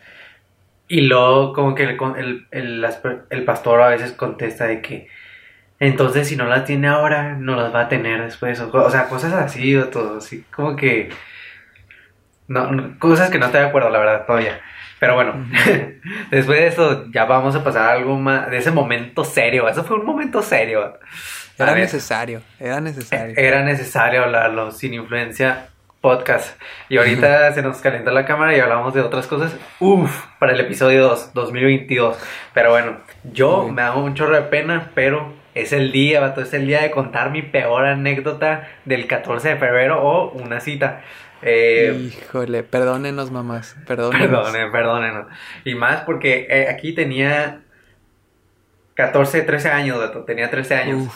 Y 0.90 1.02
luego 1.02 1.54
como 1.54 1.76
que 1.76 1.84
el, 1.84 2.48
el, 2.52 2.86
el, 3.30 3.46
pastor 3.46 3.82
a 3.82 3.90
veces 3.90 4.12
contesta 4.12 4.66
de 4.66 4.82
que 4.82 5.08
entonces 5.80 6.28
si 6.28 6.36
no 6.36 6.46
las 6.46 6.66
tiene 6.66 6.88
ahora, 6.88 7.36
no 7.36 7.56
las 7.56 7.74
va 7.74 7.82
a 7.82 7.90
tener 7.90 8.24
después. 8.24 8.60
O, 8.60 8.90
sea, 8.90 9.08
cosas 9.08 9.34
así 9.34 9.76
o 9.76 9.88
todo, 9.88 10.18
así 10.18 10.44
como 10.52 10.76
que... 10.76 11.10
No, 12.48 12.98
cosas 12.98 13.30
que 13.30 13.38
no 13.38 13.46
estoy 13.46 13.62
de 13.62 13.68
acuerdo, 13.68 13.90
la 13.90 14.00
verdad, 14.00 14.26
todavía. 14.26 14.60
Pero 15.00 15.16
bueno, 15.16 15.34
después 16.32 16.60
de 16.60 16.68
eso 16.68 17.06
ya 17.12 17.26
vamos 17.26 17.56
a 17.56 17.64
pasar 17.64 17.90
a 17.90 17.92
algo 17.94 18.18
más, 18.18 18.50
de 18.50 18.58
ese 18.58 18.72
momento 18.72 19.24
serio. 19.24 19.70
Eso 19.70 19.84
fue 19.84 19.98
un 19.98 20.06
momento 20.06 20.42
serio. 20.42 20.98
Era 21.58 21.76
necesario, 21.76 22.42
era 22.60 22.82
necesario. 22.82 23.36
Era 23.38 23.64
necesario 23.64 24.24
hablarlo 24.24 24.72
sin 24.72 24.94
influencia 24.94 25.70
podcast. 26.02 26.60
Y 26.88 26.98
ahorita 26.98 27.54
se 27.54 27.62
nos 27.62 27.78
calentó 27.78 28.12
la 28.12 28.26
cámara 28.26 28.56
y 28.56 28.60
hablamos 28.60 28.94
de 28.94 29.02
otras 29.02 29.28
cosas. 29.28 29.56
Uf, 29.80 30.26
para 30.40 30.54
el 30.54 30.60
episodio 30.60 31.04
2, 31.04 31.34
2022. 31.34 32.18
Pero 32.54 32.72
bueno, 32.72 32.98
yo 33.24 33.68
me 33.68 33.82
hago 33.82 34.04
un 34.04 34.16
chorro 34.16 34.36
de 34.36 34.44
pena, 34.44 34.92
pero 34.96 35.34
es 35.62 35.74
el 35.74 35.92
día, 35.92 36.20
vato, 36.20 36.42
es 36.42 36.54
el 36.54 36.68
día 36.68 36.82
de 36.82 36.92
contar 36.92 37.32
mi 37.32 37.42
peor 37.42 37.86
anécdota 37.86 38.70
del 38.86 39.08
14 39.08 39.50
de 39.50 39.56
febrero 39.58 40.02
o 40.02 40.32
una 40.32 40.60
cita. 40.60 41.02
Eh, 41.42 42.12
Híjole, 42.12 42.64
perdónenos, 42.64 43.32
mamás. 43.32 43.76
Perdónenos. 43.88 44.28
Perdónenos, 44.28 44.72
perdónenos. 44.72 45.28
Y 45.66 45.76
más 45.76 46.02
porque 46.02 46.48
eh, 46.50 46.68
aquí 46.70 46.94
tenía 46.94 47.62
14, 48.96 49.44
13 49.44 49.70
años, 49.70 49.98
vato. 50.00 50.24
Tenía 50.24 50.50
13 50.50 50.76
años. 50.76 51.14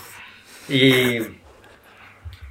Y 0.70 1.20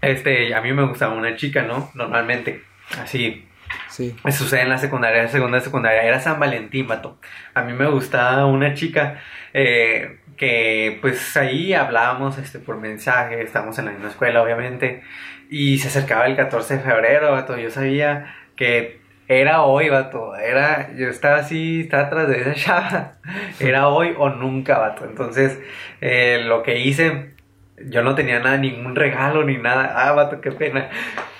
este, 0.03 0.55
a 0.55 0.61
mí 0.61 0.72
me 0.72 0.84
gustaba 0.84 1.14
una 1.14 1.36
chica, 1.36 1.62
¿no? 1.62 1.90
Normalmente, 1.95 2.62
así. 3.01 3.49
Sí. 3.89 4.16
Me 4.25 4.33
sucede 4.33 4.62
en 4.62 4.68
la 4.68 4.79
secundaria, 4.79 5.29
segunda 5.29 5.61
secundaria, 5.61 6.03
era 6.03 6.20
San 6.20 6.41
Valentín, 6.41 6.87
mato. 6.87 7.18
A 7.55 7.62
mí 7.62 7.73
me 7.73 7.87
gustaba 7.87 8.47
una 8.47 8.75
chica 8.75 9.20
eh, 9.53 10.18
que, 10.37 10.99
pues 11.01 11.37
ahí 11.37 11.75
hablábamos 11.75 12.39
este, 12.39 12.59
por 12.59 12.79
mensaje, 12.79 13.43
estábamos 13.43 13.79
en 13.79 13.87
la 13.87 13.91
misma 13.93 14.09
escuela, 14.09 14.43
obviamente, 14.43 15.03
y 15.51 15.79
se 15.79 15.89
acercaba 15.89 16.27
el 16.27 16.37
14 16.37 16.79
de 16.79 16.81
febrero, 16.81 17.33
vato. 17.33 17.57
Yo 17.59 17.70
sabía 17.70 18.35
que 18.57 19.01
era 19.29 19.62
hoy, 19.62 19.89
vato. 19.89 20.35
Era, 20.37 20.95
yo 20.97 21.09
estaba 21.09 21.37
así, 21.37 21.83
estaba 21.83 22.05
atrás 22.05 22.29
de 22.29 22.41
esa 22.41 22.55
chava. 22.55 23.12
Era 23.61 23.89
hoy 23.89 24.14
o 24.16 24.31
nunca, 24.31 24.79
vato. 24.79 25.05
Entonces, 25.05 25.59
eh, 26.01 26.43
lo 26.45 26.62
que 26.62 26.79
hice 26.81 27.33
yo 27.87 28.03
no 28.03 28.14
tenía 28.14 28.39
nada, 28.41 28.57
ningún 28.57 28.95
regalo 28.95 29.45
ni 29.45 29.59
nada. 29.59 29.93
Ah, 29.97 30.12
vato, 30.12 30.41
qué 30.41 30.53
pena. 30.53 30.89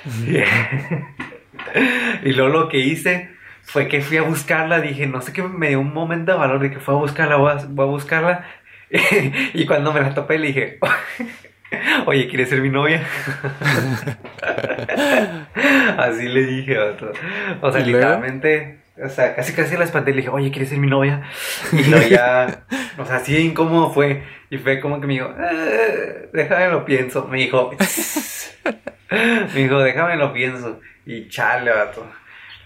y 2.25 2.33
luego 2.33 2.51
lo 2.51 2.69
que 2.69 2.79
hice 2.79 3.31
fue 3.63 3.89
que 3.89 4.01
fui 4.01 4.17
a 4.17 4.23
buscarla. 4.23 4.81
Dije, 4.81 5.07
no 5.07 5.21
sé 5.23 5.33
qué, 5.33 5.43
me 5.43 5.69
dio 5.69 5.81
un 5.81 5.93
momento 5.93 6.33
de 6.33 6.39
valor 6.39 6.61
de 6.61 6.71
que 6.71 6.81
fue 6.81 6.95
a 6.95 6.99
buscarla, 6.99 7.37
voy 7.37 7.53
a, 7.53 7.87
buscarla. 7.87 8.47
y 9.55 9.67
cuando 9.67 9.93
me 9.93 10.01
la 10.01 10.15
topé 10.15 10.39
le 10.39 10.49
dije, 10.49 10.79
oye, 12.07 12.29
¿quieres 12.29 12.49
ser 12.49 12.61
mi 12.61 12.69
novia? 12.69 13.03
Así 15.99 16.29
le 16.29 16.47
dije, 16.47 16.79
vato. 16.79 17.13
O 17.61 17.73
sea, 17.73 17.81
literalmente 17.81 18.83
o 19.03 19.09
sea, 19.09 19.35
casi 19.35 19.55
casi 19.55 19.77
la 19.77 19.85
espanté 19.85 20.11
y 20.11 20.15
le 20.15 20.21
dije, 20.21 20.31
oye, 20.31 20.51
¿quieres 20.51 20.69
ser 20.69 20.79
mi 20.79 20.87
novia? 20.87 21.23
Y 21.73 21.85
luego 21.85 22.07
ya, 22.09 22.65
o 22.99 23.07
sea, 23.07 23.17
así 23.17 23.37
incómodo 23.39 23.91
fue. 23.91 24.23
Y 24.51 24.59
fue 24.59 24.81
como 24.81 25.01
que 25.01 25.07
me 25.07 25.15
dijo, 25.15 25.35
eh, 25.41 26.29
déjame 26.33 26.69
lo 26.69 26.85
pienso. 26.85 27.27
Me 27.27 27.39
dijo, 27.39 27.71
me 29.11 29.61
dijo, 29.63 29.79
déjame 29.79 30.17
lo 30.17 30.33
pienso. 30.33 30.79
Y 31.07 31.29
chale, 31.29 31.71
vato. 31.71 32.07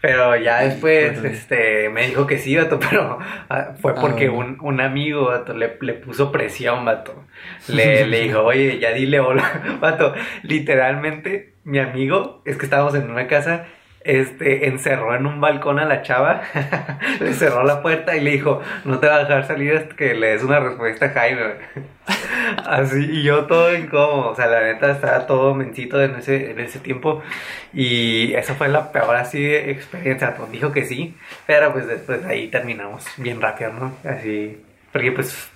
Pero 0.01 0.37
ya 0.37 0.61
después, 0.61 1.22
este, 1.24 1.89
me 1.89 2.07
dijo 2.07 2.26
que 2.26 2.39
sí, 2.39 2.57
vato, 2.57 2.78
pero 2.91 3.18
ah, 3.49 3.74
fue 3.80 3.93
ah, 3.93 4.01
porque 4.01 4.28
un, 4.28 4.59
un 4.61 4.80
amigo, 4.80 5.26
vato, 5.26 5.55
le, 5.55 5.76
le 5.80 5.95
puso 5.95 6.30
presión, 6.30 6.84
vato. 6.84 7.24
Le, 7.68 8.07
le 8.09 8.20
dijo, 8.20 8.43
oye, 8.43 8.78
ya 8.78 8.93
dile 8.93 9.20
hola, 9.20 9.78
vato. 9.80 10.14
Literalmente, 10.43 11.55
mi 11.64 11.78
amigo, 11.78 12.43
es 12.45 12.57
que 12.57 12.66
estábamos 12.66 12.95
en 12.95 13.11
una 13.11 13.26
casa 13.26 13.66
este, 14.07 14.69
encerró 14.69 15.15
en 15.15 15.27
un 15.27 15.41
balcón 15.41 15.79
a 15.79 15.85
la 15.85 16.03
chava, 16.03 16.43
le 17.21 17.33
cerró 17.35 17.65
la 17.65 17.83
puerta 17.83 18.17
y 18.17 18.21
le 18.21 18.31
dijo, 18.33 18.63
no 18.85 18.99
te 18.99 19.09
va 19.09 19.17
a 19.17 19.19
dejar 19.21 19.47
salir 19.47 19.77
hasta 19.77 19.97
que 19.97 20.15
le 20.15 20.29
des 20.29 20.43
una 20.43 20.61
respuesta 20.61 21.07
a 21.07 21.11
Jaime. 21.11 21.43
Así, 22.65 23.05
y 23.11 23.23
yo 23.25 23.47
todo 23.47 23.75
incómodo, 23.75 24.31
o 24.31 24.35
sea, 24.37 24.47
la 24.47 24.63
neta 24.63 24.93
estaba 24.93 25.27
todo 25.27 25.55
mencito 25.55 26.01
en 26.03 26.15
ese, 26.17 26.53
en 26.53 26.61
ese 26.61 26.79
tiempo 26.79 27.23
y 27.73 28.33
esa 28.35 28.55
fue 28.55 28.69
la 28.69 28.93
peor 28.93 29.17
así 29.17 29.45
experiencia, 29.55 30.37
pues 30.37 30.53
dijo 30.53 30.73
que 30.73 30.85
sí, 30.85 31.17
pero 31.47 31.73
pues 31.73 31.87
después 31.89 32.25
ahí 32.25 32.49
terminamos 32.49 33.05
bien 33.17 33.41
rápido, 33.41 33.73
¿no? 33.73 33.97
Así, 34.09 34.63
porque 34.93 35.13
pues 35.13 35.51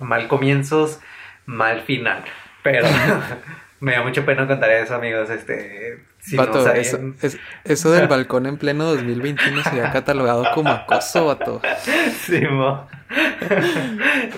mal 0.00 0.26
comienzos, 0.26 1.00
mal 1.46 1.82
final, 1.82 2.24
pero 2.62 2.86
me 3.80 3.92
da 3.92 4.02
mucho 4.02 4.24
pena 4.24 4.46
contar 4.46 4.70
eso, 4.72 4.96
amigos, 4.96 5.30
este 5.30 6.02
vato, 6.32 6.72
eso, 6.72 6.98
eso 7.64 7.90
del 7.92 8.08
balcón 8.08 8.46
en 8.46 8.56
pleno 8.56 8.84
2021 8.84 9.62
sería 9.62 9.92
catalogado 9.92 10.44
como 10.54 10.70
acoso, 10.70 11.26
vato. 11.26 11.60
Sí, 12.26 12.40
mo. 12.46 12.88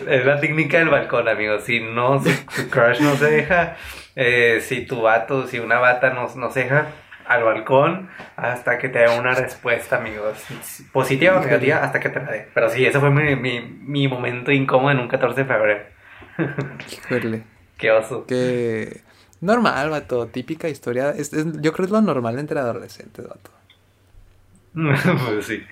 Es 0.09 0.26
la 0.26 0.41
técnica 0.41 0.78
del 0.78 0.89
balcón, 0.89 1.28
amigo. 1.28 1.61
Si 1.61 1.80
no, 1.80 2.22
si 2.22 2.32
tu 2.32 2.68
crush 2.68 3.01
no 3.01 3.16
se 3.16 3.26
deja, 3.26 3.76
eh, 4.16 4.61
si 4.61 4.84
tu 4.84 5.03
vato, 5.03 5.47
si 5.47 5.59
una 5.59 5.78
bata 5.78 6.11
no, 6.11 6.28
no 6.34 6.51
se 6.51 6.64
deja, 6.64 6.89
al 7.26 7.43
balcón 7.43 8.09
hasta 8.37 8.78
que 8.78 8.89
te 8.89 9.01
dé 9.01 9.18
una 9.18 9.34
respuesta, 9.34 9.97
amigos. 9.97 10.45
Positiva 10.93 11.39
o 11.39 11.41
negativa, 11.41 11.78
hasta 11.78 12.01
que 12.01 12.09
te 12.09 12.20
la 12.20 12.30
dé. 12.30 12.49
Pero 12.53 12.70
sí, 12.70 12.84
eso 12.84 13.01
fue 13.01 13.11
mi, 13.11 13.37
mi, 13.37 13.61
mi 13.61 14.09
momento 14.09 14.53
incómodo 14.53 14.91
en 14.93 14.99
un 14.99 15.09
14 15.09 15.43
de 15.43 15.47
febrero. 15.47 15.84
Híjole. 16.93 17.43
Qué 17.78 17.91
oso. 17.91 18.26
Que 18.26 19.01
Normal, 19.47 19.90
vato, 19.90 20.26
típica 20.26 20.68
historia. 20.68 21.11
Es, 21.11 21.30
yo 21.30 21.72
creo 21.72 21.74
que 21.74 21.82
es 21.84 21.90
lo 21.90 22.01
normal 22.01 22.36
entre 22.40 22.59
adolescentes, 22.59 23.28
vato. 23.28 23.51
pues 25.28 25.47
sí. 25.47 25.64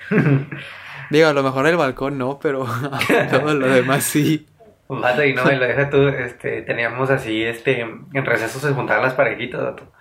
Digo, 1.10 1.26
a 1.26 1.32
lo 1.32 1.42
mejor 1.42 1.66
el 1.66 1.76
balcón 1.76 2.16
no, 2.16 2.38
pero 2.40 2.64
todo 3.30 3.52
lo 3.52 3.66
demás 3.66 4.04
sí. 4.04 4.46
Vato, 4.86 5.24
y 5.24 5.34
no, 5.34 5.50
y 5.50 5.56
lo 5.56 5.66
deja 5.66 5.90
tú, 5.90 6.06
este, 6.06 6.62
teníamos 6.62 7.10
así, 7.10 7.42
este, 7.42 7.80
en 7.80 8.24
recesos 8.24 8.62
se 8.62 8.72
juntaban 8.72 9.02
las 9.02 9.14
parejitas, 9.14 9.60
vato. 9.60 9.92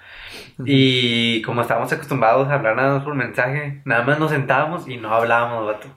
Y 0.65 1.41
como 1.41 1.63
estábamos 1.63 1.91
acostumbrados 1.91 2.49
a 2.49 2.53
hablar 2.53 2.75
nada 2.75 2.93
más 2.93 3.03
por 3.03 3.15
mensaje, 3.15 3.81
nada 3.85 4.03
más 4.03 4.19
nos 4.19 4.29
sentábamos 4.29 4.87
y 4.87 4.97
no 4.97 5.11
hablábamos, 5.11 5.65
vato. 5.65 5.87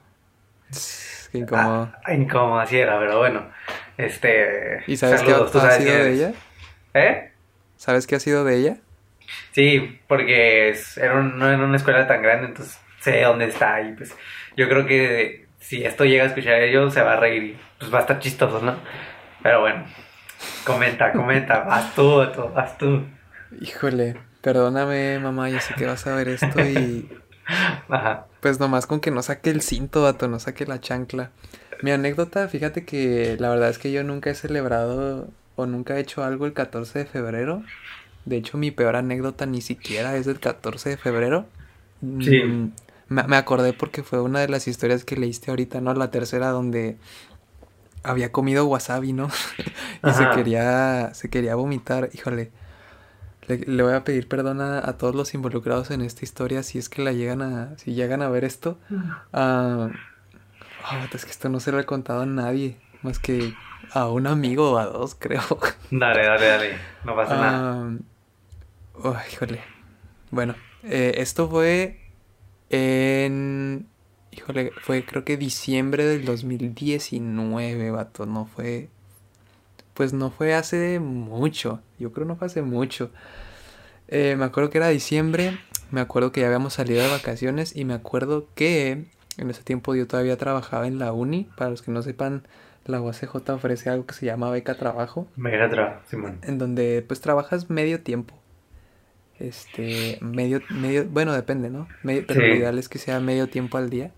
Qué 1.31 1.37
incómodo. 1.37 1.91
Ah, 2.03 2.13
incómodo, 2.15 2.59
así 2.59 2.79
era, 2.79 2.97
pero 2.97 3.19
bueno. 3.19 3.43
Este. 3.99 4.83
¿Y 4.87 4.97
sabes 4.97 5.21
qué 5.21 5.31
ha 5.31 5.47
sido 5.47 5.93
de 5.93 6.13
ella? 6.13 6.33
¿Eh? 6.95 7.36
¿Sabes 7.77 8.07
qué 8.07 8.15
ha 8.15 8.19
sido 8.19 8.43
de 8.43 8.57
ella? 8.57 8.77
Sí, 9.51 9.99
porque 10.07 10.75
era 10.97 11.21
no 11.21 11.47
era 11.47 11.63
una 11.63 11.77
escuela 11.77 12.07
tan 12.07 12.21
grande, 12.21 12.47
entonces 12.47 12.79
sé 12.99 13.21
dónde 13.21 13.45
está 13.45 13.81
y 13.81 13.93
pues 13.93 14.15
yo 14.55 14.67
creo 14.67 14.85
que 14.85 15.45
si 15.59 15.83
esto 15.83 16.05
llega 16.05 16.23
a 16.23 16.27
escuchar 16.27 16.53
a 16.53 16.61
ellos 16.61 16.93
se 16.93 17.01
va 17.01 17.13
a 17.13 17.19
reír 17.19 17.57
pues 17.79 17.93
va 17.93 17.99
a 17.99 18.01
estar 18.01 18.19
chistoso, 18.19 18.61
¿no? 18.61 18.75
Pero 19.43 19.61
bueno, 19.61 19.85
comenta, 20.65 21.11
comenta, 21.11 21.59
vas 21.65 21.93
tú, 21.95 22.17
vas 22.53 22.77
tú. 22.77 23.03
Híjole, 23.61 24.17
perdóname, 24.41 25.19
mamá, 25.19 25.49
yo 25.49 25.59
sé 25.59 25.73
que 25.75 25.85
vas 25.85 26.05
a 26.07 26.15
ver 26.15 26.29
esto 26.29 26.59
y. 26.61 27.09
Ajá. 27.89 28.25
Pues 28.41 28.59
nomás 28.59 28.85
con 28.87 28.99
que 28.99 29.11
no 29.11 29.21
saque 29.21 29.49
el 29.49 29.61
cinto, 29.61 30.03
vato, 30.03 30.27
no 30.27 30.39
saque 30.39 30.65
la 30.65 30.81
chancla. 30.81 31.31
Mi 31.81 31.91
anécdota, 31.91 32.47
fíjate 32.47 32.83
que 32.83 33.37
la 33.39 33.49
verdad 33.49 33.69
es 33.69 33.77
que 33.77 33.91
yo 33.91 34.03
nunca 34.03 34.29
he 34.29 34.35
celebrado 34.35 35.29
o 35.57 35.65
nunca 35.65 35.97
he 35.97 35.99
hecho 35.99 36.23
algo 36.23 36.45
el 36.45 36.53
14 36.53 36.99
de 36.99 37.05
febrero. 37.05 37.63
De 38.23 38.37
hecho, 38.37 38.57
mi 38.57 38.71
peor 38.71 38.95
anécdota 38.95 39.45
ni 39.45 39.59
siquiera 39.61 40.15
es 40.15 40.25
del 40.25 40.39
14 40.39 40.91
de 40.91 40.97
febrero. 40.97 41.47
Sí. 42.21 42.39
Mm, 42.43 42.71
me, 43.09 43.35
acordé 43.35 43.73
porque 43.73 44.03
fue 44.03 44.21
una 44.21 44.39
de 44.39 44.47
las 44.47 44.67
historias 44.67 45.03
que 45.03 45.17
leíste 45.17 45.49
ahorita, 45.49 45.81
¿no? 45.81 45.93
La 45.93 46.11
tercera 46.11 46.49
donde 46.49 46.97
había 48.03 48.31
comido 48.31 48.67
wasabi, 48.67 49.13
¿no? 49.13 49.29
y 50.07 50.11
se 50.11 50.29
quería, 50.29 51.13
se 51.13 51.29
quería 51.29 51.55
vomitar. 51.55 52.09
Híjole, 52.13 52.51
le, 53.47 53.81
voy 53.81 53.93
a 53.93 54.03
pedir 54.03 54.27
perdón 54.27 54.61
a, 54.61 54.81
todos 54.97 55.15
los 55.15 55.33
involucrados 55.33 55.89
en 55.89 56.01
esta 56.01 56.23
historia 56.23 56.61
si 56.61 56.77
es 56.77 56.89
que 56.89 57.01
la 57.01 57.13
llegan 57.13 57.41
a, 57.41 57.77
si 57.77 57.95
llegan 57.95 58.21
a 58.21 58.29
ver 58.29 58.43
esto. 58.43 58.77
Uh, 59.33 59.89
es 61.13 61.25
que 61.25 61.31
esto 61.31 61.49
no 61.49 61.59
se 61.59 61.71
lo 61.71 61.79
he 61.79 61.85
contado 61.85 62.21
a 62.21 62.25
nadie, 62.25 62.77
más 63.01 63.17
que 63.17 63.55
a 63.91 64.09
un 64.09 64.27
amigo 64.27 64.73
o 64.73 64.77
a 64.77 64.85
dos, 64.85 65.15
creo. 65.15 65.41
Dale, 65.91 66.25
dale, 66.25 66.45
dale, 66.45 66.77
no 67.03 67.15
pasa 67.15 67.35
nada. 67.35 67.97
Oh, 68.93 69.15
híjole. 69.31 69.61
Bueno, 70.31 70.55
eh, 70.83 71.13
esto 71.17 71.49
fue 71.49 71.99
en... 72.69 73.87
Híjole, 74.31 74.71
fue 74.81 75.05
creo 75.05 75.23
que 75.23 75.37
diciembre 75.37 76.05
del 76.05 76.25
2019, 76.25 77.91
vato, 77.91 78.25
no 78.25 78.45
fue... 78.45 78.89
Pues 79.93 80.13
no 80.13 80.29
fue 80.29 80.53
hace 80.53 80.99
mucho, 80.99 81.81
yo 81.97 82.11
creo 82.11 82.27
no 82.27 82.35
fue 82.35 82.47
hace 82.47 82.61
mucho. 82.61 83.09
Eh, 84.09 84.35
me 84.37 84.45
acuerdo 84.45 84.69
que 84.69 84.77
era 84.77 84.89
diciembre, 84.89 85.57
me 85.89 86.01
acuerdo 86.01 86.31
que 86.31 86.41
ya 86.41 86.47
habíamos 86.47 86.73
salido 86.73 87.01
de 87.01 87.09
vacaciones 87.09 87.75
y 87.75 87.83
me 87.83 87.95
acuerdo 87.95 88.47
que 88.53 89.05
en 89.37 89.49
ese 89.49 89.63
tiempo 89.63 89.95
yo 89.95 90.07
todavía 90.07 90.37
trabajaba 90.37 90.87
en 90.87 90.99
la 90.99 91.13
uni, 91.13 91.49
para 91.55 91.69
los 91.69 91.81
que 91.81 91.91
no 91.91 92.01
sepan, 92.01 92.47
la 92.87 93.01
UACJ 93.01 93.49
ofrece 93.49 93.89
algo 93.89 94.05
que 94.05 94.13
se 94.13 94.25
llama 94.25 94.49
beca 94.49 94.75
trabajo. 94.75 95.27
Beca 95.35 95.69
trabajo, 95.69 96.01
Simón. 96.09 96.39
En 96.43 96.57
donde 96.57 97.03
pues 97.07 97.21
trabajas 97.21 97.69
medio 97.69 98.01
tiempo. 98.01 98.33
Este, 99.39 100.17
medio, 100.21 100.61
medio, 100.69 101.05
bueno, 101.05 101.33
depende, 101.33 101.69
¿no? 101.69 101.87
pero 102.03 102.39
lo 102.39 102.55
ideal 102.55 102.79
es 102.79 102.89
que 102.89 102.97
sea 102.97 103.19
medio 103.19 103.47
tiempo 103.47 103.77
al 103.77 103.89
día. 103.89 104.11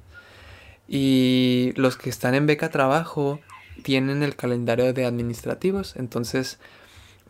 Y 0.88 1.74
los 1.76 1.98
que 1.98 2.10
están 2.10 2.36
en 2.36 2.48
beca 2.48 2.70
trabajo 2.70 3.40
tienen 3.84 4.24
el 4.24 4.36
calendario 4.36 4.94
de 4.94 5.06
administrativos, 5.06 5.96
entonces 5.98 6.60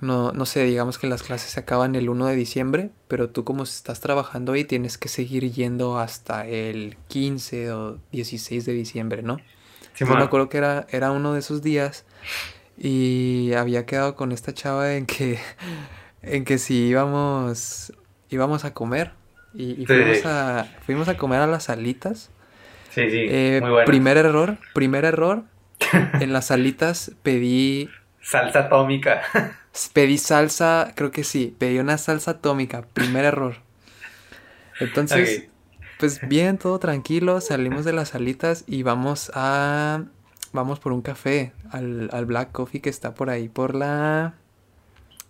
no, 0.01 0.31
no 0.31 0.45
sé, 0.45 0.63
digamos 0.63 0.97
que 0.97 1.07
las 1.07 1.23
clases 1.23 1.51
se 1.51 1.59
acaban 1.59 1.95
el 1.95 2.09
1 2.09 2.27
de 2.27 2.35
diciembre, 2.35 2.89
pero 3.07 3.29
tú 3.29 3.43
como 3.43 3.63
estás 3.63 3.99
trabajando 3.99 4.53
ahí 4.53 4.63
tienes 4.63 4.97
que 4.97 5.09
seguir 5.09 5.51
yendo 5.51 5.99
hasta 5.99 6.47
el 6.47 6.95
15 7.09 7.71
o 7.73 7.97
16 8.11 8.65
de 8.65 8.73
diciembre, 8.73 9.23
¿no? 9.23 9.39
Sí, 10.05 10.13
me 10.13 10.23
acuerdo 10.23 10.47
que 10.47 10.57
era, 10.57 10.87
era 10.91 11.11
uno 11.11 11.33
de 11.33 11.39
esos 11.39 11.61
días 11.61 12.05
y 12.77 13.51
había 13.53 13.85
quedado 13.85 14.15
con 14.15 14.31
esta 14.31 14.53
chava 14.53 14.95
en 14.95 15.05
que, 15.05 15.39
en 16.21 16.45
que 16.45 16.57
si 16.57 16.87
íbamos, 16.87 17.91
íbamos 18.29 18.63
a 18.63 18.73
comer 18.73 19.11
y, 19.53 19.85
fuimos, 19.85 20.25
a, 20.25 20.67
fuimos 20.85 21.09
a 21.09 21.17
comer 21.17 21.41
a 21.41 21.47
las 21.47 21.65
salitas. 21.65 22.29
Sí, 22.91 23.09
sí, 23.09 23.25
eh, 23.29 23.59
muy 23.61 23.83
Primer 23.85 24.17
error, 24.17 24.57
primer 24.73 25.03
error. 25.03 25.43
en 26.21 26.31
las 26.31 26.47
salitas 26.47 27.11
pedí... 27.21 27.89
Salsa 28.21 28.59
atómica. 28.59 29.21
pedí 29.93 30.17
salsa, 30.17 30.93
creo 30.95 31.11
que 31.11 31.25
sí, 31.25 31.55
pedí 31.57 31.79
una 31.79 31.97
salsa 31.97 32.31
atómica, 32.31 32.83
primer 32.93 33.25
error. 33.25 33.55
Entonces, 34.79 35.49
pues 35.99 36.21
bien, 36.29 36.57
todo 36.57 36.79
tranquilo, 36.79 37.41
salimos 37.41 37.83
de 37.83 37.91
las 37.91 38.09
salitas 38.09 38.63
y 38.67 38.83
vamos 38.83 39.31
a... 39.35 40.05
Vamos 40.53 40.79
por 40.79 40.93
un 40.93 41.01
café, 41.01 41.51
al, 41.71 42.09
al 42.13 42.25
Black 42.25 42.53
Coffee 42.53 42.79
que 42.79 42.89
está 42.89 43.13
por 43.13 43.29
ahí, 43.29 43.49
por 43.49 43.75
la... 43.75 44.35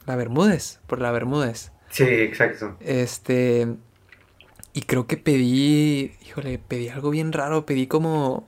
La 0.05 0.15
Bermúdez, 0.15 0.80
por 0.86 1.01
la 1.01 1.11
Bermúdez. 1.11 1.72
Sí, 1.89 2.03
exacto. 2.03 2.78
Este... 2.82 3.67
Y 4.74 4.82
creo 4.84 5.07
que 5.07 5.17
pedí, 5.17 6.13
híjole, 6.24 6.59
pedí 6.59 6.89
algo 6.89 7.09
bien 7.09 7.34
raro, 7.34 7.65
pedí 7.65 7.88
como... 7.88 8.47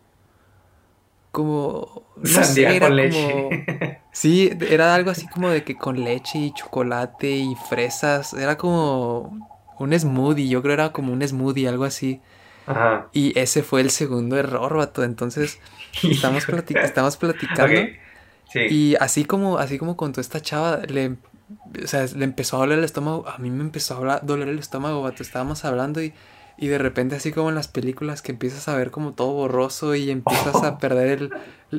Como... 1.32 2.04
No 2.18 2.44
sé, 2.44 2.80
con 2.80 2.96
leche. 2.98 4.00
sí, 4.12 4.52
era 4.70 4.94
algo 4.94 5.10
así 5.10 5.28
como 5.28 5.50
de 5.50 5.64
que 5.64 5.76
con 5.76 6.04
leche 6.04 6.38
y 6.38 6.54
chocolate 6.54 7.32
y 7.32 7.56
fresas, 7.68 8.34
era 8.34 8.58
como 8.58 9.51
un 9.84 9.98
smoothie, 9.98 10.48
yo 10.48 10.62
creo 10.62 10.74
era 10.74 10.92
como 10.92 11.14
un 11.14 11.26
smoothie, 11.28 11.68
algo 11.68 11.84
así. 11.84 12.22
Ajá. 12.66 13.08
Y 13.12 13.38
ese 13.38 13.64
fue 13.64 13.82
el 13.82 13.90
segundo 13.90 14.38
error, 14.38 14.76
vato. 14.76 15.04
Entonces, 15.04 15.60
estamos, 16.04 16.46
estamos 16.48 17.18
platicando. 17.18 17.82
Sí. 18.52 18.60
Y 18.60 18.96
así 19.00 19.26
como, 19.26 19.58
así 19.58 19.78
como 19.78 19.96
con 19.96 20.12
toda 20.12 20.22
esta 20.22 20.42
chava, 20.42 20.78
le, 20.88 21.16
o 21.84 21.88
sea, 21.88 22.06
le 22.16 22.26
empezó 22.26 22.58
a 22.58 22.60
doler 22.62 22.80
el 22.80 22.86
estómago. 22.86 23.28
A 23.28 23.38
mí 23.38 23.50
me 23.50 23.62
empezó 23.62 24.10
a 24.10 24.20
doler 24.20 24.50
el 24.50 24.60
estómago, 24.60 25.02
vato. 25.02 25.24
Estábamos 25.24 25.64
hablando 25.66 26.02
y, 26.02 26.14
y 26.58 26.68
de 26.68 26.78
repente, 26.78 27.16
así 27.16 27.32
como 27.32 27.50
en 27.50 27.56
las 27.56 27.68
películas, 27.68 28.22
que 28.22 28.32
empiezas 28.32 28.68
a 28.68 28.76
ver 28.76 28.92
como 28.92 29.14
todo 29.14 29.32
borroso 29.32 29.96
y 29.96 30.12
empiezas 30.12 30.64
a 30.64 30.78
perder 30.80 31.22
el. 31.22 31.34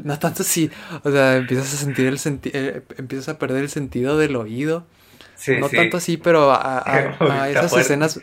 No 0.05 0.18
tanto 0.18 0.42
así, 0.42 0.70
o 1.05 1.11
sea, 1.11 1.36
empiezas 1.36 1.74
a 1.74 1.76
sentir 1.76 2.07
el 2.07 2.18
sentido. 2.18 2.59
Eh, 2.59 2.82
empiezas 2.96 3.28
a 3.28 3.38
perder 3.38 3.62
el 3.62 3.70
sentido 3.70 4.16
del 4.16 4.36
oído 4.36 4.86
no 5.59 5.68
tanto 5.68 5.97
así, 5.97 6.16
pero 6.16 6.53
a, 6.53 7.49
esas 7.51 7.76
escenas, 7.76 8.20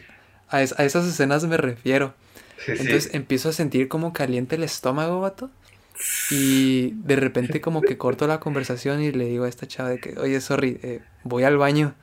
a, 0.49 0.61
esas 0.61 1.05
escenas 1.07 1.45
me 1.45 1.57
refiero. 1.57 2.13
Entonces 2.67 3.09
empiezo 3.13 3.49
a 3.49 3.53
sentir 3.53 3.87
como 3.87 4.13
caliente 4.13 4.55
el 4.55 4.63
estómago, 4.63 5.21
vato. 5.21 5.49
Y 6.31 6.91
de 6.91 7.15
repente 7.17 7.59
como 7.61 7.81
que 7.81 7.97
corto 7.97 8.25
la 8.27 8.39
conversación 8.39 9.01
y 9.01 9.11
le 9.11 9.25
digo 9.25 9.43
a 9.43 9.49
esta 9.49 9.67
chava 9.67 9.89
de 9.89 9.99
que, 9.99 10.17
oye, 10.17 10.39
sorry, 10.39 10.79
eh, 10.81 11.01
voy 11.23 11.43
al 11.43 11.57
baño. 11.57 11.93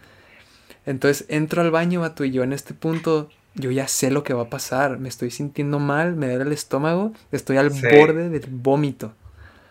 Entonces 0.84 1.26
entro 1.28 1.62
al 1.62 1.70
baño, 1.70 2.00
vato, 2.00 2.24
y 2.24 2.30
yo 2.30 2.42
en 2.42 2.52
este 2.52 2.74
punto, 2.74 3.30
yo 3.54 3.70
ya 3.70 3.88
sé 3.88 4.10
lo 4.10 4.22
que 4.22 4.34
va 4.34 4.42
a 4.42 4.50
pasar. 4.50 4.98
Me 4.98 5.08
estoy 5.08 5.30
sintiendo 5.30 5.78
mal, 5.78 6.14
me 6.14 6.28
duele 6.28 6.44
el 6.44 6.52
estómago, 6.52 7.12
estoy 7.32 7.56
al 7.56 7.70
borde 7.70 8.28
del 8.28 8.46
vómito. 8.50 9.14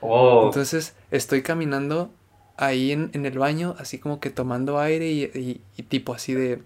Oh. 0.02 0.46
Entonces 0.48 0.96
estoy 1.12 1.42
caminando 1.42 2.12
ahí 2.58 2.92
en, 2.92 3.10
en, 3.14 3.26
el 3.26 3.38
baño, 3.38 3.76
así 3.80 3.98
como 4.00 4.20
que 4.20 4.30
tomando 4.30 4.80
aire 4.80 5.10
y, 5.12 5.62
y, 5.78 5.84
tipo 5.84 6.14
así 6.14 6.34
de 6.34 6.62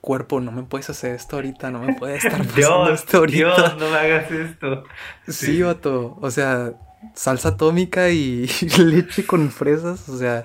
cuerpo, 0.00 0.40
no 0.40 0.52
me 0.52 0.62
puedes 0.62 0.88
hacer 0.90 1.14
esto 1.14 1.36
ahorita, 1.36 1.70
no 1.70 1.82
me 1.82 1.94
puedes 1.94 2.24
estar 2.24 2.46
pasando 2.46 2.90
esto 2.92 3.18
ahorita. 3.18 3.38
Dios, 3.38 3.76
no 3.78 3.90
me 3.90 3.96
hagas 3.96 4.30
esto. 4.30 4.84
Sí, 5.26 5.62
vato, 5.62 6.16
o 6.20 6.30
sea, 6.30 6.72
salsa 7.14 7.50
atómica 7.50 8.10
y 8.10 8.46
leche 8.78 9.26
con 9.26 9.50
fresas, 9.50 10.08
o 10.08 10.16
sea, 10.16 10.44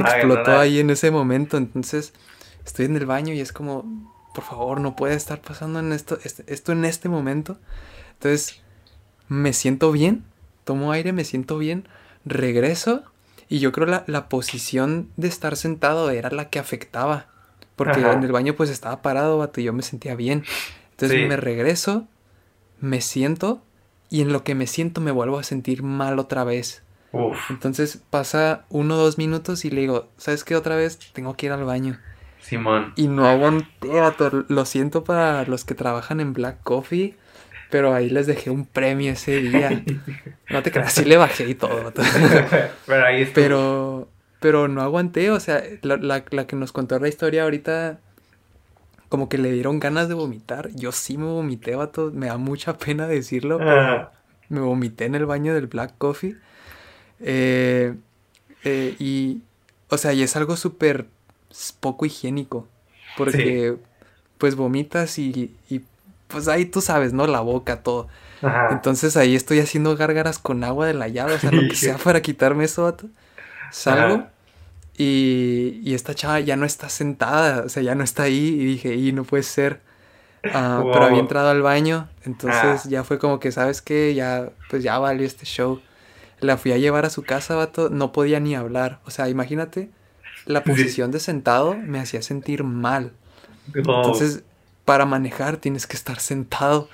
explotó 0.00 0.58
ahí 0.58 0.80
en 0.80 0.90
ese 0.90 1.10
momento, 1.10 1.56
entonces 1.56 2.12
estoy 2.64 2.86
en 2.86 2.96
el 2.96 3.06
baño 3.06 3.32
y 3.34 3.40
es 3.40 3.52
como, 3.52 3.84
por 4.34 4.44
favor, 4.44 4.80
no 4.80 4.96
puede 4.96 5.14
estar 5.14 5.40
pasando 5.40 5.78
en 5.80 5.92
esto, 5.92 6.18
este, 6.24 6.44
esto 6.52 6.72
en 6.72 6.84
este 6.84 7.08
momento. 7.08 7.58
Entonces, 8.14 8.62
me 9.28 9.52
siento 9.52 9.92
bien, 9.92 10.24
tomo 10.64 10.92
aire, 10.92 11.12
me 11.12 11.24
siento 11.24 11.58
bien, 11.58 11.88
regreso 12.24 13.04
y 13.48 13.58
yo 13.60 13.72
creo 13.72 13.86
la, 13.86 14.04
la 14.06 14.28
posición 14.28 15.08
de 15.16 15.28
estar 15.28 15.56
sentado 15.56 16.10
era 16.10 16.30
la 16.30 16.50
que 16.50 16.58
afectaba. 16.58 17.26
Porque 17.76 18.00
en 18.00 18.24
el 18.24 18.32
baño 18.32 18.54
pues 18.54 18.70
estaba 18.70 19.02
parado, 19.02 19.38
vato, 19.38 19.60
y 19.60 19.64
yo 19.64 19.72
me 19.72 19.82
sentía 19.82 20.16
bien. 20.16 20.44
Entonces 20.90 21.28
me 21.28 21.36
regreso, 21.36 22.08
me 22.80 23.00
siento, 23.00 23.62
y 24.10 24.20
en 24.20 24.32
lo 24.32 24.42
que 24.42 24.56
me 24.56 24.66
siento 24.66 25.00
me 25.00 25.12
vuelvo 25.12 25.38
a 25.38 25.44
sentir 25.44 25.84
mal 25.84 26.18
otra 26.18 26.42
vez. 26.42 26.82
Entonces 27.50 28.02
pasa 28.10 28.64
uno 28.68 28.94
o 28.94 28.98
dos 28.98 29.16
minutos 29.16 29.64
y 29.64 29.70
le 29.70 29.82
digo, 29.82 30.08
¿sabes 30.16 30.44
qué? 30.44 30.56
Otra 30.56 30.76
vez 30.76 30.98
tengo 31.12 31.36
que 31.36 31.46
ir 31.46 31.52
al 31.52 31.64
baño. 31.64 31.98
Simón. 32.40 32.92
Y 32.96 33.08
no 33.08 33.26
aguanté, 33.26 33.88
vato. 33.88 34.44
Lo 34.48 34.64
siento 34.64 35.04
para 35.04 35.44
los 35.44 35.64
que 35.64 35.74
trabajan 35.74 36.20
en 36.20 36.32
Black 36.32 36.62
Coffee. 36.62 37.16
Pero 37.70 37.94
ahí 37.94 38.08
les 38.08 38.26
dejé 38.26 38.50
un 38.50 38.66
premio 38.66 39.12
ese 39.12 39.40
día. 39.40 39.82
No 40.50 40.62
te 40.62 40.70
creas, 40.70 40.94
sí 40.94 41.04
le 41.04 41.18
bajé 41.18 41.46
y 41.46 41.54
todo. 41.54 41.92
pero 42.86 43.04
ahí 43.04 43.30
Pero, 43.34 44.08
pero 44.40 44.66
no 44.66 44.80
aguanté, 44.80 45.30
o 45.30 45.38
sea, 45.40 45.62
la, 45.82 46.24
que 46.24 46.56
nos 46.56 46.72
contó 46.72 46.98
la 46.98 47.08
historia 47.08 47.42
ahorita, 47.42 48.00
como 49.10 49.28
que 49.28 49.36
le 49.36 49.52
dieron 49.52 49.78
ganas 49.78 50.08
de 50.08 50.14
vomitar. 50.14 50.70
Yo 50.74 50.90
sí 50.90 51.18
me 51.18 51.26
vomité, 51.26 51.76
vato. 51.76 52.10
Me 52.14 52.28
da 52.28 52.38
mucha 52.38 52.78
pena 52.78 53.06
decirlo, 53.06 53.58
pero 53.58 54.10
me 54.48 54.60
vomité 54.60 55.04
en 55.04 55.16
el 55.16 55.26
baño 55.26 55.52
del 55.52 55.66
Black 55.66 55.92
Coffee. 55.98 56.36
Eh, 57.20 57.94
eh, 58.64 58.96
y, 58.98 59.42
o 59.90 59.98
sea, 59.98 60.14
y 60.14 60.22
es 60.22 60.34
algo 60.34 60.56
súper 60.56 61.08
poco 61.78 62.06
higiénico. 62.06 62.66
Porque, 63.18 63.76
pues 64.38 64.54
vomitas 64.54 65.18
y 65.18 65.52
pues 66.28 66.48
ahí 66.48 66.64
tú 66.64 66.80
sabes, 66.80 67.12
¿no? 67.12 67.26
La 67.26 67.40
boca, 67.40 67.82
todo. 67.82 68.08
Entonces 68.70 69.16
ahí 69.16 69.34
estoy 69.34 69.58
haciendo 69.58 69.96
gárgaras 69.96 70.38
con 70.38 70.62
agua 70.62 70.86
de 70.86 70.94
la 70.94 71.08
llave, 71.08 71.34
o 71.34 71.38
sea, 71.38 71.50
lo 71.50 71.62
que 71.68 71.74
sea 71.74 71.98
para 71.98 72.22
quitarme 72.22 72.64
eso, 72.64 72.84
vato. 72.84 73.06
Salgo 73.72 74.26
y, 74.96 75.80
y, 75.84 75.94
esta 75.94 76.12
chava 76.12 76.40
ya 76.40 76.56
no 76.56 76.66
está 76.66 76.88
sentada, 76.88 77.64
o 77.64 77.68
sea, 77.68 77.84
ya 77.84 77.94
no 77.94 78.02
está 78.02 78.24
ahí 78.24 78.48
y 78.48 78.64
dije, 78.64 78.94
y 78.96 79.12
no 79.12 79.22
puede 79.22 79.44
ser. 79.44 79.80
Ah, 80.52 80.82
pero 80.92 81.04
había 81.04 81.20
entrado 81.20 81.50
al 81.50 81.62
baño, 81.62 82.08
entonces 82.24 82.82
ah. 82.84 82.88
ya 82.88 83.04
fue 83.04 83.18
como 83.18 83.38
que, 83.38 83.52
¿sabes 83.52 83.80
qué? 83.80 84.14
Ya, 84.14 84.50
pues 84.70 84.82
ya 84.82 84.98
valió 84.98 85.24
este 85.24 85.46
show. 85.46 85.80
La 86.40 86.56
fui 86.56 86.72
a 86.72 86.78
llevar 86.78 87.04
a 87.04 87.10
su 87.10 87.22
casa, 87.22 87.54
vato, 87.54 87.90
no 87.90 88.10
podía 88.10 88.40
ni 88.40 88.56
hablar. 88.56 88.98
O 89.04 89.10
sea, 89.10 89.28
imagínate, 89.28 89.90
la 90.46 90.64
posición 90.64 91.12
de 91.12 91.20
sentado 91.20 91.74
me 91.74 92.00
hacía 92.00 92.22
sentir 92.22 92.64
mal. 92.64 93.12
Entonces, 93.74 94.42
para 94.88 95.04
manejar 95.04 95.58
tienes 95.58 95.86
que 95.86 95.98
estar 95.98 96.18
sentado. 96.18 96.88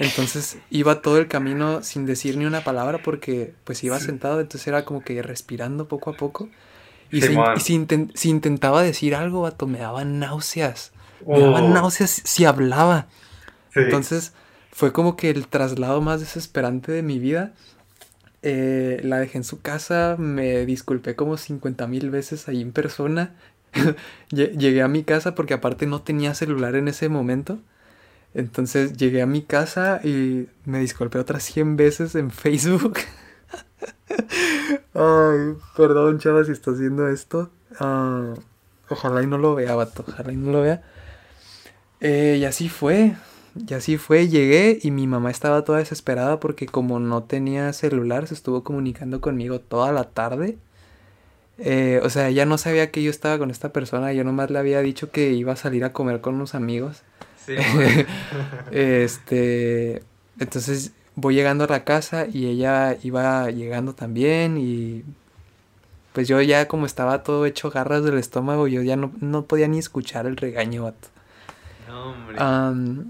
Entonces 0.00 0.58
iba 0.68 1.00
todo 1.00 1.16
el 1.16 1.28
camino 1.28 1.80
sin 1.84 2.04
decir 2.04 2.36
ni 2.36 2.44
una 2.44 2.64
palabra 2.64 3.02
porque 3.04 3.54
pues 3.62 3.84
iba 3.84 4.00
sentado, 4.00 4.40
entonces 4.40 4.66
era 4.66 4.84
como 4.84 5.04
que 5.04 5.22
respirando 5.22 5.86
poco 5.86 6.10
a 6.10 6.14
poco. 6.14 6.48
Y, 7.12 7.22
si, 7.22 8.28
intentaba 8.28 8.82
decir 8.82 9.14
algo, 9.14 9.42
vato, 9.42 9.68
me 9.68 9.78
daban 9.78 10.18
náuseas. 10.18 10.90
Me 11.24 11.38
daban 11.38 11.66
oh. 11.66 11.74
náuseas 11.74 12.20
si 12.24 12.46
hablaba. 12.46 13.06
Entonces 13.76 14.32
fue 14.72 14.92
como 14.92 15.14
que 15.14 15.30
el 15.30 15.46
traslado 15.46 16.00
más 16.00 16.18
desesperante 16.18 16.90
de 16.90 17.04
mi 17.04 17.20
vida. 17.20 17.52
Eh, 18.42 19.00
la 19.04 19.20
dejé 19.20 19.38
en 19.38 19.44
su 19.44 19.60
casa, 19.60 20.16
me 20.18 20.66
disculpé 20.66 21.14
como 21.14 21.36
50 21.36 21.86
mil 21.86 22.10
veces 22.10 22.48
ahí 22.48 22.60
en 22.60 22.72
persona. 22.72 23.36
Llegué 24.30 24.82
a 24.82 24.88
mi 24.88 25.04
casa 25.04 25.34
porque 25.34 25.54
aparte 25.54 25.86
no 25.86 26.02
tenía 26.02 26.34
celular 26.34 26.74
en 26.76 26.88
ese 26.88 27.08
momento. 27.08 27.58
Entonces 28.34 28.96
llegué 28.96 29.22
a 29.22 29.26
mi 29.26 29.42
casa 29.42 30.00
y 30.04 30.46
me 30.64 30.78
disculpé 30.78 31.18
otras 31.18 31.42
100 31.44 31.76
veces 31.76 32.14
en 32.14 32.30
Facebook. 32.30 32.98
Ay, 34.94 35.56
perdón, 35.76 36.18
chava, 36.18 36.44
si 36.44 36.52
está 36.52 36.70
haciendo 36.70 37.08
esto. 37.08 37.50
Ah, 37.78 38.34
ojalá 38.88 39.22
y 39.22 39.26
no 39.26 39.38
lo 39.38 39.54
vea, 39.54 39.74
vato. 39.74 40.04
Ojalá 40.06 40.32
y 40.32 40.36
no 40.36 40.52
lo 40.52 40.62
vea. 40.62 40.82
Eh, 42.00 42.36
y 42.40 42.44
así 42.44 42.68
fue. 42.68 43.16
Y 43.68 43.74
así 43.74 43.98
fue. 43.98 44.28
Llegué 44.28 44.78
y 44.80 44.92
mi 44.92 45.06
mamá 45.08 45.30
estaba 45.30 45.64
toda 45.64 45.78
desesperada 45.78 46.38
porque 46.38 46.66
como 46.66 47.00
no 47.00 47.24
tenía 47.24 47.72
celular, 47.72 48.28
se 48.28 48.34
estuvo 48.34 48.62
comunicando 48.62 49.20
conmigo 49.20 49.60
toda 49.60 49.90
la 49.92 50.04
tarde. 50.04 50.58
Eh, 51.62 52.00
o 52.02 52.08
sea, 52.08 52.28
ella 52.28 52.46
no 52.46 52.56
sabía 52.56 52.90
que 52.90 53.02
yo 53.02 53.10
estaba 53.10 53.38
con 53.38 53.50
esta 53.50 53.72
persona. 53.72 54.12
Yo 54.12 54.24
nomás 54.24 54.50
le 54.50 54.58
había 54.58 54.80
dicho 54.80 55.10
que 55.10 55.32
iba 55.32 55.52
a 55.52 55.56
salir 55.56 55.84
a 55.84 55.92
comer 55.92 56.20
con 56.20 56.34
unos 56.34 56.54
amigos. 56.54 57.02
este, 58.70 60.02
entonces 60.38 60.92
voy 61.16 61.34
llegando 61.34 61.64
a 61.64 61.66
la 61.66 61.84
casa 61.84 62.26
y 62.32 62.46
ella 62.46 62.96
iba 63.02 63.50
llegando 63.50 63.94
también 63.94 64.56
y 64.56 65.04
pues 66.12 66.28
yo 66.28 66.40
ya 66.40 66.68
como 66.68 66.86
estaba 66.86 67.22
todo 67.22 67.46
hecho 67.46 67.70
garras 67.70 68.04
del 68.04 68.18
estómago, 68.18 68.68
yo 68.68 68.82
ya 68.82 68.96
no, 68.96 69.12
no 69.20 69.44
podía 69.44 69.68
ni 69.68 69.78
escuchar 69.78 70.26
el 70.26 70.36
regaño, 70.36 70.92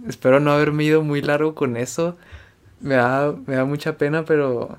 espero 0.08 0.40
no 0.40 0.52
haberme 0.52 0.84
ido 0.84 1.02
muy 1.02 1.22
largo 1.22 1.54
con 1.54 1.76
eso. 1.76 2.16
Me 2.80 2.94
da, 2.94 3.34
me 3.46 3.56
da 3.56 3.64
mucha 3.64 3.98
pena, 3.98 4.24
pero 4.24 4.78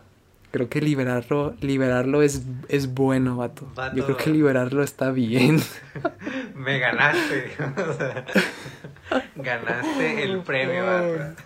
creo 0.51 0.69
que 0.69 0.81
liberarlo, 0.81 1.55
liberarlo 1.61 2.21
es, 2.21 2.43
es 2.67 2.93
bueno, 2.93 3.37
vato. 3.37 3.67
Yo 3.95 4.05
creo 4.05 4.17
que 4.17 4.29
liberarlo 4.29 4.83
está 4.83 5.11
bien. 5.11 5.61
Me 6.55 6.77
ganaste, 6.77 7.51
ganaste 9.35 10.23
el 10.23 10.41
premio, 10.41 10.85
vato. 10.85 11.41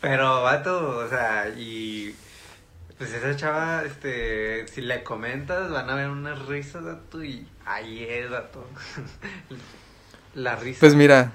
Pero, 0.00 0.42
vato, 0.42 0.98
o 0.98 1.08
sea, 1.08 1.48
y 1.56 2.14
pues 2.98 3.12
esa 3.12 3.36
chava, 3.36 3.84
este, 3.84 4.66
si 4.68 4.80
le 4.80 5.02
comentas, 5.02 5.70
van 5.70 5.88
a 5.90 5.94
ver 5.94 6.08
unas 6.08 6.46
risas, 6.46 6.84
vato, 6.84 7.22
y 7.22 7.46
ahí 7.66 8.06
es, 8.08 8.30
vato. 8.30 8.66
La 10.34 10.56
risa. 10.56 10.80
Pues 10.80 10.94
mira, 10.94 11.32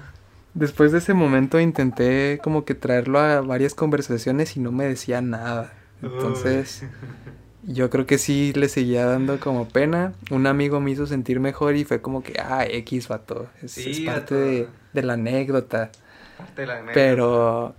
después 0.54 0.92
de 0.92 0.98
ese 0.98 1.14
momento 1.14 1.58
intenté 1.58 2.40
como 2.42 2.64
que 2.64 2.74
traerlo 2.74 3.18
a 3.18 3.40
varias 3.40 3.74
conversaciones 3.74 4.56
y 4.56 4.60
no 4.60 4.70
me 4.70 4.86
decía 4.86 5.20
nada. 5.20 5.72
Entonces, 6.02 6.84
yo 7.62 7.90
creo 7.90 8.06
que 8.06 8.18
sí 8.18 8.52
le 8.54 8.68
seguía 8.68 9.06
dando 9.06 9.38
como 9.38 9.68
pena. 9.68 10.12
Un 10.30 10.46
amigo 10.46 10.80
me 10.80 10.90
hizo 10.90 11.06
sentir 11.06 11.40
mejor 11.40 11.76
y 11.76 11.84
fue 11.84 12.00
como 12.00 12.22
que, 12.22 12.40
ah, 12.40 12.64
X, 12.68 13.08
vato. 13.08 13.48
Es, 13.62 13.78
es 13.78 14.00
parte 14.00 14.68
de, 14.92 15.02
la 15.02 15.14
anécdota. 15.14 15.92
Parte 16.36 16.62
de 16.62 16.66
la 16.66 16.74
anécdota. 16.74 16.94
Pero, 16.94 17.74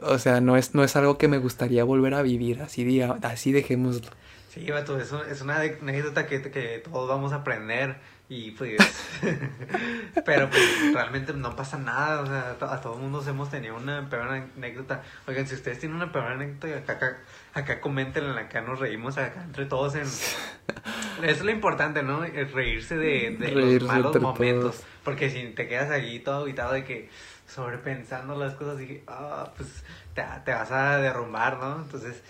o 0.00 0.18
sea, 0.18 0.40
no 0.40 0.56
es, 0.56 0.74
no 0.74 0.82
es 0.82 0.96
algo 0.96 1.18
que 1.18 1.28
me 1.28 1.38
gustaría 1.38 1.84
volver 1.84 2.14
a 2.14 2.22
vivir. 2.22 2.62
Así, 2.62 2.84
diga, 2.84 3.18
así 3.22 3.52
dejémoslo. 3.52 4.10
Sí, 4.52 4.68
vato, 4.68 4.98
es, 4.98 5.12
es 5.30 5.40
una 5.42 5.60
anécdota 5.60 6.26
que, 6.26 6.42
que 6.50 6.82
todos 6.82 7.08
vamos 7.08 7.32
a 7.32 7.36
aprender. 7.36 7.96
Y 8.30 8.52
pues, 8.52 8.78
pero 10.24 10.48
pues 10.48 10.94
realmente 10.94 11.32
no 11.32 11.56
pasa 11.56 11.76
nada, 11.78 12.20
o 12.20 12.26
sea, 12.26 12.56
a 12.72 12.80
todos 12.80 12.96
mundo 12.96 13.20
hemos 13.26 13.50
tenido 13.50 13.74
una 13.74 14.08
peor 14.08 14.28
anécdota. 14.28 15.02
Oigan, 15.26 15.48
si 15.48 15.56
ustedes 15.56 15.80
tienen 15.80 15.96
una 15.96 16.12
peor 16.12 16.26
anécdota, 16.26 16.78
acá, 16.78 16.92
acá, 16.92 17.18
acá 17.54 17.80
coméntenla, 17.80 18.42
acá 18.42 18.60
nos 18.60 18.78
reímos 18.78 19.18
acá 19.18 19.42
entre 19.42 19.66
todos 19.66 19.96
en... 19.96 20.02
Eso 20.02 20.36
es 21.24 21.42
lo 21.42 21.50
importante, 21.50 22.04
¿no? 22.04 22.20
reírse 22.20 22.96
de, 22.96 23.36
de 23.36 23.50
los 23.50 23.82
malos 23.82 24.20
momentos. 24.20 24.84
Porque 25.02 25.28
si 25.28 25.48
te 25.48 25.66
quedas 25.66 25.90
allí 25.90 26.20
todo 26.20 26.44
aguitado 26.44 26.74
de 26.74 26.84
que 26.84 27.10
sobrepensando 27.48 28.36
las 28.36 28.54
cosas 28.54 28.80
y 28.80 29.02
ah, 29.08 29.50
pues 29.56 29.82
te, 30.14 30.22
te 30.44 30.52
vas 30.52 30.70
a 30.70 30.98
derrumbar, 30.98 31.58
¿no? 31.58 31.82
Entonces, 31.82 32.22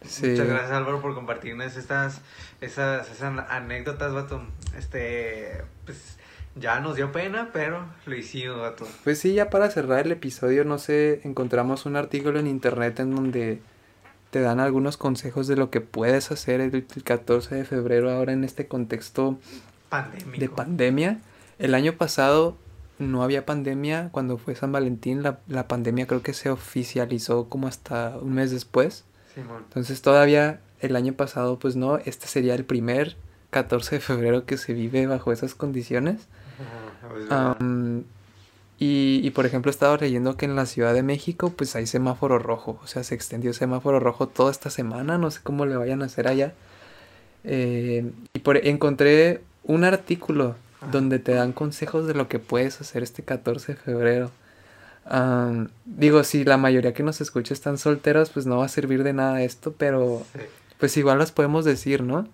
Muchas 0.00 0.46
gracias 0.46 0.70
Álvaro 0.70 1.00
por 1.00 1.14
compartirnos 1.14 1.76
estas 1.76 2.20
esas, 2.60 3.10
esas 3.10 3.32
anécdotas, 3.48 4.12
vato. 4.12 4.42
Este, 4.76 5.62
pues 5.84 6.16
ya 6.56 6.80
nos 6.80 6.96
dio 6.96 7.12
pena, 7.12 7.50
pero 7.52 7.84
lo 8.06 8.16
hicimos, 8.16 8.60
vato. 8.60 8.86
Pues 9.04 9.18
sí, 9.18 9.34
ya 9.34 9.50
para 9.50 9.70
cerrar 9.70 10.06
el 10.06 10.12
episodio, 10.12 10.64
no 10.64 10.78
sé, 10.78 11.20
encontramos 11.24 11.86
un 11.86 11.96
artículo 11.96 12.38
en 12.38 12.46
internet 12.46 13.00
en 13.00 13.14
donde 13.14 13.60
te 14.30 14.40
dan 14.40 14.60
algunos 14.60 14.96
consejos 14.96 15.46
de 15.46 15.56
lo 15.56 15.70
que 15.70 15.80
puedes 15.80 16.30
hacer 16.30 16.60
el 16.60 16.84
14 16.84 17.54
de 17.54 17.64
febrero 17.64 18.10
ahora 18.10 18.32
en 18.32 18.44
este 18.44 18.66
contexto 18.66 19.38
de 20.38 20.48
pandemia. 20.48 21.18
El 21.58 21.74
año 21.74 21.94
pasado 21.94 22.56
no 22.98 23.22
había 23.22 23.46
pandemia 23.46 24.10
cuando 24.10 24.36
fue 24.36 24.54
San 24.54 24.72
Valentín, 24.72 25.22
la, 25.22 25.38
la 25.46 25.66
pandemia 25.66 26.06
creo 26.06 26.22
que 26.22 26.34
se 26.34 26.50
oficializó 26.50 27.48
como 27.48 27.68
hasta 27.68 28.18
un 28.18 28.34
mes 28.34 28.50
después. 28.50 29.04
Entonces 29.38 30.02
todavía 30.02 30.60
el 30.80 30.96
año 30.96 31.12
pasado, 31.12 31.58
pues 31.58 31.76
no, 31.76 31.98
este 31.98 32.26
sería 32.26 32.54
el 32.54 32.64
primer 32.64 33.16
14 33.50 33.96
de 33.96 34.00
febrero 34.00 34.44
que 34.44 34.56
se 34.56 34.72
vive 34.72 35.06
bajo 35.06 35.32
esas 35.32 35.54
condiciones. 35.54 36.28
y, 38.78 39.20
y, 39.26 39.30
por 39.30 39.46
ejemplo, 39.46 39.70
he 39.70 39.72
estado 39.72 39.96
leyendo 39.96 40.36
que 40.36 40.46
en 40.46 40.56
la 40.56 40.66
Ciudad 40.66 40.94
de 40.94 41.02
México, 41.02 41.52
pues 41.56 41.74
hay 41.76 41.86
semáforo 41.86 42.38
rojo. 42.38 42.78
O 42.82 42.86
sea, 42.86 43.02
se 43.02 43.14
extendió 43.14 43.52
semáforo 43.52 43.98
rojo 44.00 44.28
toda 44.28 44.50
esta 44.50 44.70
semana. 44.70 45.18
No 45.18 45.30
sé 45.30 45.40
cómo 45.42 45.66
le 45.66 45.76
vayan 45.76 46.02
a 46.02 46.06
hacer 46.06 46.28
allá. 46.28 46.52
Eh, 47.44 48.10
y 48.34 48.38
por, 48.40 48.56
encontré 48.58 49.42
un 49.64 49.84
artículo 49.84 50.56
donde 50.92 51.18
te 51.18 51.32
dan 51.32 51.52
consejos 51.52 52.06
de 52.06 52.14
lo 52.14 52.28
que 52.28 52.38
puedes 52.38 52.80
hacer 52.80 53.02
este 53.02 53.22
14 53.22 53.72
de 53.72 53.78
febrero 53.78 54.30
digo, 55.84 56.24
si 56.24 56.44
la 56.44 56.56
mayoría 56.56 56.92
que 56.92 57.02
nos 57.02 57.20
escucha 57.20 57.54
están 57.54 57.78
solteros, 57.78 58.30
pues 58.30 58.46
no 58.46 58.58
va 58.58 58.66
a 58.66 58.68
servir 58.68 59.04
de 59.04 59.12
nada 59.12 59.42
esto, 59.42 59.74
pero 59.76 60.22
pues 60.78 60.96
igual 60.96 61.18
las 61.18 61.32
podemos 61.32 61.64
decir, 61.64 62.02
¿no? 62.02 62.28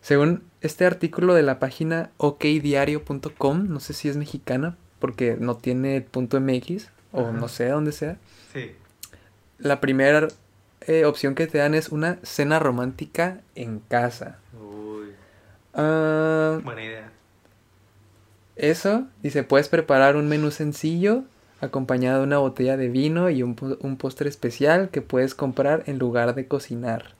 Según 0.00 0.42
este 0.60 0.86
artículo 0.86 1.34
de 1.34 1.42
la 1.42 1.58
página 1.58 2.10
okdiario.com, 2.16 3.68
no 3.68 3.80
sé 3.80 3.92
si 3.92 4.08
es 4.08 4.16
mexicana, 4.16 4.76
porque 4.98 5.36
no 5.38 5.56
tiene 5.56 6.00
punto 6.00 6.40
MX, 6.40 6.88
o 7.12 7.32
no 7.32 7.48
sé 7.48 7.68
dónde 7.68 7.92
sea. 7.92 8.16
Sí. 8.52 8.72
La 9.58 9.80
primera 9.80 10.28
eh, 10.82 11.04
opción 11.04 11.34
que 11.34 11.46
te 11.46 11.58
dan 11.58 11.74
es 11.74 11.90
una 11.90 12.18
cena 12.22 12.58
romántica 12.58 13.40
en 13.54 13.80
casa. 13.80 14.38
Uy. 14.58 15.12
Ah, 15.74 16.60
Buena 16.62 16.84
idea. 16.84 17.12
Eso, 18.56 19.06
dice, 19.22 19.42
puedes 19.42 19.68
preparar 19.68 20.16
un 20.16 20.28
menú 20.28 20.50
sencillo 20.50 21.24
acompañada 21.60 22.18
de 22.18 22.24
una 22.24 22.38
botella 22.38 22.76
de 22.76 22.88
vino 22.88 23.30
y 23.30 23.42
un, 23.42 23.56
un 23.80 23.96
postre 23.96 24.28
especial 24.28 24.90
que 24.90 25.02
puedes 25.02 25.34
comprar 25.34 25.84
en 25.86 25.98
lugar 25.98 26.34
de 26.34 26.46
cocinar. 26.46 27.14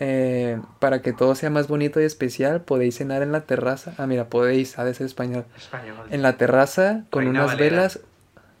Eh, 0.00 0.60
para 0.78 1.02
que 1.02 1.12
todo 1.12 1.34
sea 1.34 1.50
más 1.50 1.68
bonito 1.68 2.00
y 2.00 2.04
especial, 2.04 2.62
podéis 2.62 2.96
cenar 2.96 3.22
en 3.22 3.32
la 3.32 3.42
terraza. 3.42 3.94
Ah, 3.98 4.06
mira, 4.06 4.28
podéis, 4.28 4.78
ha 4.78 4.84
de 4.84 4.94
ser 4.94 5.06
español. 5.06 5.44
español. 5.56 5.96
En 6.10 6.22
la 6.22 6.36
terraza 6.36 7.04
con 7.10 7.26
unas 7.26 7.56
velas 7.56 8.00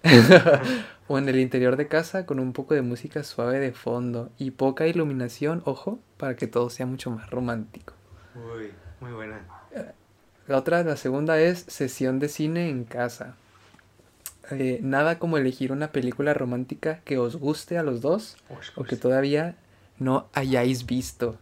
o 1.08 1.18
en 1.18 1.28
el 1.28 1.38
interior 1.38 1.76
de 1.76 1.88
casa 1.88 2.26
con 2.26 2.38
un 2.40 2.52
poco 2.52 2.74
de 2.74 2.82
música 2.82 3.22
suave 3.22 3.58
de 3.58 3.72
fondo 3.72 4.30
y 4.38 4.52
poca 4.52 4.86
iluminación, 4.86 5.62
ojo, 5.64 5.98
para 6.16 6.36
que 6.36 6.46
todo 6.46 6.70
sea 6.70 6.86
mucho 6.86 7.10
más 7.10 7.30
romántico. 7.30 7.94
Uy, 8.34 8.70
muy 9.00 9.12
buena. 9.12 9.40
La 10.46 10.58
otra, 10.58 10.84
la 10.84 10.96
segunda 10.96 11.40
es 11.40 11.60
sesión 11.60 12.18
de 12.18 12.28
cine 12.28 12.68
en 12.68 12.84
casa. 12.84 13.34
Eh, 14.50 14.78
nada 14.82 15.18
como 15.18 15.38
elegir 15.38 15.72
una 15.72 15.92
película 15.92 16.34
romántica 16.34 17.00
que 17.04 17.18
os 17.18 17.36
guste 17.36 17.78
a 17.78 17.82
los 17.82 18.00
dos 18.00 18.36
o 18.76 18.84
que 18.84 18.96
todavía 18.96 19.56
no 19.98 20.28
hayáis 20.34 20.86
visto. 20.86 21.38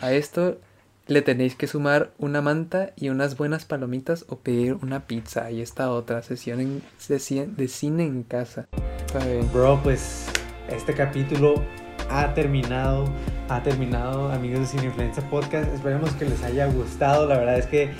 A 0.00 0.12
esto 0.12 0.58
le 1.06 1.22
tenéis 1.22 1.54
que 1.54 1.66
sumar 1.66 2.10
una 2.18 2.42
manta 2.42 2.92
y 2.96 3.08
unas 3.08 3.36
buenas 3.36 3.64
palomitas 3.64 4.24
o 4.28 4.38
pedir 4.38 4.74
una 4.82 5.06
pizza. 5.06 5.50
Y 5.50 5.60
esta 5.60 5.90
otra 5.90 6.22
sesión 6.22 6.60
en, 6.60 6.82
de 7.08 7.68
cine 7.68 8.04
en 8.04 8.22
casa. 8.22 8.66
Bro, 9.52 9.80
pues 9.82 10.26
este 10.68 10.94
capítulo 10.94 11.62
ha 12.10 12.34
terminado. 12.34 13.04
Ha 13.48 13.62
terminado, 13.62 14.32
amigos 14.32 14.60
de 14.60 14.66
Cine 14.66 14.84
Influencia 14.86 15.28
Podcast. 15.30 15.72
Esperemos 15.72 16.10
que 16.12 16.24
les 16.24 16.42
haya 16.42 16.66
gustado. 16.66 17.26
La 17.26 17.38
verdad 17.38 17.58
es 17.58 17.66
que 17.66 17.92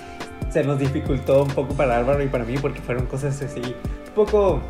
se 0.51 0.65
nos 0.65 0.79
dificultó 0.79 1.45
un 1.45 1.51
poco 1.51 1.75
para 1.75 1.97
Álvaro 1.97 2.23
y 2.23 2.29
para 2.29 2.45
mí 2.45 2.57
porque 2.59 2.81
fueron 2.81 3.07
cosas 3.07 3.41
así 3.43 3.75
poco 4.17 4.61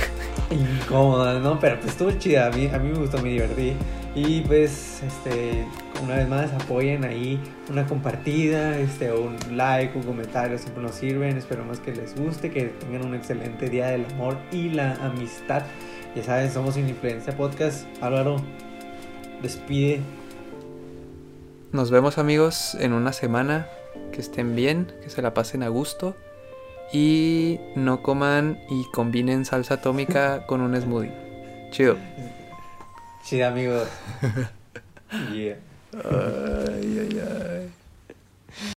incómodas, 0.50 1.40
¿no? 1.40 1.58
Pero 1.58 1.76
pues 1.76 1.92
estuvo 1.92 2.10
chida. 2.10 2.48
A 2.48 2.50
mí, 2.50 2.68
a 2.70 2.78
mí 2.78 2.90
me 2.90 2.98
gustó, 2.98 3.22
me 3.22 3.30
divertí. 3.30 3.72
Y 4.14 4.40
pues, 4.40 5.00
este, 5.02 5.64
una 6.02 6.16
vez 6.16 6.28
más, 6.28 6.52
apoyen 6.52 7.04
ahí 7.04 7.40
una 7.70 7.86
compartida, 7.86 8.76
este, 8.78 9.12
un 9.12 9.36
like, 9.56 9.96
un 9.96 10.02
comentario, 10.02 10.58
siempre 10.58 10.82
nos 10.82 10.96
sirven. 10.96 11.38
Esperamos 11.38 11.78
que 11.78 11.94
les 11.94 12.14
guste, 12.16 12.50
que 12.50 12.64
tengan 12.64 13.06
un 13.06 13.14
excelente 13.14 13.70
día 13.70 13.86
del 13.86 14.04
amor 14.06 14.36
y 14.50 14.70
la 14.70 14.94
amistad. 14.96 15.62
Ya 16.16 16.24
saben, 16.24 16.50
somos 16.50 16.74
Sin 16.74 16.88
Influencia 16.88 17.36
Podcast. 17.36 17.86
Álvaro, 18.02 18.36
despide. 19.40 20.00
Nos 21.70 21.90
vemos 21.90 22.18
amigos 22.18 22.74
en 22.74 22.92
una 22.92 23.12
semana. 23.12 23.68
Que 24.12 24.20
estén 24.20 24.56
bien, 24.56 24.90
que 25.02 25.10
se 25.10 25.22
la 25.22 25.34
pasen 25.34 25.62
a 25.62 25.68
gusto. 25.68 26.16
Y 26.92 27.60
no 27.74 28.02
coman 28.02 28.58
y 28.70 28.84
combinen 28.92 29.44
salsa 29.44 29.74
atómica 29.74 30.44
con 30.46 30.60
un 30.60 30.80
smoothie. 30.80 31.12
Chido. 31.70 31.96
Chido 33.24 33.46
amigos. 33.48 33.88
yeah. 35.32 35.56
Ay, 35.92 36.98
ay, 37.00 37.20
ay. 37.20 37.77